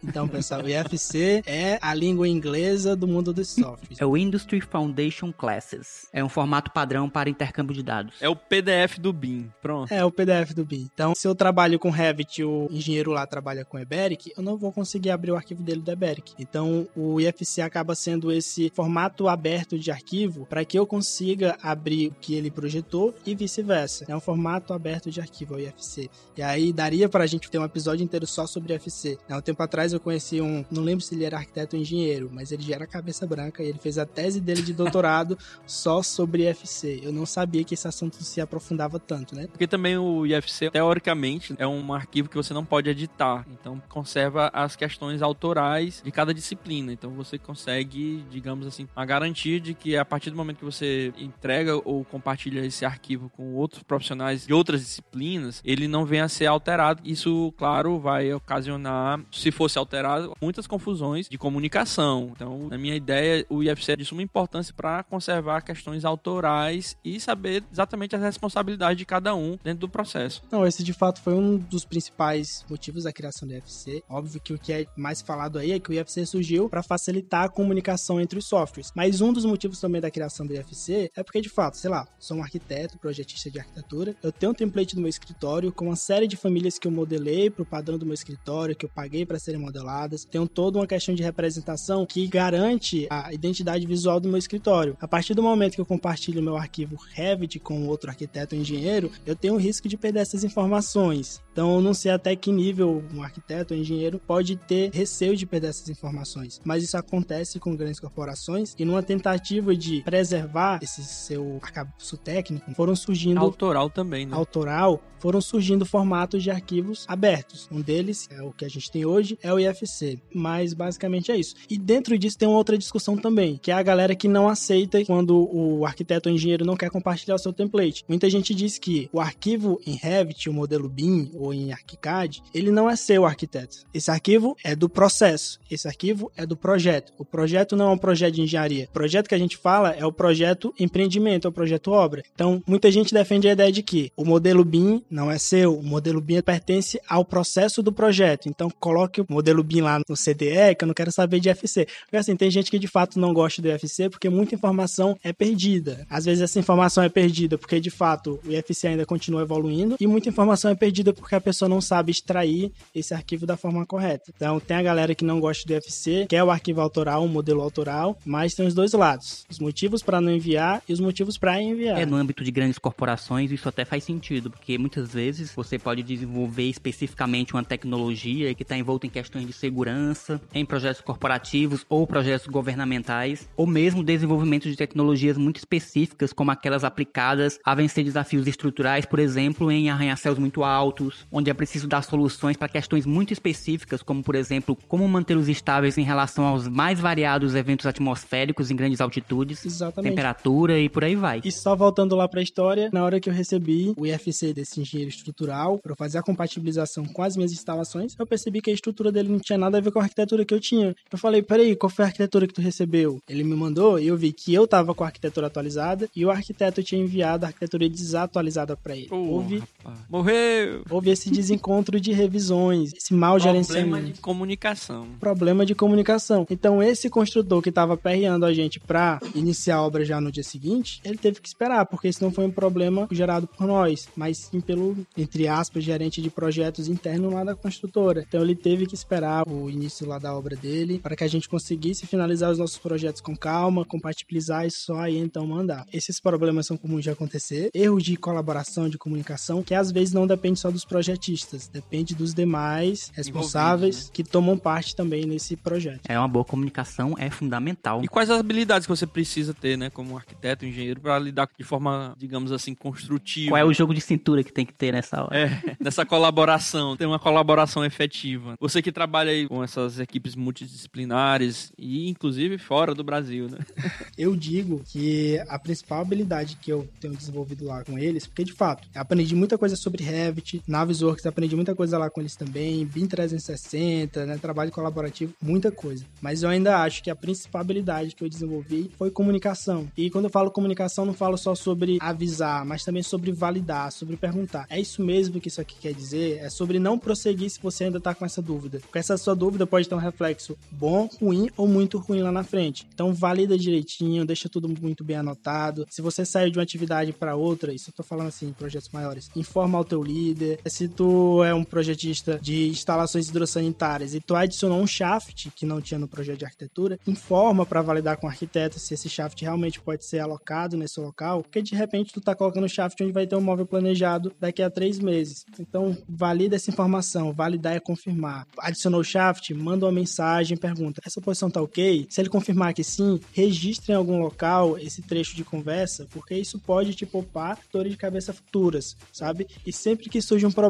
[0.03, 4.01] Então, pessoal, o IFC é a língua inglesa do mundo dos softwares.
[4.01, 6.07] É o Industry Foundation Classes.
[6.12, 8.14] É um formato padrão para intercâmbio de dados.
[8.21, 9.51] É o PDF do BIM.
[9.62, 9.93] Pronto.
[9.93, 10.89] É o PDF do BIM.
[10.93, 14.57] Então, se eu trabalho com Revit e o engenheiro lá trabalha com Eberic, eu não
[14.57, 16.35] vou conseguir abrir o arquivo dele do Eberic.
[16.39, 22.09] Então, o IFC acaba sendo esse formato aberto de arquivo para que eu consiga abrir
[22.09, 24.05] o que ele projetou e vice-versa.
[24.09, 26.11] É um formato aberto de arquivo, o IFC.
[26.37, 29.19] E aí daria para a gente ter um episódio inteiro só sobre IFC.
[29.29, 32.31] Há um tempo atrás eu conheci um, não lembro se ele era arquiteto ou engenheiro,
[32.33, 36.03] mas ele já era cabeça branca e ele fez a tese dele de doutorado só
[36.03, 37.01] sobre IFC.
[37.09, 39.46] Eu não sabia que esse assunto se aprofundava tanto, né?
[39.46, 43.46] Porque também o IFC, teoricamente, é um arquivo que você não pode editar.
[43.50, 46.92] Então, conserva as questões autorais de cada disciplina.
[46.92, 51.12] Então, você consegue, digamos assim, a garantia de que a partir do momento que você
[51.16, 56.28] entrega ou compartilha esse arquivo com outros profissionais de outras disciplinas, ele não venha a
[56.28, 57.01] ser alterado.
[57.05, 62.32] Isso, claro, vai ocasionar, se fosse alterado, muitas confusões de comunicação.
[62.32, 67.20] Então, na minha ideia, o IFC é de suma importância para conservar questões autorais e
[67.20, 70.43] saber exatamente as responsabilidades de cada um dentro do processo.
[70.51, 74.03] Não, esse de fato foi um dos principais motivos da criação do IFC.
[74.09, 77.45] Óbvio que o que é mais falado aí é que o IFC surgiu para facilitar
[77.45, 78.93] a comunicação entre os softwares.
[78.95, 82.07] Mas um dos motivos também da criação do IFC é porque, de fato, sei lá,
[82.19, 85.97] sou um arquiteto, projetista de arquitetura, eu tenho um template do meu escritório com uma
[85.97, 89.25] série de famílias que eu modelei para o padrão do meu escritório, que eu paguei
[89.25, 90.25] para serem modeladas.
[90.25, 94.97] Tenho toda uma questão de representação que garante a identidade visual do meu escritório.
[95.01, 99.10] A partir do momento que eu compartilho meu arquivo Revit com outro arquiteto ou engenheiro,
[99.27, 101.43] eu tenho o risco de perder essas informações.
[101.59, 105.44] Então, eu não sei até que nível um arquiteto ou engenheiro pode ter receio de
[105.44, 106.60] perder essas informações.
[106.64, 112.72] Mas isso acontece com grandes corporações e numa tentativa de preservar esse seu arcabouço técnico,
[112.76, 114.36] foram surgindo Autoral também, né?
[114.36, 117.68] autoral, foram surgindo formatos de arquivos abertos.
[117.72, 120.20] Um deles é o que a gente tem hoje, é o IFC.
[120.32, 121.55] Mas basicamente é isso.
[121.68, 125.05] E dentro disso tem uma outra discussão também, que é a galera que não aceita
[125.05, 128.05] quando o arquiteto ou engenheiro não quer compartilhar o seu template.
[128.09, 132.70] Muita gente diz que o arquivo em Revit, o modelo BIM ou em ArchiCAD, ele
[132.70, 133.79] não é seu arquiteto.
[133.93, 135.59] Esse arquivo é do processo.
[135.70, 137.12] Esse arquivo é do projeto.
[137.19, 138.85] O projeto não é um projeto de engenharia.
[138.85, 142.23] O projeto que a gente fala é o projeto empreendimento, é o projeto obra.
[142.35, 145.83] Então, muita gente defende a ideia de que o modelo BIM não é seu, o
[145.83, 148.49] modelo BIM pertence ao processo do projeto.
[148.49, 151.87] Então, coloque o modelo BIM lá no CDE, que eu não quero saber de FC.
[152.03, 155.33] Porque assim, tem gente que de fato não gosta do IFC porque muita informação é
[155.33, 156.07] perdida.
[156.11, 160.07] Às vezes essa informação é perdida porque de fato o IFC ainda continua evoluindo e
[160.07, 164.32] muita informação é perdida porque a pessoa não sabe extrair esse arquivo da forma correta.
[164.35, 167.62] Então, tem a galera que não gosta do IFC, quer o arquivo autoral, o modelo
[167.62, 171.60] autoral, mas tem os dois lados: os motivos para não enviar e os motivos para
[171.60, 172.01] enviar.
[172.01, 176.02] É, no âmbito de grandes corporações, isso até faz sentido, porque muitas vezes você pode
[176.02, 182.06] desenvolver especificamente uma tecnologia que está envolta em questões de segurança, em projetos corporativos ou
[182.06, 188.47] projetos governamentais, ou mesmo desenvolvimento de tecnologias muito específicas, como aquelas aplicadas a vencer desafios
[188.47, 193.32] estruturais, por exemplo, em arranha-céus muito altos, onde é preciso dar soluções para questões muito
[193.32, 198.76] específicas, como, por exemplo, como mantê-los estáveis em relação aos mais variados eventos atmosféricos em
[198.76, 200.10] grandes altitudes, Exatamente.
[200.10, 201.40] temperatura e por aí vai.
[201.44, 204.80] E só voltando lá para a história, na hora que eu recebi o IFC desse
[204.80, 209.12] engenheiro estrutural para fazer a compatibilização com as minhas instalações, eu percebi que a estrutura
[209.12, 210.94] dele não tinha nada a ver com a arquitetura que eu tinha.
[211.10, 213.20] Eu falei, peraí, qual foi a arquitetura que tu recebeu?
[213.28, 216.30] Ele me mandou e eu vi que eu tava com a arquitetura atualizada e o
[216.30, 219.09] arquiteto tinha enviado a arquitetura desatualizada para ele.
[219.10, 219.62] Ô, houve.
[220.09, 220.82] Morreu!
[220.90, 224.12] houve teve esse desencontro de revisões, esse mau Problema gerenciamento.
[224.12, 225.09] de comunicação.
[225.18, 226.47] Problema de comunicação.
[226.51, 230.43] Então, esse construtor que estava perreando a gente para iniciar a obra já no dia
[230.43, 234.39] seguinte, ele teve que esperar, porque esse não foi um problema gerado por nós, mas
[234.39, 238.24] sim pelo, entre aspas, gerente de projetos interno lá da construtora.
[238.28, 241.48] Então, ele teve que esperar o início lá da obra dele para que a gente
[241.48, 245.86] conseguisse finalizar os nossos projetos com calma, compatibilizar e só aí então mandar.
[245.93, 247.70] Esses problemas são comuns de acontecer.
[247.72, 252.35] Erros de colaboração, de comunicação, que às vezes não depende só dos projetistas, depende dos
[252.35, 256.01] demais responsáveis Envolvidos, que tomam parte também nesse projeto.
[256.09, 258.03] É uma boa comunicação, é fundamental.
[258.03, 261.65] E quais as habilidades que você precisa ter, né, como arquiteto, engenheiro, para lidar de
[261.65, 263.53] forma, digamos assim, construtiva?
[263.53, 265.39] Qual é o jogo de cintura que tem que ter nessa hora?
[265.39, 268.57] É, nessa colaboração, ter uma colaboração efetiva.
[268.59, 273.59] Você que trabalha aí com essas equipes multidisciplinares e inclusive fora do Brasil, né?
[274.19, 278.53] Eu digo que a principal habilidade que eu tenho desenvolvido lá com eles, porque de
[278.53, 282.85] fato, eu aprendi muita coisa sobre Revit, Navisworks, aprendi muita coisa lá com eles também,
[282.86, 286.05] BIM 360, né, trabalho colaborativo, muita coisa.
[286.20, 289.86] Mas eu ainda acho que a principal habilidade que eu desenvolvi foi comunicação.
[289.97, 294.16] E quando eu falo comunicação, não falo só sobre avisar, mas também sobre validar, sobre
[294.16, 294.66] perguntar.
[294.70, 296.39] É isso mesmo que isso aqui quer dizer?
[296.39, 298.81] É sobre não prosseguir se você ainda tá com essa dúvida.
[298.81, 302.43] Porque essa sua dúvida pode ter um reflexo bom, ruim ou muito ruim lá na
[302.43, 302.86] frente.
[302.94, 305.86] Então valida direitinho, deixa tudo muito bem anotado.
[305.90, 309.31] Se você sair de uma atividade para outra, isso eu tô falando assim, projetos maiores,
[309.36, 310.59] informa ao teu líder.
[310.86, 315.98] Tu é um projetista de instalações hidrossanitárias e tu adicionou um shaft que não tinha
[315.98, 320.05] no projeto de arquitetura, informa para validar com o arquiteto se esse shaft realmente pode
[320.05, 323.34] ser alocado nesse local, porque de repente tu tá colocando o shaft onde vai ter
[323.34, 325.44] um móvel planejado daqui a três meses.
[325.59, 328.46] Então, valida essa informação, validar é confirmar.
[328.59, 332.06] Adicionou o shaft, manda uma mensagem, pergunta: essa posição tá ok?
[332.09, 336.59] Se ele confirmar que sim, registre em algum local esse trecho de conversa, porque isso
[336.59, 339.46] pode te poupar dores de cabeça futuras, sabe?
[339.66, 340.68] E sempre que surge um problema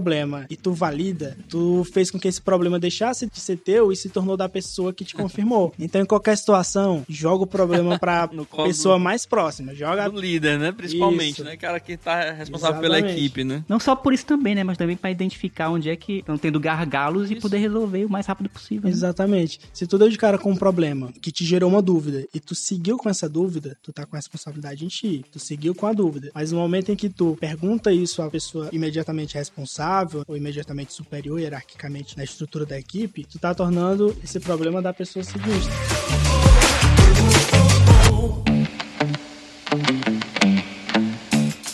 [0.50, 4.08] e tu valida, tu fez com que esse problema deixasse de ser teu e se
[4.08, 5.72] tornou da pessoa que te confirmou.
[5.88, 8.28] Então, em qualquer situação, joga o problema pra
[8.64, 9.74] pessoa mais próxima.
[9.74, 10.70] Joga Do líder, né?
[10.72, 11.44] Principalmente, Isso.
[11.44, 11.56] né?
[11.56, 13.18] Cara que tá responsável pela Exatamente.
[13.20, 13.64] equipe, né?
[13.68, 14.62] Não só por isso também, né?
[14.64, 17.42] Mas também para identificar onde é que estão tendo gargalos e Isso.
[17.42, 18.84] poder resolver o mais rápido possível.
[18.84, 18.90] né?
[18.90, 19.60] Exatamente.
[19.72, 22.54] Se tu deu de cara com um problema que te gerou uma dúvida e tu
[22.54, 25.24] seguiu com essa dúvida, tu tá com a responsabilidade em ti.
[25.32, 26.30] Tu seguiu com a dúvida.
[26.34, 29.87] Mas no momento em que tu pergunta isso à pessoa imediatamente responsável
[30.26, 35.24] ou imediatamente superior hierarquicamente na estrutura da equipe, tu tá tornando esse problema da pessoa
[35.24, 35.68] seguinte.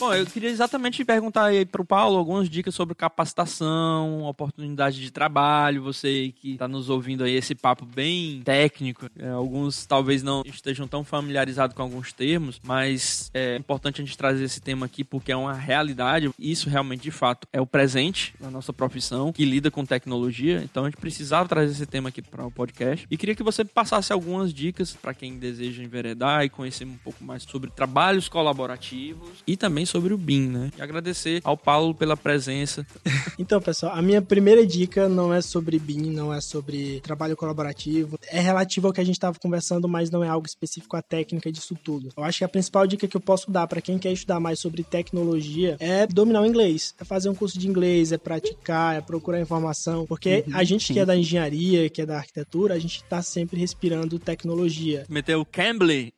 [0.05, 5.83] Bom, eu queria exatamente perguntar aí pro Paulo algumas dicas sobre capacitação, oportunidade de trabalho.
[5.83, 10.87] Você que está nos ouvindo aí esse papo bem técnico, é, alguns talvez não estejam
[10.87, 15.33] tão familiarizados com alguns termos, mas é importante a gente trazer esse tema aqui porque
[15.33, 16.31] é uma realidade.
[16.39, 20.61] Isso realmente, de fato, é o presente na nossa profissão que lida com tecnologia.
[20.63, 23.65] Então a gente precisava trazer esse tema aqui para o podcast e queria que você
[23.65, 29.43] passasse algumas dicas para quem deseja enveredar e conhecer um pouco mais sobre trabalhos colaborativos
[29.47, 30.71] e também sobre o BIM, né?
[30.77, 32.85] E agradecer ao Paulo pela presença.
[33.37, 38.17] Então, pessoal, a minha primeira dica não é sobre BIM, não é sobre trabalho colaborativo.
[38.29, 41.51] É relativo ao que a gente estava conversando, mas não é algo específico à técnica
[41.51, 42.11] disso tudo.
[42.17, 44.61] Eu acho que a principal dica que eu posso dar para quem quer estudar mais
[44.61, 46.95] sobre tecnologia é dominar o inglês.
[46.99, 50.07] É fazer um curso de inglês, é praticar, é procurar informação.
[50.07, 53.59] Porque a gente que é da engenharia, que é da arquitetura, a gente está sempre
[53.59, 55.07] respirando tecnologia.
[55.09, 56.15] Meteu o Cambly.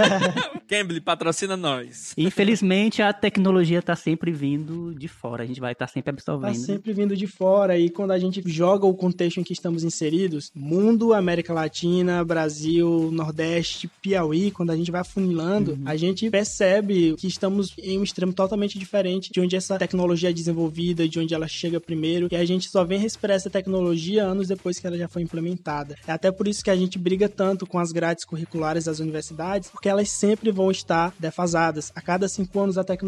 [0.66, 2.14] Cambly patrocina nós.
[2.16, 5.44] Infelizmente, a tecnologia tá sempre vindo de fora.
[5.44, 6.54] A gente vai estar sempre Tá absorvendo.
[6.54, 10.50] sempre vindo de fora e quando a gente joga o contexto em que estamos inseridos,
[10.54, 17.26] mundo, América Latina, Brasil, Nordeste, Piauí, quando a gente vai afunilando, a gente percebe que
[17.26, 21.48] estamos em um extremo totalmente diferente de onde essa tecnologia é desenvolvida, de onde ela
[21.48, 25.08] chega primeiro, e a gente só vem respirar essa tecnologia anos depois que ela já
[25.08, 25.96] foi implementada.
[26.06, 29.70] É até por isso que a gente briga tanto com as grades curriculares das universidades,
[29.70, 31.92] porque elas sempre vão estar defasadas.
[31.94, 33.03] A cada cinco anos a tecnologia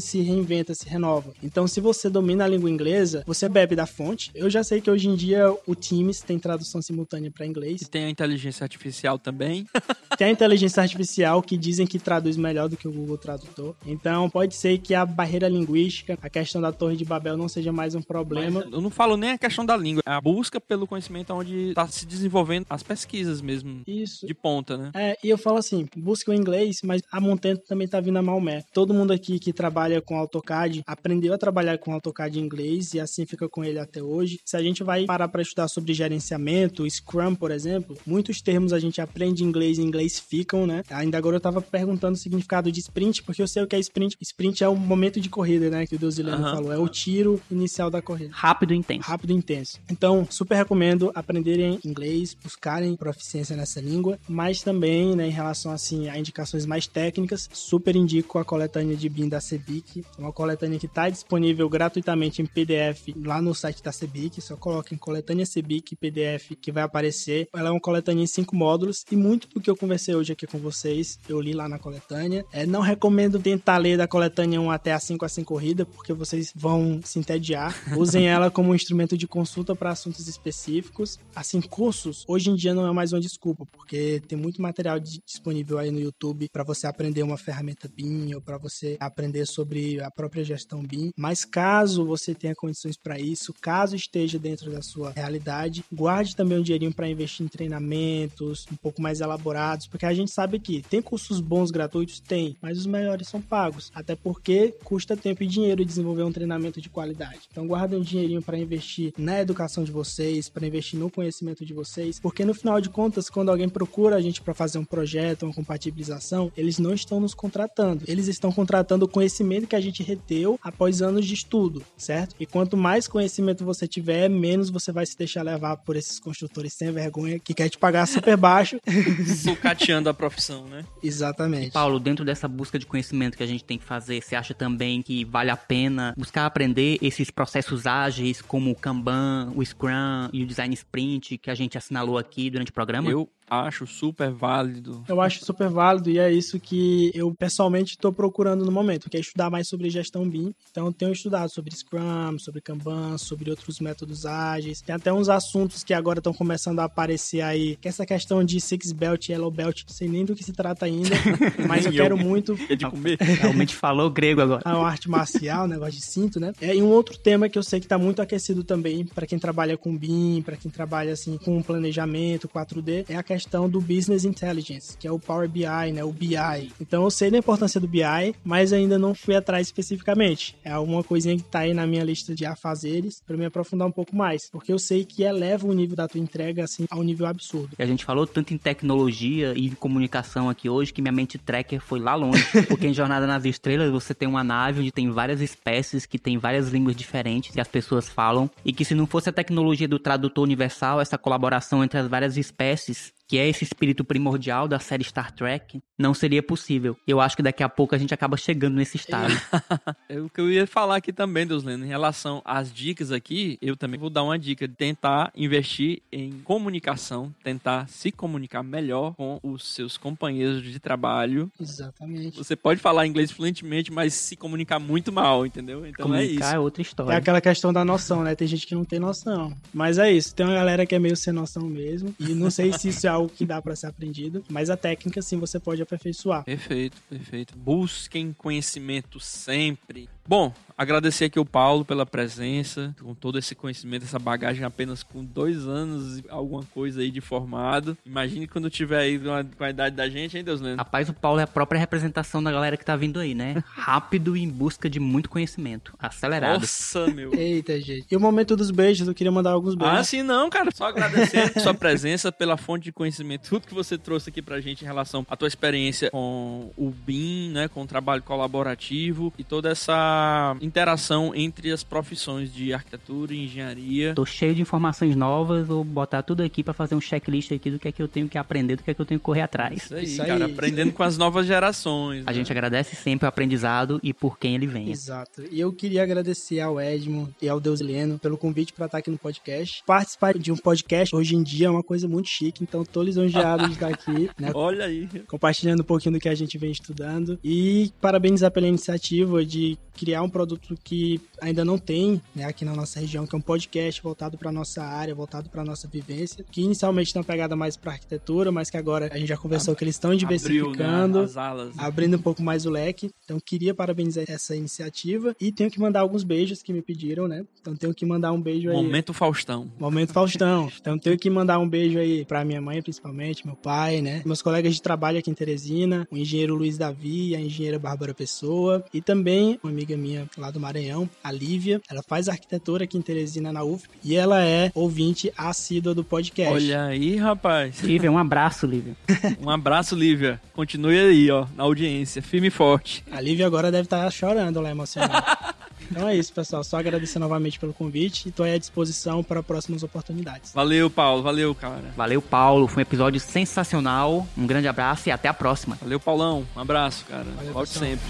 [0.00, 1.32] se reinventa, se renova.
[1.42, 4.30] Então, se você domina a língua inglesa, você bebe da fonte.
[4.34, 7.82] Eu já sei que hoje em dia o Teams tem tradução simultânea para inglês.
[7.82, 9.66] E tem a inteligência artificial também.
[10.18, 13.74] Tem a inteligência artificial que dizem que traduz melhor do que o Google Tradutor.
[13.86, 17.72] Então, pode ser que a barreira linguística, a questão da Torre de Babel não seja
[17.72, 18.66] mais um problema.
[18.70, 21.86] Eu não falo nem a questão da língua, é a busca pelo conhecimento onde está
[21.88, 23.82] se desenvolvendo as pesquisas mesmo.
[23.86, 24.26] Isso.
[24.26, 24.90] De ponta, né?
[24.94, 28.22] É, e eu falo assim, busca o inglês, mas a Montento também tá vindo a
[28.22, 28.62] Maomé.
[28.74, 33.00] Todo mundo aqui que trabalha com AutoCAD aprendeu a trabalhar com AutoCAD em inglês e
[33.00, 34.38] assim fica com ele até hoje.
[34.44, 38.78] Se a gente vai parar para estudar sobre gerenciamento, Scrum, por exemplo, muitos termos a
[38.78, 40.82] gente aprende em inglês e em inglês ficam, né?
[40.90, 43.78] Ainda agora eu tava perguntando o significado de sprint, porque eu sei o que é
[43.78, 44.16] sprint.
[44.20, 45.86] Sprint é o momento de corrida, né?
[45.86, 46.54] Que o Deusileno Aham.
[46.56, 46.72] falou.
[46.72, 48.30] É o tiro inicial da corrida.
[48.32, 49.08] Rápido e intenso.
[49.08, 49.78] Rápido e intenso.
[49.90, 56.08] Então, super recomendo aprenderem inglês, buscarem proficiência nessa língua, mas também, né, em relação assim
[56.08, 60.86] a indicações mais técnicas, super indico a coletânea de BIM da Cebic, uma coletânea que
[60.86, 66.56] está disponível gratuitamente em PDF lá no site da Cebic, só coloquem coletânea Cebic PDF
[66.60, 67.48] que vai aparecer.
[67.54, 70.46] Ela é uma coletânea em cinco módulos e muito do que eu conversei hoje aqui
[70.46, 72.44] com vocês, eu li lá na coletânea.
[72.52, 76.52] É, não recomendo tentar ler da coletânea 1 até a 5 assim corrida, porque vocês
[76.54, 77.74] vão se entediar.
[77.96, 81.18] Usem ela como um instrumento de consulta para assuntos específicos.
[81.34, 85.78] Assim, cursos, hoje em dia não é mais uma desculpa, porque tem muito material disponível
[85.78, 90.10] aí no YouTube para você aprender uma ferramenta BIM ou para você aprender sobre a
[90.10, 91.12] própria gestão BIM.
[91.16, 96.58] Mas caso você tenha condições para isso, caso esteja dentro da sua realidade, guarde também
[96.58, 100.82] um dinheirinho para investir em treinamentos um pouco mais elaborados, porque a gente sabe que
[100.82, 105.46] tem cursos bons gratuitos, tem, mas os melhores são pagos, até porque custa tempo e
[105.46, 107.40] dinheiro desenvolver um treinamento de qualidade.
[107.50, 111.74] Então guardem um dinheirinho para investir na educação de vocês, para investir no conhecimento de
[111.74, 115.44] vocês, porque no final de contas, quando alguém procura a gente para fazer um projeto,
[115.44, 120.58] uma compatibilização, eles não estão nos contratando, eles estão contratando conhecimento que a gente reteu
[120.62, 122.34] após anos de estudo, certo?
[122.38, 126.72] E quanto mais conhecimento você tiver, menos você vai se deixar levar por esses construtores
[126.72, 128.78] sem vergonha que quer te pagar super baixo.
[129.42, 130.84] Sucateando a profissão, né?
[131.02, 131.72] Exatamente.
[131.72, 135.02] Paulo, dentro dessa busca de conhecimento que a gente tem que fazer, você acha também
[135.02, 140.42] que vale a pena buscar aprender esses processos ágeis como o Kanban, o Scrum e
[140.42, 143.10] o Design Sprint que a gente assinalou aqui durante o programa?
[143.10, 145.02] Eu acho super válido.
[145.08, 149.16] Eu acho super válido e é isso que eu pessoalmente estou procurando no momento, que
[149.16, 150.54] é estudar mais sobre gestão BIM.
[150.70, 154.80] Então eu tenho estudado sobre Scrum, sobre Kanban, sobre outros métodos ágeis.
[154.80, 158.44] Tem até uns assuntos que agora estão começando a aparecer aí, que é essa questão
[158.44, 161.10] de Six Belt e Yellow Belt, não sei nem do que se trata ainda,
[161.66, 162.02] mas eu eu.
[162.02, 163.18] quero muito É de comer?
[163.20, 164.62] Realmente falou grego agora.
[164.64, 166.52] a arte marcial, negócio de cinto, né?
[166.60, 169.38] É, e um outro tema que eu sei que tá muito aquecido também para quem
[169.38, 173.39] trabalha com BIM, para quem trabalha assim com planejamento 4D, é a questão
[173.70, 176.04] do Business Intelligence, que é o Power BI, né?
[176.04, 176.72] O BI.
[176.80, 180.56] Então eu sei da importância do BI, mas ainda não fui atrás especificamente.
[180.64, 183.92] É alguma coisinha que tá aí na minha lista de afazeres para me aprofundar um
[183.92, 187.02] pouco mais, porque eu sei que eleva o nível da tua entrega assim a um
[187.02, 187.70] nível absurdo.
[187.78, 191.80] E a gente falou tanto em tecnologia e comunicação aqui hoje que minha mente tracker
[191.80, 192.44] foi lá longe.
[192.68, 196.38] Porque em Jornada nas Estrelas você tem uma nave onde tem várias espécies que tem
[196.38, 198.50] várias línguas diferentes que as pessoas falam.
[198.64, 202.36] E que se não fosse a tecnologia do tradutor universal, essa colaboração entre as várias
[202.36, 206.96] espécies, que é esse espírito primordial da série Star Trek, não seria possível.
[207.06, 209.32] Eu acho que daqui a pouco a gente acaba chegando nesse estado.
[210.08, 213.56] É o que eu ia falar aqui também, Deus Lendo, em relação às dicas aqui,
[213.62, 219.14] eu também vou dar uma dica de tentar investir em comunicação, tentar se comunicar melhor
[219.14, 221.48] com os seus companheiros de trabalho.
[221.60, 222.36] Exatamente.
[222.36, 225.86] Você pode falar inglês fluentemente, mas se comunicar muito mal, entendeu?
[225.86, 226.54] Então é Comunicar isso.
[226.56, 227.16] é outra É história.
[227.16, 228.34] aquela questão da noção, né?
[228.34, 229.54] Tem gente que não tem noção.
[229.72, 230.34] Mas é isso.
[230.34, 232.12] Tem uma galera que é meio sem noção mesmo.
[232.18, 234.44] E não sei se isso é algo que dá pra ser aprendido.
[234.48, 236.44] Mas a técnica, sim, você pode aperfeiçoar.
[236.44, 237.56] Perfeito, perfeito.
[237.56, 240.08] Busquem conhecimento sempre.
[240.30, 245.24] Bom, agradecer aqui o Paulo pela presença, com todo esse conhecimento, essa bagagem apenas com
[245.24, 247.98] dois anos e alguma coisa aí de formado.
[248.06, 250.78] Imagine quando tiver aí com a, com a idade da gente, hein, Deus Lendo?
[250.78, 253.60] Rapaz, o Paulo é a própria representação da galera que tá vindo aí, né?
[253.66, 255.94] Rápido e em busca de muito conhecimento.
[255.98, 256.60] Acelerado.
[256.60, 257.34] Nossa, meu.
[257.36, 258.06] Eita, gente.
[258.08, 259.98] E o momento dos beijos, eu queria mandar alguns beijos.
[259.98, 260.70] Ah, sim, não, cara.
[260.72, 264.60] Só agradecer a sua presença, pela fonte de conhecimento, tudo que você trouxe aqui pra
[264.60, 269.42] gente em relação à tua experiência com o BIM, né, com o trabalho colaborativo e
[269.42, 270.19] toda essa
[270.60, 274.14] interação entre as profissões de arquitetura e engenharia.
[274.14, 277.78] Tô cheio de informações novas, vou botar tudo aqui pra fazer um checklist aqui do
[277.78, 279.42] que é que eu tenho que aprender, do que é que eu tenho que correr
[279.42, 279.84] atrás.
[279.84, 280.28] Isso aí, Isso aí.
[280.28, 282.24] cara, aprendendo com as novas gerações.
[282.26, 282.34] A né?
[282.34, 284.90] gente agradece sempre o aprendizado e por quem ele vem.
[284.90, 285.42] Exato.
[285.50, 289.10] E eu queria agradecer ao Edmo e ao Deus Heleno pelo convite para estar aqui
[289.10, 289.82] no podcast.
[289.86, 293.66] Participar de um podcast hoje em dia é uma coisa muito chique, então tô lisonjeado
[293.66, 294.50] de estar aqui, né?
[294.54, 295.08] Olha aí.
[295.26, 297.38] Compartilhando um pouquinho do que a gente vem estudando.
[297.42, 302.44] E parabenizar pela iniciativa de criar ele é um produto que ainda não tem né,
[302.44, 305.86] aqui na nossa região, que é um podcast voltado para nossa área, voltado para nossa
[305.86, 309.36] vivência, que inicialmente tem uma pegada mais para arquitetura, mas que agora a gente já
[309.36, 311.78] conversou que eles estão diversificando, Abriu, né, as alas.
[311.78, 313.10] abrindo um pouco mais o leque.
[313.24, 317.44] Então queria parabenizar essa iniciativa e tenho que mandar alguns beijos que me pediram, né?
[317.60, 318.76] Então tenho que mandar um beijo aí.
[318.76, 319.70] Momento Faustão.
[319.78, 320.70] Momento Faustão.
[320.80, 324.22] Então tenho que mandar um beijo aí pra minha mãe, principalmente, meu pai, né?
[324.24, 328.84] Meus colegas de trabalho aqui em Teresina, o engenheiro Luiz Davi, a engenheira Bárbara Pessoa
[328.92, 331.80] e também uma amiga minha lá do Maranhão, a Lívia.
[331.88, 336.52] Ela faz arquitetura aqui em Teresina na UFP e ela é ouvinte assídua do podcast.
[336.52, 337.80] Olha aí, rapaz.
[337.80, 338.96] Lívia, um abraço, Lívia.
[339.40, 340.40] Um abraço, Lívia.
[340.54, 343.04] Continue aí, ó, na audiência, firme e forte.
[343.10, 345.54] A Lívia agora deve estar chorando lá, emocionada.
[345.90, 346.62] Então é isso, pessoal.
[346.62, 350.52] Só agradecer novamente pelo convite e tô aí à disposição para próximas oportunidades.
[350.52, 351.22] Valeu, Paulo.
[351.22, 351.92] Valeu, cara.
[351.96, 352.68] Valeu, Paulo.
[352.68, 354.26] Foi um episódio sensacional.
[354.38, 355.76] Um grande abraço e até a próxima.
[355.80, 356.46] Valeu, Paulão.
[356.56, 357.26] Um abraço, cara.
[357.36, 358.06] Valeu, Volte sempre.